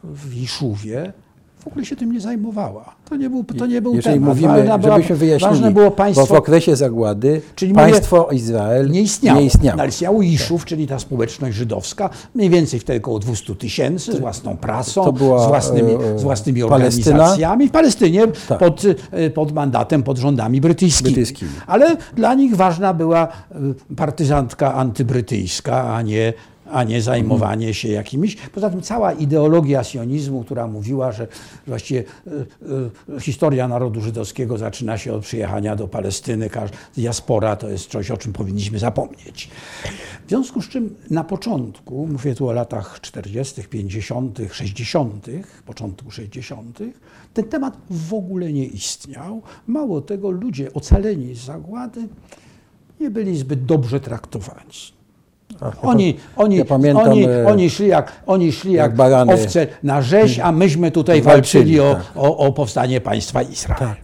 w 0.05 0.35
Jiszuwie 0.35 1.13
w 1.61 1.67
ogóle 1.67 1.85
się 1.85 1.97
tym 1.97 2.13
nie 2.13 2.21
zajmowała. 2.21 2.95
To 3.09 3.17
nie 3.17 3.31
był, 3.31 3.45
to 3.45 3.67
nie 3.67 3.83
był 3.83 3.95
Jeżeli 3.95 4.15
temat. 4.15 4.29
mówimy, 4.29 4.63
była- 4.79 4.95
żebyśmy 4.95 5.17
wyjaśnili, 5.17 5.53
ważne 5.55 5.71
było 5.71 5.85
bo 5.87 5.91
w 5.91 5.95
państwo 5.97 6.37
okresie 6.39 6.77
zagłady 6.77 7.41
Czyli 7.55 7.73
mówię, 7.73 7.83
państwo 7.93 8.29
Izrael 8.33 8.91
nie 8.91 9.01
istniało. 9.03 9.41
Nie 9.41 9.47
istniało. 9.47 9.85
Istniało 9.85 10.23
Iszów, 10.23 10.65
czyli 10.65 10.87
ta 10.87 10.99
społeczność 10.99 11.57
żydowska, 11.57 12.11
mniej 12.35 12.51
więcej 12.51 12.81
wtedy 12.81 12.99
około 12.99 13.19
200 13.19 13.55
tysięcy, 13.55 14.13
z 14.13 14.21
własną 14.21 14.57
prasą, 14.57 15.13
była, 15.13 15.45
z 15.45 15.49
własnymi, 15.49 15.93
e, 15.93 16.19
z 16.19 16.23
własnymi 16.23 16.61
Palestyna? 16.63 17.17
organizacjami. 17.17 17.69
W 17.69 17.71
Palestynie 17.71 18.27
Tak. 18.49 18.59
pod, 18.59 18.83
e, 19.11 19.31
pod 19.31 19.53
mandatem, 19.53 20.03
pod 20.03 20.19
rządami 20.19 20.61
brytyjskimi. 20.61 21.05
Brytyjskimi. 21.11 21.51
Ale 21.67 21.97
dla 22.17 22.35
nich 22.35 22.57
ważna 22.57 22.95
była 22.95 23.29
e, 23.29 23.95
partyzantka 23.97 24.75
antybrytyjska, 24.75 25.95
a 25.95 26.03
nie 26.03 26.33
a 26.73 26.85
nie 26.85 27.03
zajmowanie 27.03 27.75
się 27.75 27.89
jakimiś. 27.89 28.37
Poza 28.37 28.71
tym 28.71 28.83
cała 28.83 29.13
ideologia 29.13 29.85
sionizmu, 29.85 30.45
która 30.45 30.67
mówiła, 30.67 31.13
że 31.13 31.29
właściwie 31.67 32.05
e, 32.27 32.31
e, 33.17 33.21
historia 33.21 33.69
narodu 33.69 34.01
żydowskiego 34.01 34.59
zaczyna 34.59 34.99
się 34.99 35.13
od 35.13 35.23
przyjechania 35.23 35.77
do 35.77 35.89
Palestyny, 35.89 36.51
diaspora 36.97 37.57
to 37.57 37.69
jest 37.69 37.91
coś, 37.91 38.11
o 38.11 38.17
czym 38.17 38.33
powinniśmy 38.33 38.79
zapomnieć. 38.79 39.51
W 40.27 40.29
związku 40.29 40.63
z 40.63 40.69
czym 40.69 40.97
na 41.11 41.25
początku, 41.25 42.07
mówię 42.07 42.35
tu 42.35 42.49
o 42.49 42.53
latach 42.53 43.01
40., 43.01 43.63
50., 43.63 44.39
60., 44.53 45.27
początku 45.67 46.11
60., 46.11 46.79
ten 47.35 47.45
temat 47.45 47.77
w 47.91 48.15
ogóle 48.15 48.53
nie 48.53 48.67
istniał. 48.67 49.43
Mało 49.67 50.01
tego, 50.01 50.31
ludzie 50.31 50.73
ocaleni 50.73 51.35
z 51.35 51.45
zagłady 51.45 52.09
nie 53.01 53.11
byli 53.11 53.37
zbyt 53.37 53.65
dobrze 53.65 54.01
traktowani. 54.01 55.00
Oni, 55.83 56.17
oni, 56.37 56.57
ja 56.57 56.65
pamiętam, 56.65 57.09
oni, 57.09 57.25
e, 57.25 57.47
oni 57.47 57.71
szli 57.71 57.89
jak, 57.89 58.13
oni 58.27 58.53
szli 58.53 58.73
jak, 58.73 58.85
jak 58.85 58.97
barany. 58.97 59.33
owce 59.33 59.67
na 59.83 60.03
rzeź, 60.03 60.39
a 60.39 60.53
myśmy 60.53 60.91
tutaj 60.91 61.23
Walczyli, 61.23 61.77
walczyli 61.77 61.81
o, 61.81 61.95
tak. 61.95 62.17
o, 62.17 62.37
o 62.37 62.53
powstanie 62.53 63.01
państwa 63.01 63.43
Izrael. 63.43 63.79
Tak. 63.79 63.97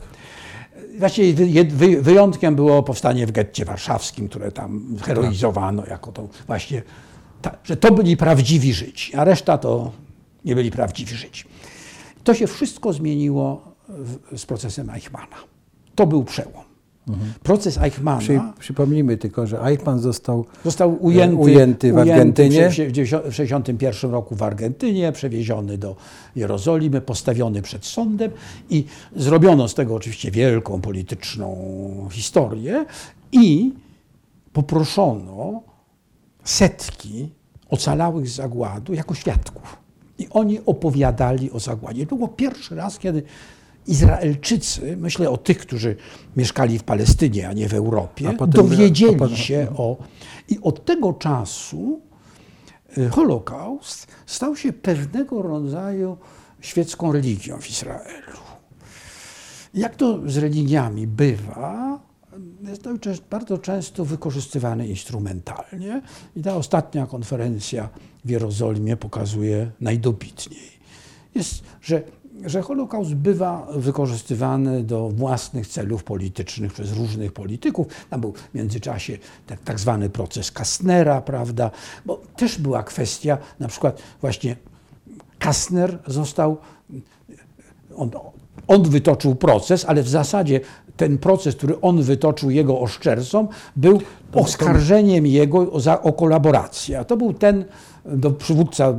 Właściwie 0.98 1.46
wy, 1.46 1.64
wy, 1.64 2.02
wyjątkiem 2.02 2.56
było 2.56 2.82
powstanie 2.82 3.26
w 3.26 3.32
getcie 3.32 3.64
warszawskim, 3.64 4.28
które 4.28 4.52
tam 4.52 4.96
heroizowano 5.02 5.82
jako 5.86 6.12
to 6.12 6.28
właśnie, 6.46 6.82
ta, 7.42 7.56
że 7.64 7.76
to 7.76 7.92
byli 7.92 8.16
prawdziwi 8.16 8.72
Żydzi, 8.72 9.14
a 9.14 9.24
reszta 9.24 9.58
to 9.58 9.92
nie 10.44 10.54
byli 10.54 10.70
prawdziwi 10.70 11.16
Żydzi. 11.16 11.44
To 12.24 12.34
się 12.34 12.46
wszystko 12.46 12.92
zmieniło 12.92 13.72
w, 13.88 14.38
z 14.38 14.46
procesem 14.46 14.90
Eichmana. 14.90 15.36
To 15.94 16.06
był 16.06 16.24
przełom. 16.24 16.65
Proces 17.42 17.78
Eichmana 17.78 18.18
Przy, 18.18 18.40
przypomnijmy 18.58 19.16
tylko, 19.16 19.46
że 19.46 19.62
Eichmann 19.62 19.98
został 19.98 20.46
Został 20.64 21.04
ujęty, 21.04 21.36
ujęty 21.36 21.92
w 21.92 21.98
Argentynie. 21.98 22.66
E, 22.66 22.70
W 22.70 22.74
1961 22.74 24.10
roku 24.10 24.34
w 24.34 24.42
Argentynie, 24.42 25.12
przewieziony 25.12 25.78
do 25.78 25.96
Jerozolimy, 26.36 27.00
postawiony 27.00 27.62
przed 27.62 27.86
sądem 27.86 28.30
i 28.70 28.84
zrobiono 29.16 29.68
z 29.68 29.74
tego 29.74 29.94
oczywiście 29.94 30.30
wielką 30.30 30.80
polityczną 30.80 31.56
historię 32.10 32.86
i 33.32 33.72
poproszono 34.52 35.62
setki 36.44 37.28
ocalałych 37.70 38.28
z 38.28 38.34
zagładu 38.34 38.94
jako 38.94 39.14
świadków. 39.14 39.76
I 40.18 40.28
oni 40.30 40.60
opowiadali 40.66 41.50
o 41.50 41.60
zagładzie. 41.60 42.06
To 42.06 42.16
było 42.16 42.28
pierwszy 42.28 42.74
raz, 42.74 42.98
kiedy 42.98 43.22
Izraelczycy, 43.86 44.96
myślę 44.96 45.30
o 45.30 45.36
tych, 45.36 45.58
którzy 45.58 45.96
mieszkali 46.36 46.78
w 46.78 46.82
Palestynie, 46.82 47.48
a 47.48 47.52
nie 47.52 47.68
w 47.68 47.74
Europie, 47.74 48.36
dowiedzieli 48.48 49.36
się 49.36 49.68
o. 49.76 49.96
I 50.48 50.58
od 50.62 50.84
tego 50.84 51.12
czasu 51.12 52.00
y, 52.98 53.08
Holokaust 53.08 54.06
stał 54.26 54.56
się 54.56 54.72
pewnego 54.72 55.42
rodzaju 55.42 56.16
świecką 56.60 57.12
religią 57.12 57.60
w 57.60 57.70
Izraelu. 57.70 58.36
Jak 59.74 59.96
to 59.96 60.20
z 60.26 60.36
religiami 60.36 61.06
bywa, 61.06 62.00
jest 62.62 62.82
to 62.82 62.90
bardzo 63.30 63.58
często 63.58 64.04
wykorzystywany 64.04 64.88
instrumentalnie 64.88 66.02
i 66.36 66.42
ta 66.42 66.56
ostatnia 66.56 67.06
konferencja 67.06 67.88
w 68.24 68.30
Jerozolimie 68.30 68.96
pokazuje 68.96 69.70
najdobitniej. 69.80 70.70
Jest, 71.34 71.62
że, 71.82 72.02
że 72.44 72.62
Holokaust 72.62 73.14
bywa 73.14 73.66
wykorzystywany 73.76 74.84
do 74.84 75.08
własnych 75.08 75.66
celów 75.66 76.04
politycznych 76.04 76.72
przez 76.72 76.92
różnych 76.92 77.32
polityków. 77.32 77.86
Tam 78.10 78.20
był 78.20 78.32
w 78.32 78.54
międzyczasie 78.54 79.18
tak, 79.46 79.60
tak 79.60 79.80
zwany 79.80 80.10
proces 80.10 80.52
Kastnera, 80.52 81.20
prawda, 81.20 81.70
bo 82.06 82.20
też 82.36 82.58
była 82.58 82.82
kwestia, 82.82 83.38
na 83.60 83.68
przykład 83.68 84.02
właśnie 84.20 84.56
Kastner 85.38 85.98
został 86.06 86.56
on, 87.96 88.10
on 88.68 88.82
wytoczył 88.82 89.34
proces, 89.34 89.84
ale 89.84 90.02
w 90.02 90.08
zasadzie 90.08 90.60
ten 90.96 91.18
proces, 91.18 91.56
który 91.56 91.80
on 91.80 92.02
wytoczył 92.02 92.50
jego 92.50 92.80
oszczercom, 92.80 93.48
był 93.76 94.00
oskarżeniem 94.32 95.26
jego 95.26 95.80
za, 95.80 96.02
o 96.02 96.12
kolaborację. 96.12 96.98
A 96.98 97.04
to 97.04 97.16
był 97.16 97.32
ten 97.32 97.64
do 98.08 98.30
przywódca 98.30 98.94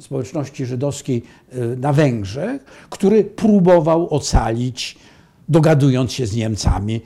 społeczności 0.00 0.66
żydowskiej 0.66 1.22
y, 1.54 1.76
na 1.76 1.92
Węgrzech, 1.92 2.64
który 2.90 3.24
próbował 3.24 4.14
ocalić, 4.14 4.98
dogadując 5.48 6.12
się 6.12 6.26
z 6.26 6.36
Niemcami, 6.36 7.00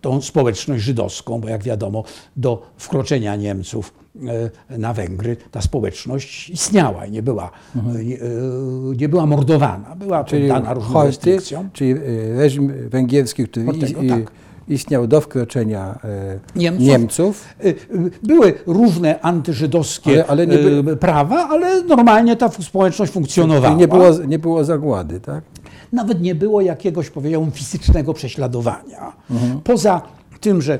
tą 0.00 0.22
społeczność 0.22 0.84
żydowską, 0.84 1.40
bo 1.40 1.48
jak 1.48 1.62
wiadomo, 1.62 2.04
do 2.36 2.62
wkroczenia 2.76 3.36
Niemców 3.36 3.94
e, 4.70 4.78
na 4.78 4.92
Węgry 4.92 5.36
ta 5.50 5.62
społeczność 5.62 6.50
istniała 6.50 7.06
i 7.06 7.10
nie 7.10 7.22
była, 7.22 7.50
nie, 8.04 8.16
e, 8.16 8.20
nie 8.96 9.08
była 9.08 9.26
mordowana, 9.26 9.96
była 9.96 10.24
czyli 10.24 10.48
poddana 10.48 10.74
różnym 10.74 11.02
restrykcjom. 11.02 11.70
czyli 11.72 11.90
y, 11.90 12.34
reżim 12.36 12.72
węgierski, 12.88 13.44
który 13.44 13.78
tego, 13.78 14.02
y, 14.02 14.08
tak. 14.08 14.32
Istniał 14.70 15.06
do 15.06 15.20
wkroczenia 15.20 15.98
y, 16.54 16.58
Niemców. 16.58 16.86
Niemców. 16.86 17.44
E, 17.60 17.68
e, 17.68 17.72
Były 18.22 18.54
różne 18.66 19.20
antyżydowskie 19.20 20.10
Ale- 20.12 20.26
ale 20.26 20.46
nie 20.46 20.58
by- 20.58 20.92
e, 20.92 20.96
prawa, 20.96 21.48
ale 21.48 21.82
normalnie 21.82 22.36
ta 22.36 22.48
społeczność 22.48 23.12
funkcjonowała. 23.12 23.74
Nie 23.74 23.88
było, 23.88 24.10
nie 24.28 24.38
było 24.38 24.64
zagłady, 24.64 25.20
tak? 25.20 25.44
Nawet 25.92 26.20
nie 26.20 26.34
było 26.34 26.60
jakiegoś, 26.60 27.10
powiedziałbym, 27.10 27.52
fizycznego 27.52 28.14
prześladowania. 28.14 29.12
Mhm. 29.30 29.60
Poza 29.60 30.02
tym, 30.40 30.62
że 30.62 30.78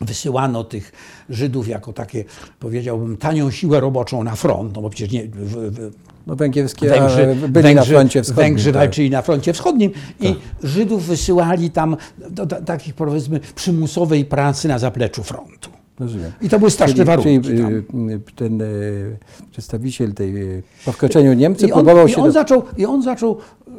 wysyłano 0.00 0.64
tych 0.64 0.92
Żydów 1.30 1.68
jako 1.68 1.92
takie, 1.92 2.24
powiedziałbym, 2.60 3.16
tanią 3.16 3.50
siłę 3.50 3.80
roboczą 3.80 4.24
na 4.24 4.36
front, 4.36 4.74
no 4.74 4.82
bo 4.82 4.90
przecież 4.90 5.12
nie, 5.12 5.24
w, 5.28 5.56
w, 5.56 5.90
No 6.26 6.36
węgierskie 6.36 6.88
Węgrzy, 6.88 7.36
a, 7.44 7.48
byli 7.48 7.74
na 7.74 7.84
froncie 7.84 8.22
wschodnim. 8.22 8.44
Węgrzy 8.46 8.72
tak. 8.72 8.82
walczyli 8.82 9.10
na 9.10 9.22
froncie 9.22 9.52
wschodnim 9.52 9.90
i 10.20 10.34
Żydów 10.62 11.04
wysyłali 11.06 11.70
tam 11.70 11.96
do, 12.30 12.46
do 12.46 12.62
takich, 12.62 12.94
powiedzmy, 12.94 13.40
przymusowej 13.54 14.24
pracy 14.24 14.68
na 14.68 14.78
zapleczu 14.78 15.22
frontu. 15.22 15.70
Rozumiem. 16.00 16.32
I 16.42 16.48
to 16.48 16.58
były 16.58 16.70
straszne 16.70 16.94
Czyli, 16.94 17.06
warunki. 17.06 17.40
czyli 17.40 17.62
tam. 17.62 18.10
y, 18.10 18.20
ten 18.36 18.60
y, 18.60 19.18
przedstawiciel 19.50 20.14
tej 20.14 20.36
y, 20.58 20.62
po 20.84 20.92
wkroczeniu 20.92 21.32
Niemcy 21.32 21.66
I 21.66 21.72
on, 21.72 21.84
próbował 21.84 22.06
i 22.06 22.10
się... 22.10 22.16
on 22.16 22.24
do- 22.24 22.32
zaczął, 22.32 22.62
I 22.76 22.86
on 22.86 23.02
zaczął 23.02 23.38
e, 23.38 23.70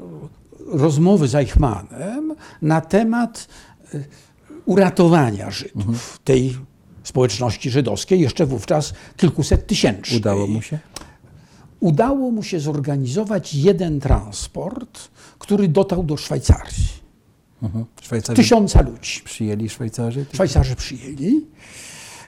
rozmowy 0.78 1.28
z 1.28 1.36
Eichmannem 1.36 2.36
na 2.62 2.82
temat 2.82 3.48
e, 3.94 4.00
uratowania 4.68 5.52
Żydów, 5.52 6.20
tej 6.24 6.58
społeczności 7.04 7.70
żydowskiej, 7.70 8.20
jeszcze 8.20 8.46
wówczas 8.46 8.94
kilkuset 9.18 9.68
tysięcznej. 9.68 10.20
Udało 10.20 10.48
mu 10.48 10.62
się? 10.62 10.80
udało 11.80 12.32
mu 12.32 12.44
się 12.44 12.60
zorganizować 12.60 13.54
jeden 13.54 14.00
transport, 14.00 15.10
który 15.40 15.68
dotarł 15.68 16.04
do 16.04 16.18
Szwajcarii. 16.18 16.88
Mhm. 17.64 17.86
Tysiąca 18.36 18.82
ludzi. 18.82 19.22
przyjęli 19.24 19.70
Szwajcarzy? 19.70 20.26
Szwajcarzy 20.34 20.76
przyjęli. 20.76 21.46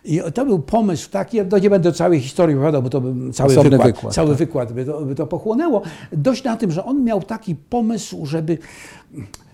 I 0.06 0.22
to 0.34 0.45
był 0.45 0.60
pomysł 0.60 1.10
taki, 1.10 1.38
ja 1.38 1.44
nie 1.61 1.70
będę 1.70 1.94
całej 1.94 2.22
historii 2.22 2.56
opowiadał, 2.56 2.84
bo 2.84 2.90
to 2.90 3.02
by 3.02 3.34
cały 3.34 3.52
Osobny 3.52 3.70
wykład, 3.70 3.88
wykład, 3.88 4.14
cały 4.14 4.30
tak. 4.30 4.38
wykład 4.38 4.74
by 4.74 4.86
to, 4.86 5.02
by 5.02 5.16
to 5.16 5.28
pochłonęło. 5.28 5.82
Dość 6.11 6.44
na 6.44 6.57
tym, 6.57 6.72
że 6.72 6.86
on 6.86 7.03
miał 7.03 7.24
taki 7.24 7.56
pomysł, 7.56 8.26
żeby 8.26 8.57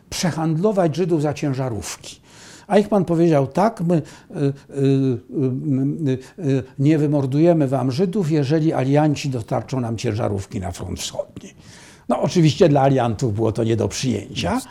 przehandlować 0.09 0.95
Żydów 0.95 1.21
za 1.21 1.33
ciężarówki. 1.33 2.19
A 2.67 2.77
ich 2.77 2.89
pan 2.89 3.05
powiedział 3.05 3.47
tak, 3.47 3.81
my 3.81 3.95
y, 3.95 4.53
y, 4.77 6.17
y, 6.39 6.63
nie 6.79 6.97
wymordujemy 6.97 7.67
wam 7.67 7.91
Żydów, 7.91 8.31
jeżeli 8.31 8.73
alianci 8.73 9.29
dostarczą 9.29 9.79
nam 9.79 9.97
ciężarówki 9.97 10.59
na 10.59 10.71
front 10.71 10.99
wschodni. 10.99 11.49
No 12.09 12.21
oczywiście 12.21 12.69
dla 12.69 12.81
aliantów 12.81 13.33
było 13.33 13.51
to 13.51 13.63
nie 13.63 13.75
do 13.75 13.87
przyjęcia, 13.87 14.61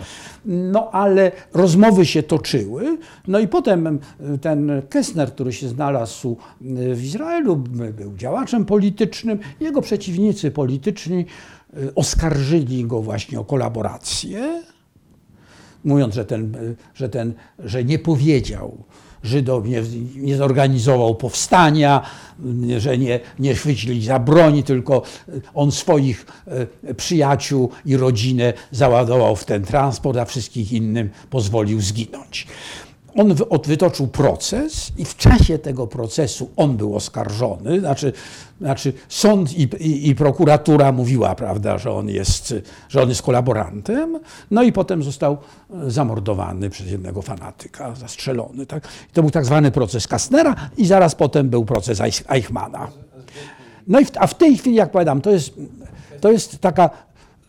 no 0.44 0.90
ale 0.90 1.32
rozmowy 1.54 2.06
się 2.06 2.22
toczyły. 2.22 2.98
No 3.28 3.38
i 3.38 3.48
potem 3.48 3.98
ten 4.40 4.82
Kessner, 4.88 5.32
który 5.32 5.52
się 5.52 5.68
znalazł 5.68 6.36
w 6.94 7.04
Izraelu, 7.04 7.56
by- 7.56 7.92
był 7.92 8.16
działaczem 8.16 8.64
politycznym, 8.64 9.38
jego 9.60 9.82
przeciwnicy 9.82 10.50
polityczni 10.50 11.24
oskarżyli 11.94 12.84
go 12.84 13.02
właśnie 13.02 13.40
o 13.40 13.44
kolaborację 13.44 14.62
mówiąc, 15.84 16.14
że, 16.14 16.24
ten, 16.24 16.56
że, 16.94 17.08
ten, 17.08 17.34
że 17.58 17.84
nie 17.84 17.98
powiedział 17.98 18.84
Żydom, 19.24 19.66
nie, 19.66 19.82
nie 20.16 20.36
zorganizował 20.36 21.14
powstania, 21.14 22.02
że 22.78 22.98
nie, 22.98 23.20
nie 23.38 23.54
chwycili 23.54 24.04
za 24.04 24.18
broń, 24.18 24.62
tylko 24.62 25.02
on 25.54 25.72
swoich 25.72 26.26
e, 26.86 26.94
przyjaciół 26.94 27.70
i 27.86 27.96
rodzinę 27.96 28.52
załadował 28.70 29.36
w 29.36 29.44
ten 29.44 29.62
transport, 29.62 30.18
a 30.18 30.24
wszystkich 30.24 30.72
innym 30.72 31.10
pozwolił 31.30 31.80
zginąć. 31.80 32.46
On 33.16 33.34
wytoczył 33.64 34.06
proces 34.08 34.92
i 34.98 35.04
w 35.04 35.16
czasie 35.16 35.58
tego 35.58 35.86
procesu 35.86 36.50
on 36.56 36.76
był 36.76 36.96
oskarżony, 36.96 37.80
znaczy, 37.80 38.12
znaczy 38.60 38.92
sąd 39.08 39.52
i, 39.52 39.62
i, 39.62 40.08
i 40.08 40.14
prokuratura 40.14 40.92
mówiła, 40.92 41.34
prawda, 41.34 41.78
że 41.78 41.92
on, 41.92 42.08
jest, 42.08 42.54
że 42.88 43.02
on 43.02 43.08
jest 43.08 43.22
kolaborantem, 43.22 44.18
no 44.50 44.62
i 44.62 44.72
potem 44.72 45.02
został 45.02 45.36
zamordowany 45.86 46.70
przez 46.70 46.90
jednego 46.90 47.22
fanatyka, 47.22 47.94
zastrzelony. 47.94 48.66
Tak? 48.66 48.88
I 49.10 49.12
to 49.12 49.22
był 49.22 49.30
tak 49.30 49.44
zwany 49.44 49.70
proces 49.70 50.08
Kastnera 50.08 50.54
i 50.76 50.86
zaraz 50.86 51.14
potem 51.14 51.48
był 51.48 51.64
proces 51.64 52.00
Eich- 52.00 52.24
Eichmana. 52.28 52.88
No 53.86 54.00
i 54.00 54.04
w, 54.04 54.10
a 54.18 54.26
w 54.26 54.34
tej 54.34 54.58
chwili, 54.58 54.76
jak 54.76 54.90
powiadam, 54.90 55.20
to 55.20 55.30
jest, 55.30 55.54
to 56.20 56.32
jest 56.32 56.58
taka 56.58 56.90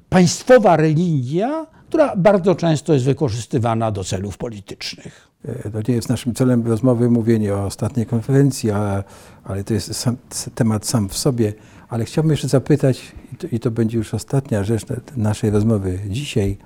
państwowa 0.10 0.76
religia, 0.78 1.66
która 1.90 2.16
bardzo 2.16 2.56
często 2.56 2.94
jest 2.94 3.06
wykorzystywana 3.06 3.92
do 3.92 4.04
celów 4.04 4.38
politycznych. 4.38 5.25
E, 5.48 5.70
To 5.72 5.80
nie 5.88 5.96
jest 5.96 6.10
naszym 6.10 6.34
celem 6.34 6.68
rozmowy 6.68 7.10
mówienie 7.10 7.54
o 7.54 7.66
ostatniej 7.66 8.06
konferencji, 8.06 8.72
ale, 8.72 9.04
ale 9.44 9.64
to 9.64 9.74
jest 9.74 9.96
sam, 9.96 10.18
temat 10.56 10.86
sam 10.88 11.10
w 11.10 11.18
sobie. 11.18 11.54
Ale 11.90 12.06
chciałbym 12.06 12.32
jeszcze 12.32 12.48
zapytać, 12.48 13.12
i 13.34 13.36
to, 13.36 13.48
i 13.52 13.60
to 13.60 13.72
będzie 13.72 13.98
już 13.98 14.14
ostatnia 14.14 14.64
rzecz 14.64 14.88
na- 14.88 14.96
naszej 15.18 15.50
rozmowy 15.50 16.00
dzisiaj, 16.10 16.58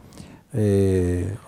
e, 0.54 0.58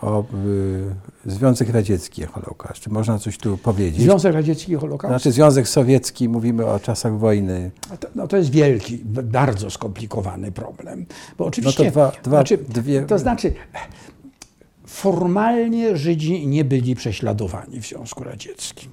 o 0.02 0.20
e, 0.20 1.32
Związek 1.32 1.70
Radziecki 1.70 2.22
i 2.22 2.26
Holokaust. 2.26 2.80
Czy 2.82 2.90
można 2.90 3.20
coś 3.20 3.38
tu 3.38 3.58
powiedzieć? 3.58 4.02
Związek 4.02 4.34
Radziecki 4.34 4.72
i 4.72 4.76
Holokaust? 4.76 5.12
Znaczy 5.12 5.32
Związek 5.32 5.68
Sowiecki, 5.68 6.30
mówimy 6.30 6.66
o 6.66 6.80
czasach 6.80 7.18
wojny. 7.20 7.72
To, 8.00 8.08
no 8.16 8.28
to 8.28 8.38
jest 8.38 8.50
wielki, 8.52 8.98
bardzo 9.06 9.70
skomplikowany 9.70 10.52
problem. 10.52 11.06
Bo 11.38 11.46
oczywiście, 11.46 11.84
No 11.86 11.92
dwa- 11.92 12.12
dwa- 12.24 12.30
znaczy, 12.30 12.58
dwie- 12.58 13.06
to 13.06 13.20
znaczy, 13.20 13.54
formalnie 14.92 15.98
Żydzi 15.98 16.48
nie 16.48 16.66
byli 16.66 16.96
prześladowani 16.96 17.82
w 17.82 17.86
Związku 17.88 18.24
Radzieckim. 18.24 18.90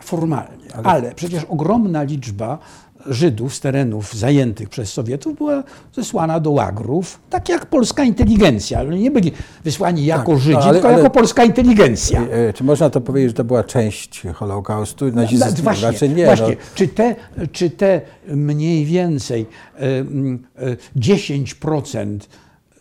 Formalnie. 0.00 0.74
Ale- 0.74 0.86
Ale, 0.86 1.14
przecież 1.14 1.44
ogromna 1.44 2.02
liczba 2.02 2.58
Żydów 3.06 3.54
z 3.54 3.60
terenów 3.60 4.14
zajętych 4.14 4.68
przez 4.68 4.92
Sowietów 4.92 5.36
była 5.36 5.62
zesłana 5.94 6.40
do 6.40 6.50
łagrów, 6.50 7.20
tak 7.30 7.48
jak 7.48 7.66
polska 7.66 8.04
inteligencja. 8.04 8.78
Ale 8.78 8.98
nie 8.98 9.10
byli 9.10 9.32
wysłani 9.64 10.04
jako 10.06 10.32
no, 10.32 10.38
Żydzi, 10.38 10.56
ale- 10.56 10.72
tylko 10.72 10.88
ale- 10.88 10.98
jako 10.98 11.10
polska 11.10 11.44
inteligencja. 11.44 12.22
E, 12.22 12.52
Czy 12.52 12.64
można 12.64 12.90
to 12.90 13.00
powiedzieć, 13.00 13.30
że 13.30 13.34
to 13.34 13.44
była 13.44 13.64
część 13.64 14.22
Holokaustu? 14.34 15.06
Nazizm, 15.12 15.44
No, 15.46 15.62
właśnie, 15.62 15.86
raczej 15.86 16.10
nie. 16.10 16.24
właśnie. 16.24 16.48
No. 16.48 16.54
Czy, 16.74 16.88
te, 16.88 17.16
czy 17.52 17.70
te 17.70 18.00
mniej 18.28 18.84
więcej 18.84 19.46
e, 19.76 19.80
mm, 19.98 20.44
e, 20.56 20.76
10% 20.96 22.28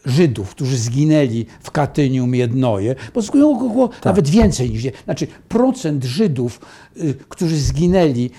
Żydów, 0.08 0.50
którzy 0.50 0.78
zginęli 0.78 1.46
w 1.60 1.72
Katyniu, 1.72 2.28
Miednoje, 2.28 2.96
bo 3.14 3.22
zginęło 3.22 3.56
około 3.56 3.88
Tak. 3.88 4.06
nawet 4.06 4.30
więcej 4.30 4.70
niż, 4.70 4.84
znaczy 5.06 5.28
procent 5.50 6.04
Żydów, 6.04 6.60
y, 6.98 7.14
którzy 7.30 7.58
zginęli 7.58 8.30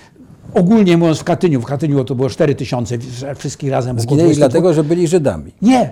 ogólnie 0.53 0.97
mówiąc 0.97 1.19
w 1.19 1.23
Katyniu, 1.23 1.61
w 1.61 1.65
Katyniu 1.65 2.03
to 2.05 2.15
było 2.15 2.29
4 2.29 2.55
tysiące, 2.55 2.97
wszystkich 3.37 3.71
razem 3.71 3.99
Zginęli 3.99 4.23
20 4.23 4.39
dlatego, 4.39 4.73
że 4.73 4.83
byli 4.83 5.07
Żydami. 5.07 5.51
Nie, 5.61 5.91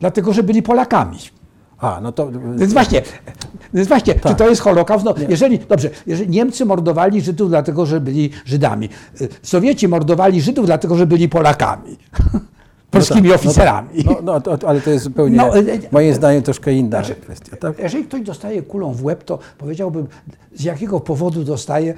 dlatego, 0.00 0.32
że 0.32 0.42
byli 0.42 0.62
Polakami. 0.62 1.18
A, 1.78 2.00
no 2.02 2.12
to... 2.12 2.30
Więc 2.56 2.72
właśnie, 2.72 3.02
więc 3.74 3.88
właśnie 3.88 4.14
czy 4.14 4.20
Tak. 4.20 4.38
to 4.38 4.48
jest 4.48 4.60
Holokaust? 4.60 5.04
No, 5.04 5.14
jeżeli, 5.28 5.58
dobrze, 5.58 5.90
jeżeli 6.06 6.30
Niemcy 6.30 6.64
mordowali 6.64 7.20
Żydów 7.22 7.48
dlatego, 7.48 7.86
że 7.86 8.00
byli 8.00 8.30
Żydami. 8.44 8.88
Y, 9.20 9.28
Sowieci 9.42 9.88
mordowali 9.88 10.40
Żydów 10.42 10.66
dlatego, 10.66 10.96
że 10.96 11.06
byli 11.06 11.28
Polakami. 11.28 11.96
Polskimi 12.98 13.28
No 13.28 13.34
tak, 13.34 13.44
oficerami. 13.44 13.88
No, 14.04 14.16
no 14.22 14.40
to, 14.40 14.68
ale 14.68 14.80
to 14.80 14.90
jest 14.90 15.04
zupełnie, 15.04 15.36
No, 15.36 15.58
e, 15.58 15.62
moim 15.92 16.14
zdaniem, 16.14 16.42
troszkę 16.42 16.72
inna 16.72 16.88
Znaczy, 16.90 17.14
kwestia. 17.14 17.56
Tak? 17.56 17.78
Jeżeli 17.78 18.04
ktoś 18.04 18.20
dostaje 18.22 18.62
kulą 18.62 18.92
w 18.92 19.04
łeb, 19.04 19.24
to 19.24 19.38
powiedziałbym, 19.58 20.06
z 20.54 20.64
jakiego 20.64 21.00
powodu 21.00 21.44
dostaje, 21.44 21.94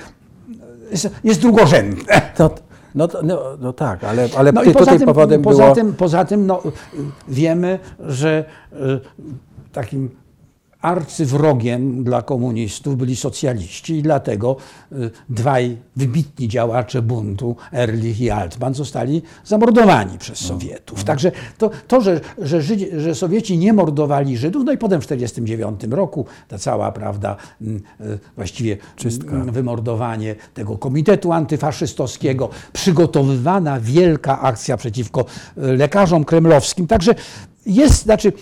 jest, 0.91 1.11
jest 1.25 1.41
drugorzędne. 1.41 2.21
No, 2.39 2.51
no, 2.95 3.09
to- 3.09 3.23
no, 3.23 3.43
no 3.61 3.73
tak, 3.73 4.05
ale, 4.05 4.29
ale 4.37 4.53
No 4.53 4.63
ty, 4.63 4.73
tutaj 4.75 4.99
tym, 4.99 5.07
powodem 5.07 5.43
poza 5.43 5.63
było... 5.63 5.75
tym, 5.75 5.95
poza 5.95 6.25
tym 6.25 6.47
no, 6.47 6.63
wiemy, 7.29 7.79
że 8.01 8.45
y, 8.73 8.77
takim 9.73 10.11
arcywrogiem 10.83 12.05
dla 12.05 12.23
komunistów 12.23 12.97
byli 12.97 13.17
socjaliści 13.17 13.97
i 13.97 14.03
dlatego 14.03 14.57
y, 14.93 15.11
dwaj 15.29 15.77
wybitni 15.97 16.49
działacze 16.49 17.03
buntu, 17.03 17.57
Ehrlich 17.73 18.21
i 18.21 18.31
Altman, 18.31 18.75
zostali 18.75 19.23
zamordowani 19.45 20.19
przez 20.19 20.39
Sowietów. 20.39 21.05
Także 21.05 21.33
to, 21.59 21.71
to 21.89 22.01
że, 22.01 22.21
że, 22.39 22.63
Żydzi, 22.63 22.89
że 22.97 23.15
Sowieci 23.15 23.59
nie 23.59 23.73
mordowali 23.73 24.37
Żydów, 24.37 24.63
no 24.67 24.73
i 24.73 24.79
potem 24.79 25.01
w 25.01 25.07
1949 25.07 25.97
roku 25.97 26.27
ta 26.49 26.59
cała, 26.59 26.93
prawda, 26.93 27.37
mm, 27.63 27.83
y, 28.01 28.19
właściwie 28.37 28.77
Czystka. 28.97 29.31
mm, 29.31 29.53
wymordowanie 29.53 30.35
tego 30.55 30.79
komitetu 30.79 31.33
antyfaszystowskiego, 31.33 32.49
przygotowywana 32.73 33.81
wielka 33.81 34.41
akcja 34.41 34.77
przeciwko 34.77 35.25
e, 35.57 35.61
lekarzom 35.73 36.25
kremlowskim. 36.25 36.87
Także 36.87 37.15
jest, 37.69 38.03
znaczy, 38.03 38.33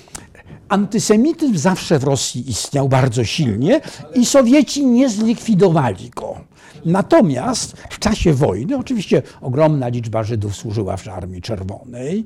antysemityzm 0.69 1.57
zawsze 1.57 1.99
w 1.99 2.05
Rosji 2.05 2.51
istniał 2.51 2.89
bardzo 2.89 3.25
silnie 3.25 3.81
i 4.15 4.27
Sowieci 4.27 4.87
nie 4.87 5.09
zlikwidowali 5.09 6.11
go. 6.11 6.37
Natomiast 6.85 7.77
w 7.91 7.99
czasie 7.99 8.35
wojny, 8.35 8.77
oczywiście 8.77 9.23
ogromna 9.41 9.89
liczba 9.89 10.23
Żydów 10.23 10.57
służyła 10.57 10.97
w 10.97 11.09
Armii 11.09 11.43
Czerwonej, 11.43 12.25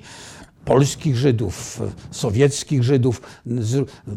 polskich 0.64 1.16
Żydów, 1.16 1.80
sowieckich 2.10 2.82
Żydów, 2.82 3.22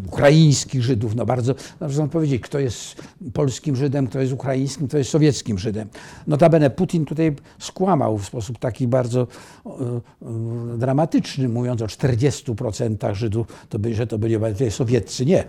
ukraińskich 0.07 0.83
Żydów. 0.83 1.15
No 1.15 1.25
bardzo, 1.25 1.55
można 1.81 2.07
powiedzieć, 2.07 2.41
kto 2.41 2.59
jest 2.59 3.03
polskim 3.33 3.75
Żydem, 3.75 4.07
kto 4.07 4.19
jest 4.19 4.33
ukraińskim, 4.33 4.87
kto 4.87 4.97
jest 4.97 5.09
sowieckim 5.09 5.59
Żydem. 5.59 5.87
Notabene 6.27 6.69
Putin 6.69 7.05
tutaj 7.05 7.35
skłamał 7.59 8.17
w 8.17 8.25
sposób 8.25 8.59
taki 8.59 8.87
bardzo 8.87 9.27
e, 9.65 9.69
e, 9.71 10.77
dramatyczny, 10.77 11.49
mówiąc 11.49 11.81
o 11.81 11.85
40% 11.85 13.15
Żydów, 13.15 13.47
to 13.69 13.79
by, 13.79 13.95
że 13.95 14.07
to 14.07 14.17
byli 14.17 14.35
obywatele 14.35 14.71
sowieccy. 14.71 15.25
Nie. 15.25 15.43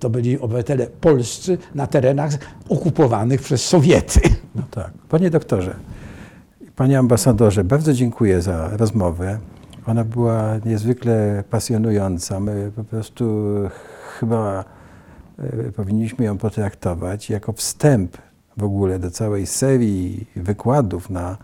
To 0.00 0.10
byli 0.10 0.38
obywatele 0.38 0.86
polscy 0.86 1.58
na 1.74 1.86
terenach 1.86 2.32
okupowanych 2.68 3.42
przez 3.42 3.64
Sowiety. 3.66 4.20
No 4.54 4.62
tak. 4.70 4.92
Panie 5.08 5.30
doktorze, 5.30 5.76
panie 6.78 6.98
ambasadorze, 6.98 7.64
bardzo 7.64 7.92
dziękuję 7.92 8.42
za 8.42 8.76
rozmowę. 8.76 9.38
Ona 9.86 10.04
była 10.04 10.58
niezwykle 10.64 11.44
pasjonująca. 11.50 12.40
My 12.40 12.72
po 12.76 12.84
prostu 12.84 13.54
chyba 14.18 14.64
e, 15.38 15.72
powinniśmy 15.72 16.24
ją 16.24 16.38
potraktować 16.38 17.30
jako 17.30 17.52
wstęp 17.52 18.18
w 18.56 18.64
ogóle 18.64 18.98
do 18.98 19.10
całej 19.10 19.46
serii 19.46 20.26
wykładów 20.36 21.10
na 21.10 21.36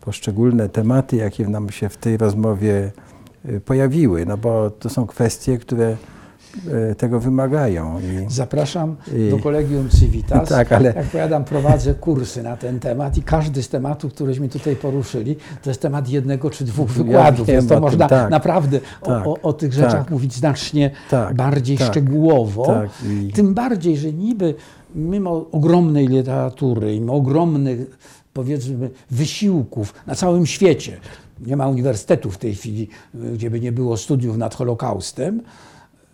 poszczególne 0.00 0.68
tematy, 0.68 1.16
jakie 1.16 1.48
nam 1.48 1.70
się 1.70 1.88
w 1.88 1.96
tej 1.96 2.16
rozmowie 2.16 2.92
e, 3.44 3.60
pojawiły. 3.60 4.26
No 4.26 4.36
bo 4.36 4.70
to 4.70 4.90
są 4.90 5.06
kwestie, 5.06 5.58
które 5.58 5.96
tego 6.98 7.20
wymagają. 7.20 8.00
I, 8.00 8.32
Zapraszam 8.32 8.96
I- 9.16 9.30
do 9.30 9.38
Kolegium 9.38 9.88
Civitas. 9.88 10.48
Tak, 10.48 10.72
ale- 10.72 10.92
Jak 10.96 11.06
powiadam, 11.06 11.44
prowadzę 11.44 11.94
kursy 11.94 12.42
na 12.42 12.56
ten 12.56 12.80
temat 12.80 13.16
i 13.18 13.22
każdy 13.22 13.62
z 13.62 13.68
tematów, 13.68 14.12
któreśmy 14.14 14.48
tutaj 14.48 14.76
poruszyli, 14.76 15.36
to 15.62 15.70
jest 15.70 15.80
temat 15.82 16.08
jednego 16.08 16.50
czy 16.50 16.64
dwóch 16.64 16.88
Ja 16.96 17.04
wykładów, 17.04 17.46
wiem 17.46 17.56
więc 17.56 17.68
to 17.68 17.74
o 17.74 17.76
tym, 17.76 17.82
można 17.82 18.08
tak. 18.08 18.30
naprawdę 18.30 18.80
Tak, 18.80 19.26
o, 19.26 19.30
o, 19.34 19.40
o 19.42 19.52
tych 19.52 19.72
rzeczach 19.72 19.92
tak. 19.92 20.10
mówić 20.10 20.34
znacznie 20.34 20.90
Tak, 21.10 21.34
bardziej 21.34 21.78
tak, 21.78 21.88
szczegółowo. 21.88 22.66
tak, 22.66 22.88
i- 23.10 23.32
Tym 23.32 23.54
bardziej, 23.54 23.96
że 23.96 24.12
niby 24.12 24.54
mimo 24.94 25.46
ogromnej 25.52 26.08
literatury, 26.08 27.00
mimo 27.00 27.12
ogromnych 27.14 27.78
powiedzmy 28.32 28.90
wysiłków 29.10 29.94
na 30.06 30.14
całym 30.14 30.46
świecie, 30.46 30.96
nie 31.46 31.56
ma 31.56 31.68
uniwersytetu 31.68 32.30
w 32.30 32.38
tej 32.38 32.54
chwili, 32.54 32.88
gdzie 33.34 33.50
by 33.50 33.60
nie 33.60 33.72
było 33.72 33.96
studiów 33.96 34.36
nad 34.36 34.54
Holokaustem, 34.54 35.40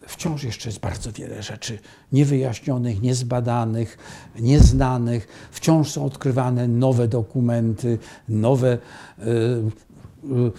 wciąż 0.09 0.45
jeszcze 0.45 0.69
jest 0.69 0.81
bardzo 0.81 1.13
wiele 1.13 1.43
rzeczy 1.43 1.79
niewyjaśnionych, 2.13 3.03
niezbadanych, 3.03 3.99
nieznanych. 4.41 5.49
Wciąż 5.51 5.91
są 5.91 6.05
odkrywane 6.05 6.69
nowe 6.69 7.09
dokumenty, 7.09 7.99
nowe 8.29 8.79
y, 9.19 9.23
y, 9.25 10.53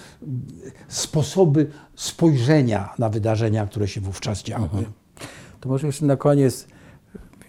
sposoby 0.88 1.68
spojrzenia 1.96 2.94
na 3.00 3.10
wydarzenia, 3.10 3.68
które 3.68 3.88
się 3.88 4.02
wówczas 4.02 4.44
działy. 4.44 4.70
To 5.60 5.70
może 5.70 5.88
jeszcze 5.88 6.06
na 6.06 6.16
koniec 6.18 6.68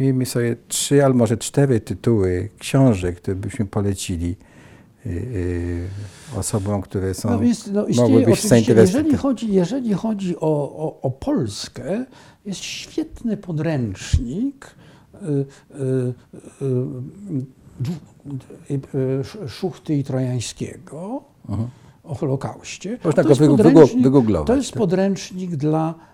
miejmy 0.00 0.26
sobie 0.26 0.56
trzy 0.68 1.04
albo 1.04 1.18
może 1.18 1.36
cztery 1.36 1.80
tytuły 1.80 2.48
książek, 2.58 3.16
które 3.16 3.34
byśmy 3.34 3.66
polecili 3.66 4.36
osobom, 6.36 6.82
które 6.82 7.14
są, 7.14 7.30
No 7.30 7.38
więc 7.38 7.66
no, 7.66 7.86
istnieje, 7.86 8.18
oczywiście, 8.18 8.48
zainteresować. 8.48 8.94
jeżeli 8.94 9.16
chodzi, 9.16 9.52
jeżeli 9.52 9.92
chodzi 9.94 10.36
o, 10.36 10.40
o, 10.76 10.98
o 11.02 11.10
Polskę, 11.10 12.04
jest 12.44 12.60
świetny 12.60 13.36
podręcznik 13.36 14.66
y, 15.14 15.26
y, 15.26 15.84
y, 16.62 16.66
y, 18.70 18.80
y, 18.94 19.20
Sz- 19.20 19.50
Szuchty 19.52 19.94
i 19.94 20.04
Trojańskiego 20.04 21.22
o 22.04 22.14
Holokauście. 22.14 22.90
Mhm. 22.90 23.08
Można 23.08 23.22
To 23.22 23.28
go 23.28 23.28
jest 23.28 23.40
wygu- 23.40 23.56
podręcznik- 23.56 23.86
wygu- 23.96 24.02
wygooglować, 24.02 24.46
To 24.46 24.56
jest 24.56 24.70
tak. 24.70 24.78
podręcznik 24.78 25.56
dla 25.56 25.94
y, 25.94 26.09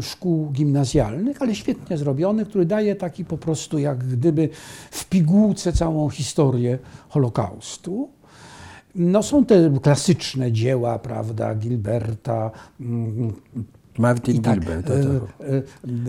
szkół 0.00 0.50
gimnazjalnych, 0.50 1.42
ale 1.42 1.54
świetnie 1.54 1.98
zrobiony, 1.98 2.46
który 2.46 2.66
daje 2.66 2.96
taki 2.96 3.24
po 3.24 3.38
prostu 3.38 3.78
jak 3.78 4.04
gdyby 4.04 4.48
w 4.90 5.08
pigułce 5.08 5.72
całą 5.72 6.10
historię 6.10 6.78
Holokaustu. 7.08 8.08
No 8.94 9.22
są 9.22 9.44
te 9.44 9.70
klasyczne 9.82 10.52
dzieła, 10.52 10.98
prawda, 10.98 11.54
Gilberta. 11.54 12.50
Martin 14.00 14.36
i 14.36 14.40
tak, 14.40 14.60
Gilbert. 14.60 14.90
E, 14.90 14.94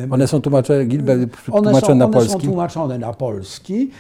e, 0.04 0.12
One 0.12 0.28
są 0.28 0.42
tłumaczone, 0.42 0.86
Gilbert 0.86 1.22
one 1.52 1.64
tłumaczone 1.64 1.82
są, 1.82 1.96
na 1.96 2.06
one 2.06 2.14
polski. 2.14 2.34
są 2.34 2.40
tłumaczone 2.40 2.98
na 2.98 3.14
polski. 3.14 3.92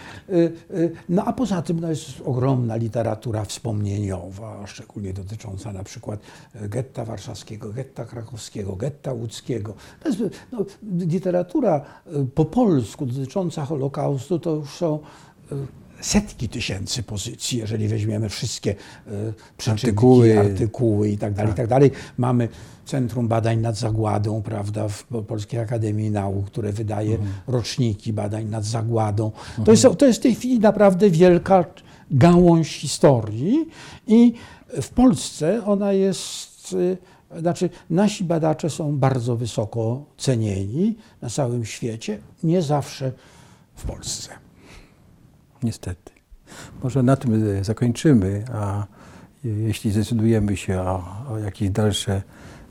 No 1.09 1.25
a 1.25 1.33
poza 1.33 1.61
tym 1.61 1.79
no, 1.79 1.89
jest 1.89 2.21
ogromna 2.25 2.75
literatura 2.75 3.45
wspomnieniowa, 3.45 4.67
szczególnie 4.67 5.13
dotycząca 5.13 5.73
na 5.73 5.83
przykład 5.83 6.19
e, 6.55 6.69
getta 6.69 7.05
warszawskiego, 7.05 7.73
getta 7.73 8.05
krakowskiego, 8.05 8.75
getta 8.75 9.13
łódzkiego. 9.13 9.73
Jest, 10.05 10.19
no, 10.51 10.65
literatura 10.83 11.81
po 12.35 12.45
polsku 12.45 13.05
dotycząca 13.05 13.65
Holokaustu 13.65 14.39
to 14.39 14.55
już 14.55 14.69
są 14.69 14.99
setki 16.01 16.49
tysięcy 16.49 17.03
pozycji, 17.03 17.59
jeżeli 17.59 17.87
weźmiemy 17.87 18.29
wszystkie 18.29 18.75
przyczynki, 19.57 19.87
Artykuły. 19.87 20.39
artykuły 20.39 21.09
i 21.09 21.17
tak 21.17 21.33
dalej, 21.33 21.51
i 21.51 21.55
tak 21.55 21.67
dalej. 21.67 21.91
Mamy 22.17 22.49
Centrum 22.85 23.27
Badań 23.27 23.59
nad 23.59 23.77
Zagładą, 23.77 24.41
prawda, 24.41 24.87
w 24.87 25.03
Polskiej 25.27 25.59
Akademii 25.59 26.11
Nauk, 26.11 26.45
które 26.45 26.71
wydaje 26.71 27.17
roczniki 27.47 28.13
badań 28.13 28.45
nad 28.45 28.65
Zagładą. 28.65 29.31
To, 29.65 29.71
jest, 29.71 29.87
to 29.97 30.05
jest 30.05 30.19
w 30.19 30.23
tej 30.23 30.35
chwili 30.35 30.59
naprawdę 30.59 31.09
wielka 31.09 31.65
gałąź 32.11 32.77
historii 32.77 33.67
i 34.07 34.33
w 34.81 34.89
Polsce 34.89 35.65
ona 35.65 35.93
jest, 35.93 36.73
y, 36.73 36.97
znaczy 37.39 37.69
nasi 37.89 38.23
badacze 38.23 38.69
są 38.69 38.97
bardzo 38.97 39.35
wysoko 39.35 40.05
cenieni 40.17 40.95
na 41.21 41.29
całym 41.29 41.65
świecie, 41.65 42.19
nie 42.43 42.61
zawsze 42.61 43.11
w 43.75 43.83
Polsce. 43.83 44.40
Niestety. 45.63 46.11
Może 46.83 47.03
na 47.03 47.15
tym 47.15 47.57
e, 47.57 47.63
zakończymy, 47.63 48.43
a 48.53 48.83
e, 48.83 48.85
jeśli 49.47 49.91
zdecydujemy 49.91 50.57
się 50.57 50.81
o, 50.81 51.03
o 51.29 51.37
jakieś 51.37 51.69
dalsze 51.69 52.21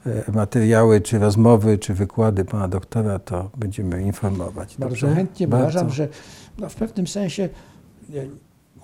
e, 0.06 0.32
materiały, 0.32 1.00
czy 1.00 1.18
rozmowy, 1.18 1.78
czy 1.78 1.94
wykłady 1.94 2.44
pana 2.44 2.68
doktora, 2.68 3.18
to 3.18 3.50
będziemy 3.56 4.02
informować. 4.02 4.76
Bardzo 4.78 5.06
Dobrze? 5.06 5.14
chętnie, 5.14 5.48
Bardzo. 5.48 5.64
uważam, 5.64 5.90
że 5.90 6.08
no, 6.58 6.68
w 6.68 6.74
pewnym 6.74 7.06
sensie 7.06 7.48
ja 8.08 8.22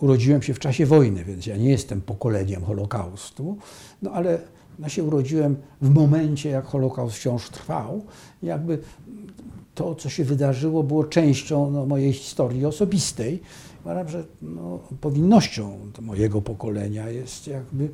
urodziłem 0.00 0.42
się 0.42 0.54
w 0.54 0.58
czasie 0.58 0.86
wojny, 0.86 1.24
więc 1.24 1.46
ja 1.46 1.56
nie 1.56 1.70
jestem 1.70 2.00
pokoleniem 2.00 2.64
Holokaustu, 2.64 3.58
no 4.02 4.10
ale 4.10 4.38
ja 4.78 4.88
się 4.88 5.04
urodziłem 5.04 5.56
w 5.80 5.90
momencie, 5.90 6.48
jak 6.48 6.64
Holokaust 6.64 7.16
wciąż 7.16 7.50
trwał. 7.50 8.04
Jakby 8.42 8.78
to, 9.74 9.94
co 9.94 10.08
się 10.08 10.24
wydarzyło, 10.24 10.82
było 10.82 11.04
częścią 11.04 11.70
no, 11.70 11.86
mojej 11.86 12.12
historii 12.12 12.66
osobistej. 12.66 13.42
Uważam, 13.86 14.08
że 14.08 14.24
no, 14.42 14.78
powinnością 15.00 15.78
mojego 16.00 16.42
pokolenia 16.42 17.08
jest 17.08 17.46
jakby 17.46 17.88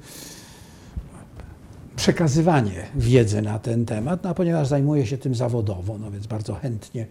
przekazywanie 1.97 2.87
wiedzy 2.95 3.43
na 3.43 3.59
ten 3.59 3.87
temat, 3.87 4.25
no, 4.25 4.31
a 4.31 4.35
ponieważ 4.35 4.69
zajmuję 4.69 5.07
się 5.07 5.19
tym 5.19 5.35
zawodowo, 5.35 5.99
no 5.99 6.11
więc 6.11 6.27
bardzo 6.27 6.55
chętnie, 6.55 7.07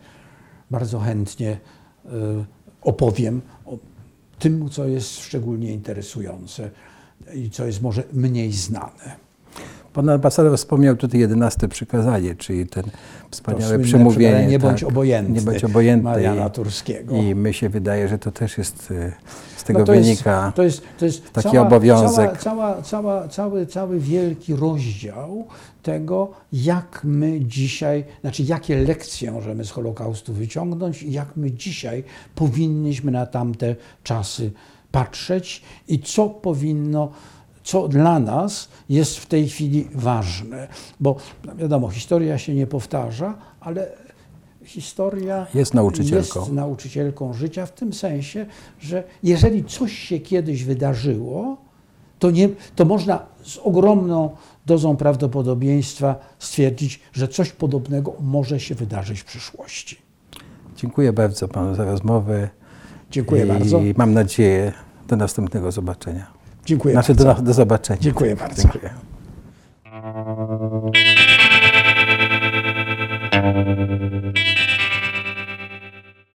bardzo 0.71 0.99
chętnie 0.99 1.57
y, 2.05 2.09
opowiem 2.81 3.41
o 3.65 3.77
tym, 4.39 4.69
co 4.69 4.87
jest 4.87 5.19
szczególnie 5.19 5.73
interesujące 5.73 6.71
i 7.33 7.49
co 7.49 7.65
jest 7.65 7.81
może 7.81 8.03
mniej 8.13 8.51
znane. 8.51 9.15
Pan 9.93 10.09
ambasador 10.09 10.57
wspomniał 10.57 10.95
tutaj 10.95 11.19
jedenaste 11.19 11.68
przykazanie, 11.68 12.35
czyli 12.35 12.68
ten 12.68 12.84
wspaniałe 13.31 13.68
słynne 13.68 13.84
przemówienie. 13.84 14.47
nie 14.47 14.59
bądź 14.59 14.80
tak, 14.80 14.89
obojętny 14.89 15.34
Nie 15.35 15.41
bądź 15.41 15.63
obojętny. 15.63 16.09
Mariana 16.09 16.47
I- 16.47 16.51
Turskiego. 16.51 17.15
I 17.15 17.35
my 17.35 17.53
się 17.53 17.69
wydaje, 17.69 18.07
że 18.07 18.18
to 18.18 18.31
też 18.31 18.57
jest, 18.57 18.91
e, 18.91 19.11
z 19.57 19.63
tego 19.63 19.80
No 19.80 19.85
to 19.85 19.91
wynika. 19.91 20.43
Jest, 20.45 20.55
to 20.55 20.63
jest, 20.63 20.84
to 20.99 21.05
jest 21.05 21.31
taki 21.31 21.49
cała, 21.51 21.68
obowiązek. 21.68 22.38
Cała, 22.38 22.38
cała, 22.38 22.81
cała, 22.81 23.27
cały, 23.27 23.65
cały 23.65 23.99
wielki 23.99 24.55
rozdział 24.55 25.45
tego, 25.84 26.31
jak 26.53 27.01
my 27.03 27.41
dzisiaj, 27.41 28.03
znaczy 28.22 28.43
jakie 28.43 28.84
lekcje 28.84 29.31
możemy 29.31 29.65
z 29.65 29.72
Holokaustu 29.72 30.34
wyciągnąć 30.34 31.03
i 31.03 31.11
jak 31.11 31.27
my 31.38 31.51
dzisiaj 31.51 32.03
powinniśmy 32.35 33.11
na 33.11 33.26
tamte 33.26 33.76
czasy 34.03 34.51
patrzeć 34.91 35.61
i 35.88 35.99
co 35.99 36.30
powinno, 36.30 37.11
co 37.72 37.88
dla 37.88 38.19
nas 38.19 38.68
jest 38.89 39.18
w 39.18 39.26
tej 39.26 39.49
chwili 39.49 39.88
ważne. 39.95 40.68
Bo 40.99 41.15
no 41.45 41.56
wiadomo, 41.56 41.89
historia 41.89 42.38
się 42.38 42.53
nie 42.56 42.68
powtarza, 42.68 43.38
ale 43.60 43.88
historia 44.64 45.48
Jest 45.53 45.73
nauczycielką. 45.73 46.39
jest 46.39 46.52
nauczycielką 46.52 47.34
życia 47.34 47.65
w 47.65 47.72
tym 47.72 47.93
sensie, 47.93 48.45
że 48.80 49.03
jeżeli 49.23 49.64
coś 49.64 49.91
się 49.93 50.19
kiedyś 50.19 50.64
wydarzyło, 50.64 51.57
to, 52.19 52.31
nie, 52.31 52.49
to 52.76 52.85
można 52.85 53.26
z 53.43 53.57
ogromną 53.57 54.30
dozą 54.65 54.98
prawdopodobieństwa 54.98 56.15
stwierdzić, 56.39 56.99
że 57.14 57.27
coś 57.27 57.52
podobnego 57.52 58.14
może 58.19 58.60
się 58.60 58.76
wydarzyć 58.76 59.19
w 59.19 59.26
przyszłości. 59.26 59.98
Dziękuję 60.76 61.14
bardzo 61.14 61.48
panu 61.48 61.76
za 61.76 61.85
rozmowę. 61.85 62.49
Dziękuję 63.11 63.43
I 63.43 63.48
bardzo. 63.48 63.81
mam 63.98 64.14
nadzieję 64.14 64.73
do 65.07 65.15
następnego 65.15 65.72
zobaczenia. 65.72 66.40
Dziękuję 66.65 66.93
Znaczy 66.93 67.15
bardzo. 67.15 67.33
do, 67.35 67.41
do 67.41 67.53
zobaczenia. 67.53 67.99
Dziękuję 68.01 68.35
bardzo. 68.35 68.61
Dziękuję. 68.61 68.89